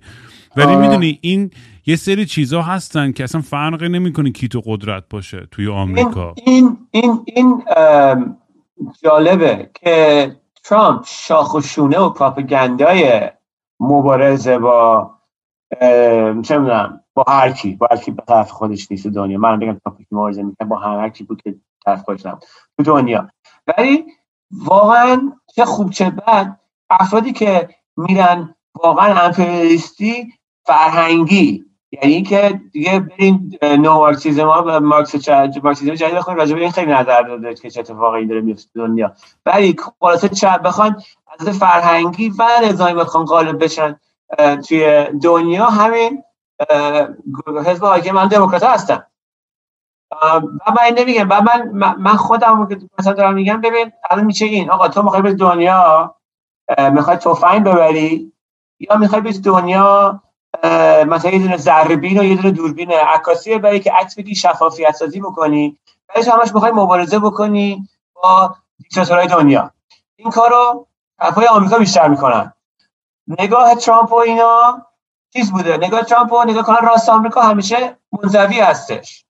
ولی. 0.57 0.75
می‌دونی 0.75 1.19
این 1.21 1.51
یه 1.85 1.95
سری 1.95 2.25
چیزا 2.25 2.61
هستن 2.61 3.11
که 3.11 3.23
اصلا 3.23 3.41
فرقی 3.41 3.89
نمی‌کنه 3.89 4.31
کی 4.31 4.47
تو 4.47 4.61
قدرت 4.65 5.03
باشه 5.09 5.47
توی 5.51 5.67
آمریکا. 5.67 6.35
این 6.45 6.77
این 6.91 7.19
این 7.25 7.63
ام، 7.77 8.37
جالبه 9.03 9.69
که 9.73 10.31
ترامپ 10.72 11.03
شاخ 11.05 11.53
و 11.53 11.61
شونه 11.61 11.99
و 11.99 12.09
مبارزه 13.80 14.57
با 14.57 15.11
چه 16.43 16.57
می‌دونم 16.57 17.03
با 17.13 17.26
هر 17.28 17.51
کی 17.51 17.76
با 17.76 17.88
هر 17.91 17.97
کی 17.97 18.11
به 18.11 18.24
طرف 18.28 18.51
خودش 18.51 18.91
نیست 18.91 19.07
دنیا. 19.07 19.39
من 19.39 19.59
بگم 19.59 19.80
ترامپ 19.86 20.01
مبارزه 20.11 20.43
می‌کنه 20.43 20.67
با 20.67 20.78
هر 20.78 21.09
کی 21.09 21.24
بود 21.24 21.41
که 21.41 21.55
طرف 21.86 22.01
خودش 22.01 22.22
تو 22.78 22.84
دنیا. 22.86 23.30
ولی 23.67 24.05
واقعا 24.51 25.32
چه 25.55 25.65
خوب 25.65 25.89
چه 25.89 26.09
بد 26.09 26.59
افرادی 26.89 27.32
که 27.32 27.69
میرن 27.97 28.55
واقعا 28.84 29.22
امپریالیستی 29.22 30.34
فرهنگی. 30.65 31.65
یعنی 31.91 32.23
که 32.23 32.61
دیگه 32.73 32.99
بریم 32.99 33.51
نو 33.63 33.93
مارکسیزم 33.95 34.47
ها 34.49 34.79
مارکس 34.79 35.15
چ- 35.17 35.63
مارکسیزم 35.63 35.95
جدید 35.95 36.15
بخوایم 36.15 36.39
راجع 36.39 36.55
به 36.55 36.61
این 36.61 36.71
خیلی 36.71 36.91
نظر 36.93 37.23
داده 37.23 37.55
که 37.55 37.71
چه 37.71 37.79
اتفاقی 37.79 38.27
داره 38.27 38.41
میفته 38.41 38.69
دنیا. 38.75 39.13
ولی 39.45 39.75
خلاصه 40.01 40.29
چه 40.29 40.49
بخوان 40.65 41.03
از 41.39 41.49
فرهنگی 41.59 42.29
و 42.39 42.43
نظامی 42.65 42.93
بخوان 42.93 43.25
غالب 43.25 43.63
بشن 43.63 43.99
توی 44.69 45.05
دنیا 45.23 45.65
همین 45.65 46.23
حزب 47.67 47.85
حاکم 47.85 48.11
من 48.15 48.27
دموکرات 48.27 48.63
هستم 48.63 49.07
و 50.11 50.71
من 50.71 50.83
این 50.85 50.99
نمیگم 50.99 51.27
و 51.31 51.41
من 51.41 51.69
من- 51.73 51.95
خودم 52.17 52.67
که 52.67 52.79
مثلا 52.99 53.13
دارم 53.13 53.33
میگم 53.33 53.61
ببین 53.61 53.91
الان 54.11 54.25
میشه 54.25 54.45
این 54.45 54.71
آقا 54.71 54.87
تو 54.89 55.03
می‌خوای 55.03 55.21
به 55.21 55.33
دنیا 55.33 56.15
می‌خوای 56.93 57.17
تفنگ 57.17 57.63
ببری 57.63 58.33
یا 58.79 58.97
می‌خوای 58.97 59.21
به 59.21 59.33
دنیا 59.33 60.21
مثلا 61.08 61.32
یه 61.32 61.39
دونه 61.39 61.58
ذره 61.58 61.95
و 61.95 62.04
یه 62.04 62.36
دونه 62.36 62.52
دوربین 62.52 62.91
عکاسی 62.91 63.58
ببری 63.58 63.80
که 63.80 63.91
عکس 63.91 64.16
بگی 64.16 64.36
شفافیت 64.36 64.91
سازی 64.91 65.20
بکنی. 65.20 65.78
بعدش 66.08 66.28
همش 66.28 66.54
می‌خوای 66.54 66.72
مبارزه 66.72 67.20
بکنی 67.20 67.89
با 68.14 68.56
دیکتاتورهای 68.78 69.28
دنیا. 69.28 69.72
این 70.16 70.30
کارو 70.32 70.88
طرفای 71.20 71.47
آمریکا 71.47 71.78
بیشتر 71.78 72.08
می‌کنن. 72.08 72.54
نگاه 73.28 73.76
ترامپ 73.76 74.12
و 74.12 74.16
اینا 74.16 74.86
چیز 75.34 75.52
بوده؟ 75.52 75.78
نگاه 75.78 76.04
ترامپ 76.04 76.34
و 76.34 76.43
نگاه 76.43 76.64
کنن 76.64 76.88
راست 76.88 77.10
آمریکا 77.10 77.41
همیشه 77.41 77.97
منزوی 78.12 78.60
هستش. 78.60 79.26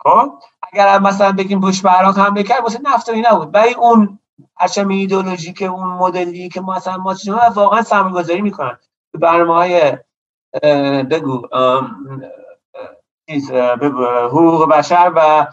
خب؟ 0.00 0.32
اگر 0.72 0.98
مثلا 0.98 1.32
بگیم 1.32 1.60
بوش 1.60 1.82
به 1.82 1.90
عراق 1.90 2.18
حمله 2.18 2.42
کرد 2.42 2.62
واسه 2.62 2.80
نفت 2.82 3.08
و 3.08 3.12
اینا 3.12 3.50
ولی 3.54 3.74
اون 3.74 4.18
پرچم 4.56 4.88
ایدئولوژی 4.88 5.52
که 5.52 5.66
اون 5.66 5.88
مدلی 5.88 6.48
که 6.48 6.60
مثلا 6.60 6.96
ما 6.96 7.14
واقعا 7.54 7.82
سرمایه 7.82 8.14
گذاری 8.14 8.42
می‌کنن. 8.42 8.78
برنامه 9.14 9.54
های 9.54 9.98
بگو 11.10 11.42
چیز 13.30 13.50
حقوق 14.30 14.68
بشر 14.68 15.12
و 15.16 15.46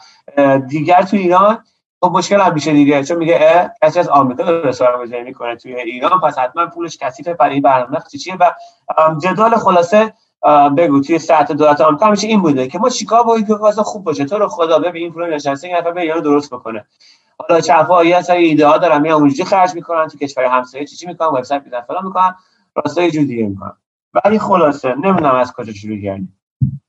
دیگر 0.60 1.02
تو 1.02 1.18
ایران 1.18 1.64
خب 2.04 2.12
مشکل 2.12 2.42
هم 2.42 2.54
میشه 2.54 2.74
دیگه 2.74 3.04
چون 3.04 3.18
میگه 3.18 3.72
کسی 3.84 4.00
از 4.00 4.10
آمریکا 4.10 4.44
داره 4.44 4.72
سرمایه 4.72 5.06
گذاری 5.06 5.24
می‌کنه 5.24 5.56
توی 5.56 5.76
ایران 5.76 6.22
پس 6.22 6.38
حتما 6.38 6.66
پولش 6.66 6.98
کثیفه 6.98 7.34
برای 7.34 7.54
این 7.54 7.62
برنامه 7.62 8.00
چیه؟ 8.24 8.36
و 8.40 8.52
جدال 9.22 9.56
خلاصه 9.56 10.14
بگو 10.78 11.02
توی 11.02 11.20
سطح 11.20 11.54
دولت 11.54 11.82
آمریکا 11.82 12.06
همیشه 12.06 12.28
این 12.28 12.42
بوده 12.42 12.68
که 12.68 12.80
ما 12.80 12.90
چیکار 12.90 13.24
با 13.24 13.42
که 13.42 13.54
واسه 13.54 13.84
خوب 13.84 14.04
باشه. 14.04 14.26
تو 14.26 14.38
رو 14.38 14.48
خدا 14.48 14.80
ببین 14.80 15.04
این 15.04 15.14
پول 15.14 15.34
نشسته 15.34 15.68
این 15.68 15.94
به 15.94 16.22
درست 16.22 16.54
بکنه. 16.54 16.86
حالا 17.40 17.62
چپا 17.62 18.04
یه 18.04 18.22
سری 18.22 18.46
ایده 18.46 18.68
ها 18.68 18.78
دارن 18.78 19.02
میان 19.02 19.22
اونجوری 19.22 19.50
خرج 19.50 19.76
می‌کنن 19.76 20.08
تو 20.08 20.18
کشور 20.18 20.44
همسایه 20.46 20.86
چی 20.86 20.96
چی 20.96 21.08
می‌کنن 21.08 21.28
وبسایت 21.28 21.64
می‌ذارن 21.64 21.84
فلان 21.84 22.06
می‌کنن 22.06 22.36
راستا 22.76 23.02
یه 23.02 23.12
جوری 23.12 23.44
می‌کنن. 23.44 23.78
ولی 24.26 24.40
خلاصه 24.40 24.96
نمی‌دونم 24.96 25.36
از 25.36 25.54
کجا 25.54 25.74
شروع 25.74 26.02
کردیم. 26.02 26.34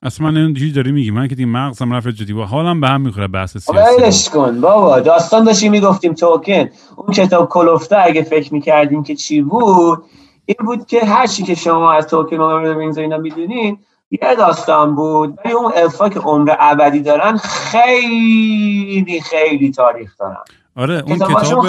اصلا 0.03 0.31
من 0.31 0.37
این 0.37 0.55
چیزی 0.55 0.73
داری 0.73 0.93
میگی؟ 0.93 1.11
من 1.11 1.29
که 1.29 1.35
دیگه 1.35 1.49
مغزم 1.49 1.93
رفت 1.93 2.09
جدی. 2.09 2.33
و 2.33 2.43
حالم 2.43 2.81
به 2.81 2.89
هم 2.89 3.01
می‌خوره 3.01 3.29
بحث 3.29 3.57
سیاسی. 3.59 4.31
کن 4.31 4.61
بابا. 4.61 5.01
داستان 5.01 5.45
داشتیم 5.45 5.73
می‌گفتیم 5.73 6.15
توکن. 6.15 6.69
اون 6.97 7.13
کتاب 7.15 7.49
کلفته 7.49 7.97
اگه 7.99 8.23
فکر 8.23 8.55
می‌کردیم 8.55 9.03
که 9.03 9.15
چی 9.15 9.43
بود 9.43 10.05
این 10.45 10.67
بود 10.67 10.87
که 10.87 11.05
هر 11.05 11.27
چی 11.27 11.43
که 11.43 11.55
شما 11.55 11.93
از 11.93 12.07
توکن 12.07 12.37
و 12.37 12.43
اینا 12.99 13.19
می‌دونین 13.19 13.79
یه 14.11 14.35
داستان 14.39 14.95
بود. 14.95 15.39
ولی 15.45 15.55
اون 15.55 15.73
الفا 15.77 16.09
که 16.09 16.21
عمر 16.21 16.57
ابدی 16.59 17.01
دارن 17.01 17.37
خیلی 17.37 19.21
خیلی 19.21 19.71
تاریخ 19.71 20.17
دارن. 20.19 20.37
آره 20.79 21.03
اون 21.07 21.19
کتاب 21.19 21.67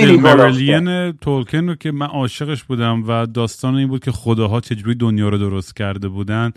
سیلمرلین 0.00 1.12
تولکن 1.12 1.68
رو 1.68 1.74
که 1.74 1.92
من 1.92 2.06
عاشقش 2.06 2.64
بودم 2.64 3.04
و 3.08 3.26
داستان 3.26 3.74
این 3.74 3.88
بود 3.88 4.04
که 4.04 4.12
خداها 4.12 4.60
چجوری 4.60 4.94
دنیا 4.94 5.28
رو 5.28 5.38
درست 5.38 5.76
کرده 5.76 6.08
بودن. 6.08 6.52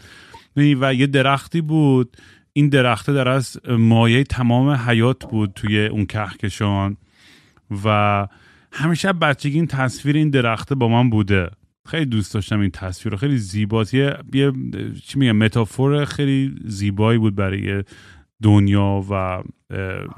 و 0.57 0.93
یه 0.93 1.07
درختی 1.07 1.61
بود. 1.61 2.17
این 2.53 2.69
درخته 2.69 3.13
در 3.13 3.27
از 3.27 3.57
مایه 3.69 4.23
تمام 4.23 4.69
حیات 4.69 5.25
بود 5.29 5.51
توی 5.55 5.85
اون 5.85 6.05
کهکشان. 6.05 6.97
و 7.85 8.27
همیشه 8.71 9.13
بچگی 9.13 9.55
این 9.55 9.67
تصویر 9.67 10.15
این 10.15 10.29
درخته 10.29 10.75
با 10.75 10.87
من 10.87 11.09
بوده. 11.09 11.49
خیلی 11.85 12.05
دوست 12.05 12.33
داشتم 12.33 12.59
این 12.59 12.71
تصویر 12.71 13.11
رو. 13.11 13.17
خیلی 13.17 13.37
زیباست. 13.37 13.93
یه, 13.93 14.17
چی 15.07 15.19
میگم 15.19 15.37
متافور 15.37 16.05
خیلی 16.05 16.55
زیبایی 16.65 17.19
بود 17.19 17.35
برای 17.35 17.83
دنیا 18.43 19.03
و 19.11 19.43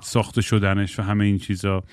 ساخته 0.03 0.41
شدنش 0.41 0.99
و 0.99 1.03
همه 1.03 1.25
این 1.25 1.37
چیزا. 1.37 1.83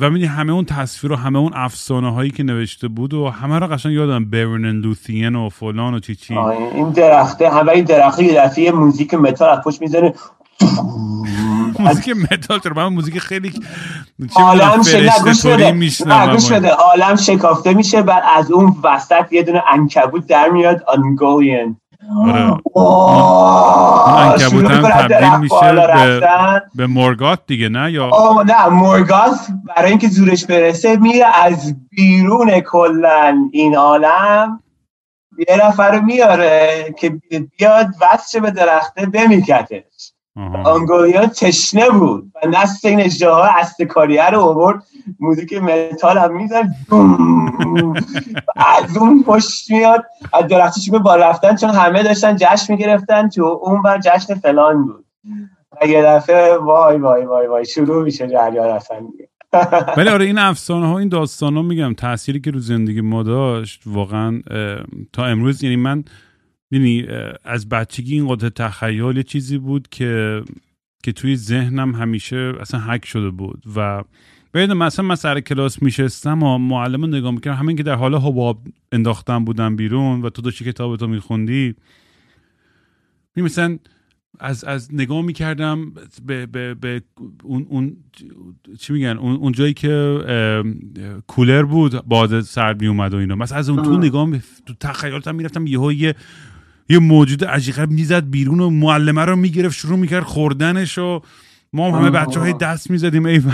و 0.00 0.10
می‌دونی 0.10 0.24
همه 0.24 0.52
اون 0.52 0.64
تصویر 0.64 1.12
و 1.12 1.16
همه 1.16 1.38
اون 1.38 1.52
افسانه 1.54 2.12
هایی 2.12 2.30
که 2.30 2.42
نوشته 2.42 2.88
بود 2.88 3.14
و 3.14 3.28
همه 3.30 3.58
رو 3.58 3.66
قشنگ 3.66 3.92
یادم 3.92 4.24
برن 4.24 4.66
و 4.66 4.80
لوثین 4.80 5.36
و 5.36 5.48
فلان 5.48 5.94
و 5.94 5.98
چی 5.98 6.14
چی. 6.14 6.38
این 6.38 6.90
درخته 6.90 7.50
همه 7.50 7.72
این 7.72 7.84
درخته 7.84 8.24
یه 8.24 8.34
دفعه 8.34 8.72
موزیک 8.72 9.14
متال 9.14 9.48
از 9.48 9.64
پشت 9.64 9.80
می‌زنه 9.80 10.14
موزیک 11.78 12.16
متال 12.16 12.58
تو 12.58 12.70
من 12.76 12.86
موزیک 12.86 13.18
خیلی 13.18 13.52
عالم 14.36 14.76
گوش 14.76 16.52
بده. 16.52 16.70
عالم 16.70 17.16
شکافته 17.16 17.74
میشه 17.74 18.02
بعد 18.02 18.22
از 18.36 18.50
اون 18.50 18.76
وسط 18.84 19.32
یه 19.32 19.42
دونه 19.42 19.62
عنکبوت 19.72 20.26
در 20.26 20.48
میاد 20.48 20.82
آنگولیانت 20.86 21.76
آره. 22.16 22.58
هم 24.68 24.90
تبدیل 24.90 25.36
میشه 25.40 25.72
به, 25.72 26.62
به 26.74 26.86
مورگات 26.86 27.40
دیگه 27.46 27.68
نه؟ 27.68 27.92
یا 27.92 28.08
آه 28.08 28.46
نه 28.46 28.68
مورگات 28.68 29.38
برای 29.76 29.90
اینکه 29.90 30.08
زورش 30.08 30.46
برسه 30.46 30.96
میره 30.96 31.26
از 31.44 31.74
بیرون 31.90 32.60
کلا 32.60 33.48
این 33.52 33.76
عالم. 33.76 34.62
یه 35.48 35.66
نفر 35.66 36.00
میاره 36.00 36.94
که 36.98 37.20
بیاد 37.58 37.86
وصل 38.00 38.40
به 38.40 38.50
درخته 38.50 39.06
بمیکتش. 39.06 40.12
آنگولیان 40.64 41.26
تشنه 41.26 41.90
بود 41.90 42.32
و 42.34 42.48
نست 42.48 42.84
این 42.84 43.00
اجراها 43.00 43.58
استکاریه 43.58 44.30
رو 44.30 44.40
آورد. 44.40 44.82
موزیک 45.20 45.52
متال 45.52 46.18
هم 46.18 46.36
میزن 46.36 46.74
از 48.56 48.96
اون 48.96 49.22
پشت 49.22 49.70
میاد. 49.70 50.04
از 50.32 50.46
درختی 50.46 50.90
با 50.90 51.16
رفتن 51.16 51.56
چون 51.56 51.70
همه 51.70 52.02
داشتن 52.02 52.36
جشن 52.36 52.72
می‌گرفتن. 52.72 53.28
تو 53.28 53.60
اون 53.62 53.82
بر 53.82 53.98
جشن 53.98 54.34
فلان 54.34 54.84
بود. 54.86 55.04
و 55.82 55.86
یه 55.86 56.02
دفعه 56.02 56.56
وای 56.56 56.96
وای 56.96 57.24
وای 57.24 57.46
وای 57.46 57.64
شروع 57.64 58.04
میشه 58.04 58.28
جریان 58.28 58.68
اصلا 58.68 58.96
ولی 59.96 60.08
آره 60.08 60.24
این 60.24 60.38
افسانه 60.38 60.86
ها 60.86 60.98
این 60.98 61.08
داستان 61.08 61.56
ها 61.56 61.62
میگم 61.62 61.94
تأثیری 61.94 62.40
که 62.40 62.50
رو 62.50 62.58
زندگی 62.58 63.00
ما 63.00 63.22
داشت 63.22 63.82
واقعا 63.86 64.42
تا 65.12 65.24
امروز 65.24 65.62
یعنی 65.62 65.76
من 65.76 66.04
بینی 66.70 67.06
از 67.44 67.68
بچگی 67.68 68.14
این 68.14 68.28
قدرت 68.28 68.54
تخیل 68.54 69.16
یه 69.16 69.22
چیزی 69.22 69.58
بود 69.58 69.88
که 69.88 70.42
که 71.02 71.12
توی 71.12 71.36
ذهنم 71.36 71.94
همیشه 71.94 72.52
اصلا 72.60 72.80
حک 72.80 73.04
شده 73.04 73.30
بود 73.30 73.64
و 73.76 74.04
ببین 74.54 74.72
مثلا 74.72 75.04
من 75.04 75.14
سر 75.14 75.40
کلاس 75.40 75.82
میشستم 75.82 76.42
و 76.42 76.58
معلم 76.58 77.04
نگاه 77.04 77.30
می‌کردم 77.30 77.56
همین 77.56 77.76
که 77.76 77.82
در 77.82 77.94
حال 77.94 78.14
حباب 78.14 78.58
انداختن 78.92 79.44
بودن 79.44 79.76
بیرون 79.76 80.22
و 80.22 80.30
تو 80.30 80.42
داشتی 80.42 80.64
کتابتو 80.64 81.06
میخوندی. 81.06 81.74
می 83.36 83.42
مثلا 83.42 83.78
از 84.40 84.64
از 84.64 84.94
نگاه 84.94 85.22
می‌کردم 85.22 85.92
به, 86.26 86.46
به, 86.46 86.74
به 86.74 87.02
اون, 87.42 87.66
اون 87.68 87.96
چی 88.78 88.92
میگن 88.92 89.06
اون, 89.06 89.36
اون 89.36 89.52
جایی 89.52 89.74
که 89.74 90.22
کولر 91.26 91.62
بود 91.62 92.04
باد 92.04 92.40
سرد 92.40 92.80
میومد 92.80 93.14
و 93.14 93.16
اینا. 93.16 93.34
مثلا 93.34 93.58
از 93.58 93.68
اون 93.68 93.82
تو 93.82 93.96
نگاه 93.96 94.38
تو 94.66 94.74
تخیلاتم 94.80 95.34
می‌رفتم 95.34 95.66
یهو 95.66 95.92
یه 95.92 96.14
یه 96.88 96.98
موجود 96.98 97.44
عجیب 97.44 97.90
می‌زد 97.90 98.30
بیرون 98.30 98.60
و 98.60 98.70
معلمه 98.70 99.24
رو 99.24 99.36
می‌گرفت 99.36 99.76
شروع 99.76 99.98
می‌کرد 99.98 100.22
خوردنش 100.22 100.98
و 100.98 101.20
ما 101.72 101.90
هم 101.90 101.94
همه 101.94 102.10
بچه 102.10 102.40
های 102.40 102.52
دست 102.52 102.90
می‌زدیم 102.90 103.26
ایول 103.26 103.52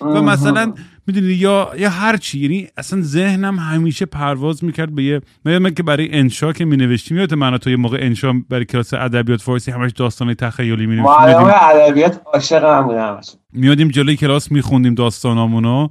و 0.00 0.22
مثلا 0.22 0.74
می‌دونی 1.06 1.26
یا 1.26 1.70
یا 1.78 1.90
هر 1.90 2.16
چی 2.16 2.38
یعنی 2.40 2.68
اصلا 2.76 3.02
ذهنم 3.02 3.58
همیشه 3.58 4.06
پرواز 4.06 4.64
می‌کرد 4.64 4.94
به 4.94 5.04
یه 5.04 5.20
من 5.58 5.74
که 5.74 5.82
برای 5.82 6.14
انشا 6.14 6.52
که 6.52 6.64
می 6.64 6.76
نوشتیم 6.76 7.16
یادت 7.16 7.32
من 7.32 7.58
تو 7.58 7.70
یه 7.70 7.76
موقع 7.76 7.98
انشا 8.00 8.32
برای 8.48 8.64
کلاس 8.64 8.94
ادبیات 8.94 9.42
فارسی 9.42 9.70
همش 9.70 9.92
داستان 9.92 10.34
تخیلی 10.34 10.86
می 10.86 10.96
نوشتیم 10.96 11.14
ادبیات 11.14 12.20
عاشق 12.34 12.64
هم 12.64 12.82
بودم. 12.82 13.20
میادیم 13.52 13.88
جلوی 13.88 14.16
کلاس 14.16 14.52
میخوندیم 14.52 14.94
داستانامونو. 14.94 15.88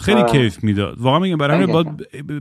خیلی 0.00 0.22
کیف 0.32 0.64
می‌داد 0.64 1.00
واقعا 1.00 1.18
میگم 1.18 1.36
برای 1.36 1.66
باید 1.66 1.96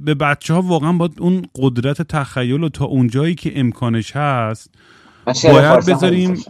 به 0.05 0.13
بچه 0.13 0.53
ها 0.53 0.61
واقعا 0.61 0.93
باید 0.93 1.19
اون 1.19 1.45
قدرت 1.55 2.01
تخیل 2.01 2.63
و 2.63 2.69
تا 2.69 2.85
اونجایی 2.85 3.35
که 3.35 3.59
امکانش 3.59 4.15
هست 4.15 4.75
باید 5.25 5.85
بذاریم 5.85 6.43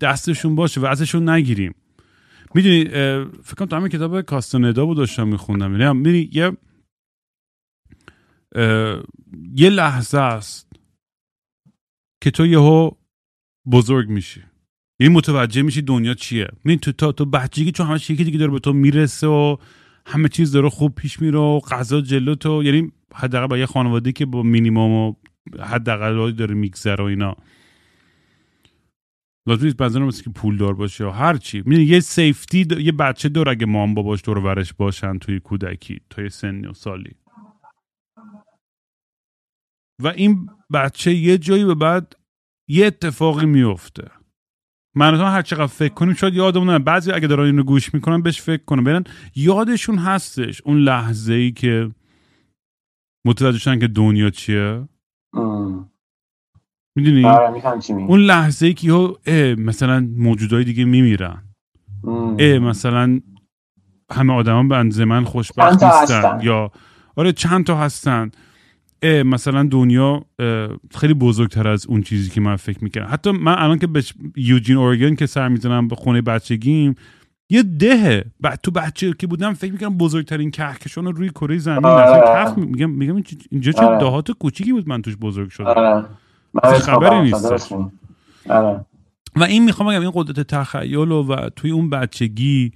دستشون 0.00 0.54
باشه 0.54 0.80
و 0.80 0.86
ازشون 0.86 1.28
نگیریم. 1.28 1.74
می‌دونی 2.54 2.84
فکر 3.42 3.54
کنم 3.58 3.68
تو 3.68 3.76
همین 3.76 3.88
کتاب 3.88 4.20
کاستاندا 4.20 4.86
بود 4.86 4.96
داشتم 4.96 5.28
میخوندم. 5.28 5.80
یعنی 5.80 5.98
می‌دونی 5.98 6.30
یه 6.32 6.56
یه 9.54 9.70
لحظه 9.70 10.18
است 10.18 10.72
که 12.22 12.30
تو 12.30 12.46
یهو 12.46 12.90
بزرگ 13.72 14.08
میشی. 14.08 14.42
این 15.00 15.12
متوجه 15.12 15.62
میشی 15.62 15.82
دنیا 15.82 16.14
چیه. 16.14 16.48
می 16.64 16.78
تو 16.78 16.92
تا 16.92 17.12
تو 17.12 17.24
بچگی 17.24 17.72
چون 17.72 17.86
همه 17.86 17.96
یکی 17.96 18.24
دیگه 18.24 18.38
داره 18.38 18.52
به 18.52 18.58
تو 18.58 18.72
می‌رسه 18.72 19.26
و 19.26 19.56
همه 20.06 20.28
چیز 20.28 20.52
داره 20.52 20.68
خوب 20.68 20.94
پیش 20.94 21.22
میره 21.22 21.38
و 21.38 21.60
غذا 21.60 22.00
جلو 22.00 22.34
تو. 22.34 22.62
یعنی 22.64 22.92
حداقل 23.14 23.46
با 23.46 23.58
یه 23.58 23.66
خانواده 23.66 24.12
که 24.12 24.26
با 24.26 24.42
مینیمم 24.42 24.90
و 24.90 25.14
حداقل 25.60 26.32
داره 26.32 26.54
میگذره 26.54 27.04
و 27.04 27.06
اینا. 27.06 27.36
لازم 29.46 29.64
نیست 29.64 29.76
بنظرم 29.76 30.04
مثل 30.04 30.24
که 30.24 30.30
پول 30.30 30.56
دار 30.56 30.74
باشه 30.74 31.04
یا 31.04 31.10
هر 31.10 31.36
چی. 31.36 31.62
یه 31.66 32.00
سیفتی 32.00 32.66
یه 32.78 32.92
بچه 32.92 33.28
دور 33.28 33.48
اگه 33.48 33.66
مام 33.66 33.94
باباش 33.94 34.22
دور 34.24 34.38
ورش 34.38 34.72
باشن 34.72 35.18
توی 35.18 35.40
کودکی 35.40 36.00
توی 36.10 36.28
سنی 36.28 36.66
و 36.66 36.72
سالی. 36.72 37.14
و 40.02 40.06
این 40.06 40.48
بچه 40.72 41.14
یه 41.14 41.38
جایی 41.38 41.64
به 41.64 41.74
بعد 41.74 42.16
یه 42.68 42.86
اتفاقی 42.86 43.46
میفته 43.46 44.10
من 44.94 45.14
هر 45.14 45.42
چقدر 45.42 45.66
فکر 45.66 45.94
کنیم 45.94 46.14
شاید 46.14 46.34
یادمون 46.34 46.78
بعضی 46.78 47.12
اگه 47.12 47.26
دارن 47.26 47.44
اینو 47.44 47.62
گوش 47.62 47.94
می‌کنن 47.94 48.22
بهش 48.22 48.40
فکر 48.40 48.64
کنن. 48.64 48.84
برن 48.84 49.04
یادشون 49.34 49.98
هستش 49.98 50.62
اون 50.64 50.78
لحظه 50.78 51.32
ای 51.32 51.52
که 51.52 51.90
متوجه 53.26 53.58
شدن 53.58 53.78
که 53.78 53.88
دنیا 53.88 54.30
چیه. 54.30 54.88
می‌دونی؟ 56.96 57.24
آره، 57.24 57.62
اون 57.88 58.20
لحظه 58.20 58.66
ای 58.66 58.74
که 58.74 59.16
مثلا 59.58 60.08
موجودای 60.16 60.64
دیگه 60.64 60.84
میمیرن. 60.84 61.42
اه. 62.38 62.58
مثلا 62.58 63.20
همه 64.12 64.32
آدما 64.32 64.62
به 64.62 64.76
اندازه 64.76 65.04
من 65.04 65.24
خوشبخت 65.24 65.82
نیستن. 65.82 66.40
یا 66.42 66.70
آره 67.16 67.32
چند 67.32 67.66
تا 67.66 67.76
هستن. 67.76 68.22
اه 68.22 68.30
مثلا 69.02 69.62
دنیا 69.62 70.24
خیلی 70.94 71.14
بزرگتر 71.14 71.68
از 71.68 71.86
اون 71.86 72.02
چیزی 72.02 72.30
که 72.30 72.40
من 72.40 72.56
فکر 72.56 72.84
می‌کنم 72.84 73.06
حتی 73.10 73.30
من 73.30 73.54
الان 73.58 73.78
که 73.78 73.86
به 73.86 74.04
یوجین 74.36 74.76
اورگن 74.76 75.14
که 75.14 75.26
سر 75.26 75.48
می‌زنم 75.48 75.88
به 75.88 75.96
خونه 75.96 76.22
بچگیم 76.22 76.94
یه 77.50 77.62
دهه 77.62 78.24
بعد 78.40 78.60
تو 78.62 78.70
بچه 78.70 79.12
که 79.12 79.26
بودم 79.26 79.54
فکر 79.54 79.72
می‌کنم 79.72 79.98
بزرگترین 79.98 80.50
کهکشان 80.50 81.06
روی 81.06 81.28
کره 81.28 81.58
زمین 81.58 81.84
آره. 81.84 82.22
کف 82.26 82.58
میگم 82.58 82.90
میگم 82.90 83.22
اینجا 83.50 83.72
چه 83.72 83.82
آره. 83.82 83.98
دهات 83.98 84.30
کوچیکی 84.30 84.72
بود 84.72 84.88
من 84.88 85.02
توش 85.02 85.16
بزرگ 85.16 85.50
شدم 85.50 85.66
آره. 86.62 86.78
خبری 86.78 87.22
نیست 87.22 87.72
آره. 88.48 88.84
و 89.36 89.44
این 89.44 89.64
می‌خوام 89.64 89.88
بگم 89.88 90.00
این 90.00 90.12
قدرت 90.14 90.46
تخیل 90.46 91.10
و 91.10 91.48
توی 91.56 91.70
اون 91.70 91.90
بچگی 91.90 92.72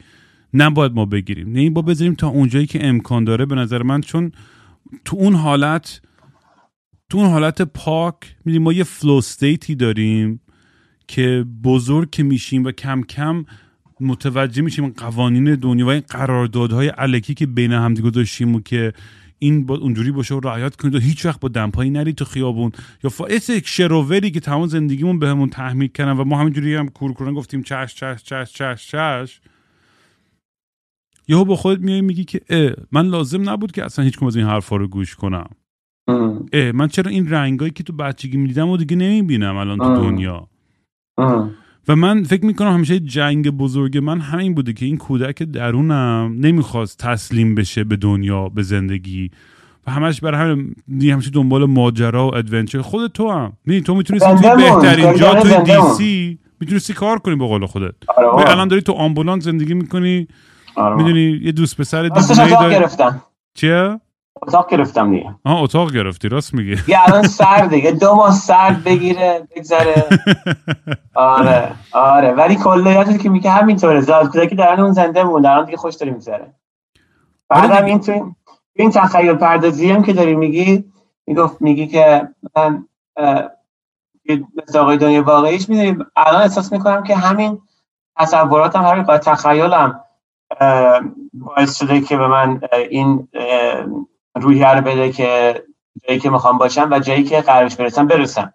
نباید 0.55 0.93
ما 0.95 1.05
بگیریم 1.05 1.53
نه 1.53 1.61
این 1.61 1.75
با 1.75 1.83
بذاریم 1.83 2.15
تا 2.15 2.29
اونجایی 2.29 2.67
که 2.67 2.87
امکان 2.87 3.25
داره 3.25 3.47
به 3.47 3.55
نظر 3.55 3.83
من 3.83 4.01
چون 4.01 4.33
تو 5.05 5.17
اون 5.17 5.35
حالت 5.35 6.01
تو 7.11 7.19
اون 7.19 7.31
حالت 7.31 7.63
پاک 7.63 8.15
می‌دونی 8.45 8.65
ما 8.65 8.73
یه 8.73 8.85
flow 8.85 9.13
state 9.13 9.65
ی 9.65 9.75
داریم 9.75 10.41
که 11.09 11.45
بزرگ 11.65 12.11
که 12.11 12.23
میشیم 12.23 12.65
و 12.65 12.71
کم 12.71 13.03
کم 13.03 13.45
متوجه 14.01 14.63
میشیم 14.63 14.89
قوانین 14.89 15.55
دنیا 15.55 15.87
و 15.87 15.89
این 15.89 16.01
قراردادهای 16.01 16.89
الکی 16.89 17.35
که 17.35 17.47
بین 17.47 17.73
همدیگه 17.73 18.11
داشتیم 18.11 18.55
و 18.55 18.61
که 18.61 18.93
این 19.39 19.67
با 19.67 19.77
اونجوری 19.77 20.11
باشه 20.11 20.35
و 20.35 20.41
رعایت 20.41 20.77
کنید 20.77 20.95
و 20.95 20.99
هیچ 20.99 21.27
وقت 21.27 21.41
با 21.41 21.49
دمپایی 21.49 21.91
نرید 21.91 22.17
تو 22.17 22.25
خیابون 22.25 22.73
یا 23.05 23.11
فایس 23.11 23.51
شرووری 23.51 24.31
که 24.31 24.41
تمام 24.41 24.67
زندگیمون 24.67 25.19
بهمون 25.19 25.49
تحمیل 25.49 25.89
کردن 25.89 26.13
و 26.13 26.25
ما 26.25 26.39
همینجوری 26.39 26.75
هم 26.75 26.89
کورکورانه 26.89 27.35
گفتیم 27.35 27.63
چش 27.63 27.95
چش 27.95 28.23
چش 28.23 28.53
چش 28.53 28.87
چش 28.87 29.41
یهو 31.29 31.45
با 31.45 31.57
خودت 31.57 31.81
میای 31.81 32.01
میگی 32.01 32.25
که 32.25 32.41
من 32.93 33.07
لازم 33.07 33.51
نبود 33.51 33.73
که 33.73 33.85
اصلا 33.85 34.05
هیچ 34.05 34.23
از 34.23 34.37
این 34.37 34.47
حرفا 34.47 34.77
رو 34.77 34.89
گوش 34.89 35.15
کنم. 35.15 35.51
اه 36.09 36.73
من 36.73 36.89
چرا 36.89 37.11
این 37.11 37.31
رنگایی 37.31 37.71
که 37.71 37.83
تو 37.83 37.93
بچگی 37.93 38.37
می‌دیدم 38.37 38.69
و 38.69 38.77
دیگه 38.77 38.97
نمی‌بینم 38.97 39.57
الان 39.57 39.79
تو. 39.79 39.95
دنیا 39.95 40.49
ام. 41.19 41.51
و 41.89 41.97
من 41.97 42.23
فکر 42.23 42.45
می‌کنم 42.45 42.73
همیشه 42.73 43.01
جنگ 43.01 43.51
بزرگ 43.51 43.99
من 43.99 44.21
همین 44.21 44.55
بوده 44.55 44.73
که 44.73 44.87
این 44.87 44.97
کودک 44.97 45.43
درونم 45.43 46.37
نمی‌خواست 46.39 46.99
تسلیم 46.99 47.55
بشه 47.55 47.85
به 47.85 47.97
دنیا 47.97 48.49
به 48.49 48.63
زندگی 48.63 49.31
و 49.87 49.91
همش 49.91 50.21
برای 50.21 50.51
همین 50.51 50.75
دیگه 50.99 51.13
همیشه 51.13 51.31
دنبال 51.31 51.65
ماجرا 51.65 52.29
و 52.29 52.37
adventure 52.37 52.81
خود 52.81 53.13
تو 53.13 53.31
هم 53.31 53.53
می‌دونی 53.65 53.83
تو 53.83 53.95
می‌تونستی 53.95 54.35
توی. 54.35 54.57
بهترین 54.57 55.17
جا 55.17 55.35
توی. 55.35 55.63
دی 55.65 55.95
سی 55.97 56.39
می‌تونستی 56.61 56.93
کار 56.93 57.19
کنی 57.19 57.37
به 57.37 57.47
قول 57.47 57.67
خودت 57.67 57.95
آره 58.17 58.27
ولی 58.29 58.37
بابا. 58.37 58.51
الان 58.51 58.69
داری 58.69 58.83
تو 58.83 58.93
آمبولانس 58.93 59.45
زندگی 59.45 59.75
می‌کنی 59.75 60.29
آره 60.77 60.91
بابا. 60.91 60.97
می‌دونی 60.97 61.41
یه 61.43 61.53
دوست 61.53 61.77
پسر 61.77 62.05
اتاق 62.05 62.27
داری 62.37 62.75
گرفتم 62.75 63.23
چیه 63.55 64.01
اتاق 64.43 64.71
گرفتم 64.71 65.11
دیگه. 65.11 65.35
آها 65.45 65.61
اتاق 65.61 65.93
گرفتی 65.93 66.29
راست 66.29 66.55
میگی. 66.55 66.77
یه 66.89 66.99
الان 67.09 67.23
سرده 67.23 67.79
یه 67.79 67.93
دو 67.93 68.15
ماه 68.15 68.31
سرد 68.33 68.85
بگیره 68.85 69.49
بگذره. 69.57 70.05
آره 71.15 71.73
آره. 71.93 72.33
ولی 72.33 72.57
کلیاتش 72.57 73.19
که 73.19 73.29
میگه 73.29 73.51
همینطوره. 73.51 74.01
زاد 74.01 74.33
کودکی 74.33 74.55
در 74.57 74.81
اون 74.81 74.93
زنده 74.93 75.25
مون 75.25 75.43
در 75.43 75.63
دیگه 75.63 75.77
خوش 75.77 75.95
داری 75.95 76.13
میگذره. 76.13 76.55
آره 77.51 77.69
بعدم 77.69 77.77
دیگه. 77.77 77.87
این 77.87 78.01
تو 78.01 78.35
این 78.77 78.91
تخیل 78.91 79.35
پردازی 79.35 79.91
هم 79.91 80.03
که 80.03 80.13
داری 80.13 80.35
میگی 80.35 80.85
می‌گفت 81.27 81.63
میگی 81.63 81.87
که 81.87 82.29
من 82.57 82.87
مثل 84.57 84.79
آقای 84.79 84.97
دنیا 84.97 85.23
واقعیش 85.23 85.69
می‌دونی 85.69 86.05
الان 86.17 86.43
احساس 86.43 86.73
می‌کنم 86.73 87.03
که 87.03 87.17
همین 87.17 87.61
تصوراتم 88.17 88.83
همین 88.83 89.03
قاعد 89.03 89.21
تخیلم 89.21 90.01
باعث 91.33 91.79
شده 91.79 92.01
که 92.01 92.17
به 92.17 92.27
من 92.27 92.61
این 92.91 93.29
روحیه 94.37 94.69
رو 94.69 94.81
بده 94.81 95.13
که 95.13 95.63
جایی 96.09 96.21
که 96.21 96.31
می‌خوام 96.31 96.59
باشم 96.59 96.89
و 96.91 96.99
جایی 96.99 97.25
که 97.25 97.41
قرارش 97.41 97.77
برسم 97.77 98.07
برسم. 98.07 98.55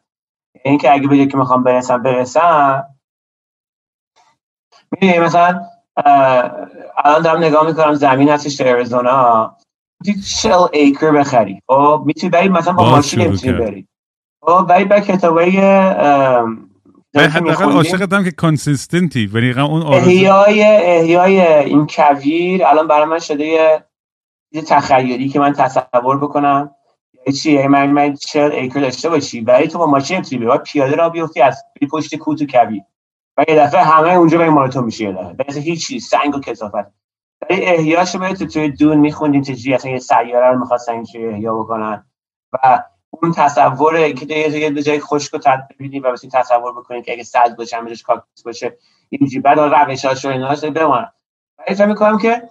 این 0.65 0.77
که 0.77 0.93
اگه 0.93 1.07
به 1.07 1.15
جایی 1.15 1.27
که 1.27 1.38
می‌خوام 1.38 1.63
برسم 1.63 2.03
برسم. 2.03 2.86
می‌دونی 4.91 5.19
مثلا 5.19 5.61
الان 6.97 7.21
دارم 7.23 7.43
نگاه 7.43 7.67
می‌کنم 7.67 7.93
زمین 7.93 8.30
هستش 8.30 8.55
تو 8.55 8.63
اریزونا 8.67 9.55
می‌تونی 10.01 10.23
چل 10.23 10.67
acre 10.73 11.11
بخری. 11.11 11.61
خب 11.67 12.03
می‌تونی 12.05 12.30
بری 12.30 12.49
مثلا 12.49 12.73
با 12.73 12.89
ماشین 12.89 13.21
نمی‌تونی 13.21 13.53
کرد. 13.53 13.61
بری 13.61 13.88
خب 14.41 14.65
بری 14.69 14.86
با 14.86 14.99
کتابای 14.99 15.57
ولی 17.13 17.27
حداقل. 17.27 17.71
عاشقتم 17.71 18.23
که 18.23 18.32
consistent 18.32 19.19
ی 19.19 19.27
ولی 19.27 19.51
اون 19.51 19.82
احیای 19.84 20.63
احیای 20.63 21.41
این 21.41 21.88
کویر 21.88 22.65
الان 22.65 22.88
برای 22.88 23.05
من 23.05 23.19
شده 23.19 23.84
چیز 24.53 24.65
تخیلی 24.65 25.29
که 25.29 25.39
من 25.39 25.53
تصور 25.53 26.17
بکنم 26.17 26.75
یعنی 27.13 27.37
چی؟ 27.37 27.51
یعنی 27.51 27.67
من 27.67 27.91
من 27.91 28.13
چل 28.15 28.51
acre 28.51 28.80
داشته 28.79 29.09
باشی؟ 29.09 29.41
ولی 29.41 29.67
تو 29.67 29.77
با 29.77 29.85
ماشین 29.85 30.17
نمی‌تونی 30.17 30.45
بری 30.45 30.57
پیاده 30.57 30.95
راه 30.95 31.09
بیفتی 31.09 31.41
از 31.41 31.63
پشت 31.91 32.15
کوت 32.15 32.41
و 32.41 32.45
کویر 32.45 32.81
و 33.37 33.45
یه 33.47 33.55
دفعه 33.55 33.81
همه 33.81 34.09
اونجا 34.09 34.37
به 34.37 34.49
مال 34.49 34.69
تو 34.69 34.81
میشه 34.81 35.03
یه 35.03 35.11
دفعه. 35.11 35.61
هیچ 35.61 35.87
چیز 35.87 36.07
سنگ 36.07 36.35
و 36.35 36.39
کثافت. 36.39 36.91
ولی 37.49 37.65
احیاشو 37.65 38.19
باید 38.19 38.35
تو 38.35 38.45
توی 38.45 38.69
دون 38.71 38.97
میخوندیم 38.97 39.41
چجوری؟ 39.41 39.75
اصلا 39.75 39.91
یه 39.91 39.99
سیاره 39.99 40.47
رو 40.47 40.59
می‌خواستن 40.59 40.93
اینجوری 40.93 41.27
احیا 41.27 41.55
بکنن. 41.55 42.05
و 42.53 42.83
اون 43.09 43.31
تصور 43.31 44.11
که 44.11 44.35
یه 44.35 44.81
جای 44.81 44.99
خشک 44.99 45.33
رو 45.33 45.39
تد- 45.39 45.67
ببینی 45.75 45.99
و 45.99 46.11
مثلا 46.11 46.29
تصور 46.33 46.71
بکنی 46.71 47.01
که 47.01 47.11
اگه 47.11 47.23
سد 47.23 47.55
باشه 47.57 47.77
همش 47.77 48.03
کاکتوس 48.03 48.43
باشه 48.45 48.77
اینجوری. 49.09 49.41
بعد 49.41 49.59
روشاش 49.59 50.25
و 50.25 50.29
ایناش 50.29 50.63
بمونن 50.63 51.11
ولی 51.57 51.75
فکر 51.75 51.85
می‌کنم 51.85 52.17
که 52.17 52.49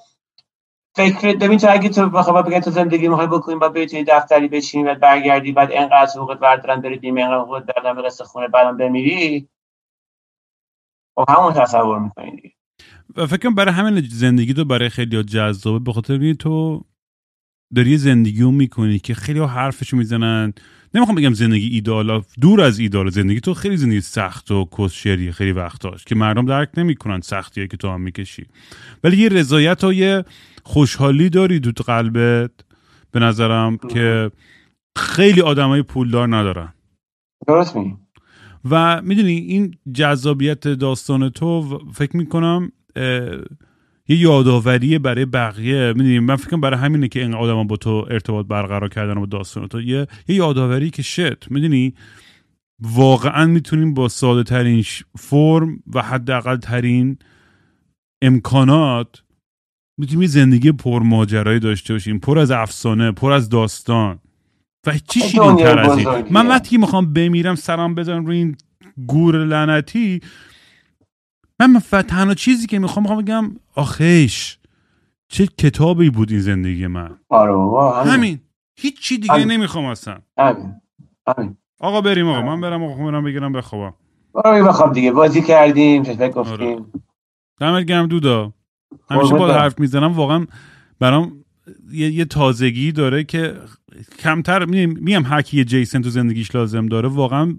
فکر 0.96 1.36
ببین 1.36 1.58
تو 1.58 1.66
اگه 1.70 1.88
تو 1.88 2.10
بخوای 2.10 2.42
بگن 2.42 2.60
تو 2.60 2.70
زندگی 2.70 3.08
می‌خوای 3.08 3.26
بکنی 3.26 3.56
بعد 3.56 3.72
بری 3.72 3.86
توی 3.86 4.04
دفتری 4.04 4.48
بشینی 4.48 4.84
بعد 4.84 5.00
برگردی 5.00 5.52
بعد 5.52 5.70
انقدر 5.72 6.10
حقوقت 6.16 6.38
بردارن 6.38 6.80
بری 6.80 6.96
بیمه 6.98 7.20
انقدر 7.20 7.38
حقوقت 7.38 7.66
بردارن 7.66 7.96
به 7.96 8.02
قسط 8.02 8.24
خونه 8.24 8.48
بعدم 8.48 8.76
بمیری. 8.76 9.48
خب 11.14 11.24
همون 11.28 11.52
تصور 11.52 11.98
می‌کنی 11.98 12.30
دیگه. 12.30 12.54
و 13.16 13.26
فکر 13.26 13.50
برای 13.50 13.74
همین 13.74 14.08
زندگی 14.10 14.54
تو 14.54 14.64
برای 14.64 14.88
خیلی 14.88 15.24
جذابه 15.24 15.78
به 15.78 15.92
خاطر 15.92 16.32
تو 16.32 16.84
داری 17.74 17.96
زندگی 17.96 18.42
رو 18.42 18.50
می‌کنی 18.50 18.98
که 18.98 19.14
خیلی 19.14 19.40
حرفشو 19.40 19.96
می‌زنن. 19.96 20.52
نمی‌خوام 20.94 21.16
بگم 21.16 21.32
زندگی 21.32 21.68
ایدالا 21.68 22.22
دور 22.40 22.60
از 22.60 22.78
ایدال 22.78 23.10
زندگی 23.10 23.40
تو 23.40 23.54
خیلی 23.54 23.76
زندگی 23.76 24.00
سخت 24.00 24.50
و 24.50 24.68
کسشری 24.78 25.32
خیلی 25.32 25.52
وقتاش 25.52 26.04
که 26.04 26.14
مردم 26.14 26.46
درک 26.46 26.68
نمی‌کنن 26.76 27.20
سختیه 27.20 27.66
که 27.66 27.76
تو 27.76 27.90
هم 27.90 28.00
می‌کشی. 28.00 28.46
ولی 29.04 29.16
یه 29.16 29.28
رضایت 29.28 29.84
و 29.84 29.92
یه 29.92 30.24
خوشحالی 30.62 31.30
داری 31.30 31.60
تو 31.60 31.84
قلبت 31.84 32.50
به 33.10 33.20
نظرم 33.20 33.76
که 33.76 34.30
خیلی 34.96 35.40
آدمای 35.40 35.82
پولدار 35.82 36.36
ندارن. 36.36 36.74
درست 37.48 37.76
و 38.70 39.02
می‌دونی 39.02 39.36
این 39.36 39.74
جذابیت 39.94 40.68
داستان 40.68 41.28
تو 41.28 41.78
فکر 41.94 42.16
می‌کنم 42.16 42.72
یه 44.08 44.16
یادآوری 44.16 44.98
برای 44.98 45.24
بقیه 45.24 45.92
می‌دونی 45.96 46.18
من 46.18 46.36
فکر 46.36 46.56
برای 46.56 46.80
همینه 46.80 47.08
که 47.08 47.20
این 47.20 47.34
آدم 47.34 47.66
با 47.66 47.76
تو 47.76 48.06
ارتباط 48.10 48.46
برقرار 48.46 48.88
کردن 48.88 49.16
و 49.16 49.20
با 49.20 49.26
داستان 49.26 49.66
تو. 49.66 49.80
یه, 49.80 50.06
یه 50.28 50.36
یادآوری 50.36 50.90
که 50.90 51.02
شت 51.02 51.50
می‌دونی؟ 51.50 51.94
واقعا 52.82 53.46
می‌تونیم 53.46 53.94
با 53.94 54.08
ساده 54.08 54.42
ترین 54.42 54.84
فرم 55.18 55.82
و 55.94 56.02
حداقل 56.02 56.56
ترین 56.56 57.18
امکانات 58.22 59.22
می‌تونیم 59.98 60.26
زندگی 60.26 60.72
پر 60.72 61.02
ماجرایی 61.02 61.60
داشته 61.60 61.94
باشیم 61.94 62.18
پر 62.18 62.38
از 62.38 62.50
افسانه 62.50 63.12
پر 63.12 63.32
از 63.32 63.48
داستان. 63.48 64.18
و 64.86 64.92
چی 65.08 65.20
دنیای 65.20 65.30
شیرین 65.30 65.56
تر 65.56 65.78
از 65.78 65.98
این. 65.98 66.08
من 66.30 66.46
وقتی 66.46 66.78
می‌خوام 66.78 67.12
بمیرم 67.12 67.54
سلام 67.54 67.94
بزنم 67.94 68.26
روی 68.26 68.36
این 68.36 68.56
گور 69.06 69.44
لعنتی 69.44 70.20
من 71.60 71.80
تنها 72.02 72.34
چیزی 72.34 72.66
که 72.66 72.78
می‌خوام 72.78 73.02
می‌خوام 73.02 73.22
بگم 73.22 73.50
آخیش 73.74 74.58
چه 75.28 75.46
کتابی 75.46 76.10
بود 76.10 76.30
این 76.30 76.40
زندگی 76.40 76.86
من؟ 76.86 77.18
آره 77.28 77.52
بابا 77.52 78.02
همین. 78.02 78.40
هیچ 78.76 79.00
چی 79.00 79.18
دیگه 79.18 79.34
همین. 79.34 79.50
نمی‌خوام 79.50 79.84
اصلا. 79.84 80.18
همین. 80.38 80.74
همین. 81.36 81.56
آقا 81.80 82.00
بریم 82.00 82.28
آقا 82.28 82.42
من 82.42 82.60
برم 82.60 82.82
آقا 82.82 83.04
برم 83.04 83.24
بگیرم 83.24 83.52
بخوابم. 83.52 83.94
برو 84.34 84.68
بخواب 84.68 84.92
دیگه. 84.92 85.12
بازی 85.12 85.42
کردیم 85.42 86.02
چشمک 86.02 86.32
گفتیم. 86.32 86.92
دمت 87.60 87.84
گرم 87.84 88.06
دودا. 88.06 88.52
همیشه 89.10 89.34
با. 89.34 89.52
حرف 89.52 89.80
می‌زنم 89.80 90.12
واقعا 90.12 90.46
برام 90.98 91.44
یه, 91.92 92.10
یه 92.10 92.24
تازگی 92.24 92.92
داره 92.92 93.24
که 93.24 93.54
کمتر 94.18 94.64
میم 94.64 95.26
هر 95.26 95.42
کی 95.42 95.64
جیسن 95.64 96.02
تو 96.02 96.10
زندگیش 96.10 96.54
لازم 96.54 96.86
داره 96.86 97.08
واقعا 97.08 97.56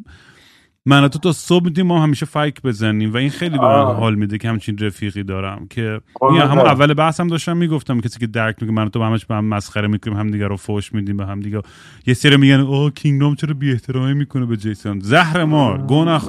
من 0.90 1.08
تو 1.08 1.20
تا 1.20 1.32
صبح 1.32 1.64
می‌تونیم 1.64 1.88
ما 1.88 2.04
همیشه 2.04 2.26
فک 2.26 2.62
بزنیم 2.62 3.14
و 3.14 3.18
این 3.18 3.30
خیلی 3.30 3.58
به 3.58 3.66
من. 3.66 3.96
حال 3.96 4.16
میده 4.16 4.38
که 4.38 4.50
همچین 4.50 4.78
رفیقی 4.78 5.24
دارم 5.24 5.68
که 5.70 6.02
میگم 6.22 6.42
همون 6.42 6.56
برم. 6.56 6.66
اول 6.66 6.94
بحثم 6.94 7.28
داشتم 7.28 7.58
می‌گفتم 7.58 8.02
کسی 8.02 8.20
که 8.20 8.28
درک 8.28 8.56
می‌کنه 8.62 8.76
من 8.76 8.90
تو 8.90 9.04
همش 9.04 9.26
به 9.26 9.36
هم 9.36 9.46
مسخره 9.46 9.88
می‌کنیم 9.88 10.18
همدیگه 10.18 10.48
رو 10.48 10.58
فوش 10.58 10.94
میدیم 10.94 11.18
به 11.18 11.26
همدیگه. 11.26 11.62
یه 12.06 12.14
سری 12.14 12.38
میگن 12.38 12.60
اوه 12.60 12.92
کینگ 12.92 13.23
رام 13.23 13.36
چرا 13.36 13.54
بی 13.54 13.72
احترامی 13.72 14.14
می‌کنه 14.14 14.46
به 14.46 14.58
جیسون؟ 14.58 15.00
زهر 15.00 15.44
مار 15.44 15.78
گو 15.78 16.06
نه 16.06 16.20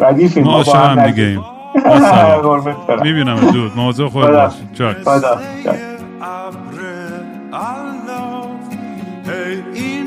ردیفیم 0.00 0.44
ما 0.44 0.52
عاشق 0.52 0.74
هم 0.74 1.06
دیگه. 1.10 1.40
می‌بینم 3.02 3.36
دود 3.52 3.76
مواظب 3.76 4.08
خود 4.08 4.24
چاک 4.72 4.96
ابر 5.06 6.74
این 9.74 10.04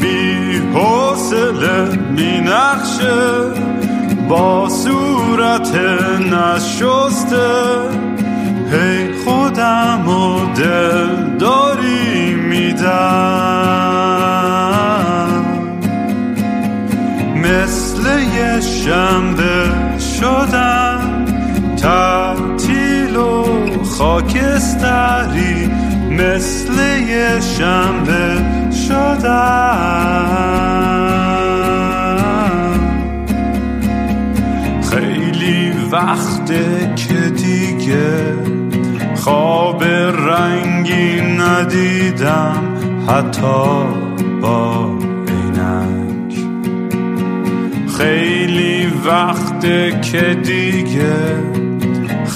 بی 0.00 0.58
حوصله 0.74 1.98
می 2.16 2.40
نقشه 2.40 3.66
با 4.28 4.68
صورت 4.68 5.74
نشسته. 6.32 7.46
هی 8.72 9.12
خودم 9.24 10.08
و 10.08 10.54
دل 10.54 11.36
داری 11.38 12.34
میدم. 12.34 13.66
مثل 17.36 18.02
یه 18.36 18.60
شنبه 18.60 19.70
شدم 20.20 20.75
خاکستری 23.98 25.70
مثل 26.10 26.72
یه 27.08 27.40
شنبه 27.40 28.44
شدم 28.88 30.16
خیلی 34.90 35.72
وقته 35.92 36.94
که 36.96 37.30
دیگه 37.30 38.34
خواب 39.14 39.84
رنگی 39.84 41.20
ندیدم 41.20 42.76
حتی 43.08 43.84
با 44.42 44.90
عینک. 45.28 46.34
خیلی 47.98 48.86
وقته 49.06 50.00
که 50.00 50.34
دیگه 50.34 51.65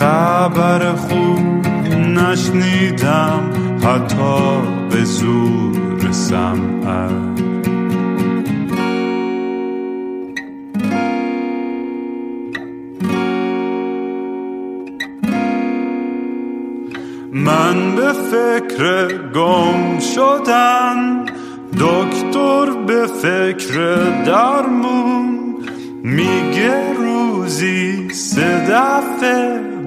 خبر 0.00 0.92
خوب 0.92 1.66
نشنیدم 1.96 3.50
حتی 3.84 4.60
به 4.90 5.04
زور 5.04 6.12
سمعت. 6.12 7.10
من 17.32 17.96
به 17.96 18.12
فکر 18.12 19.18
گم 19.34 19.98
شدن 19.98 21.24
دکتر 21.72 22.70
به 22.86 23.06
فکر 23.06 24.04
درمون. 24.24 25.56
میگه 26.02 26.92
روزی 26.98 28.08
سه 28.10 28.66
دفعه 28.70 29.69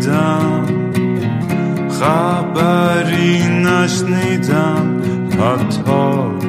ندیدم 0.00 0.64
خبری 1.90 3.48
نشنیدم. 3.48 5.00
حتی 5.30 6.39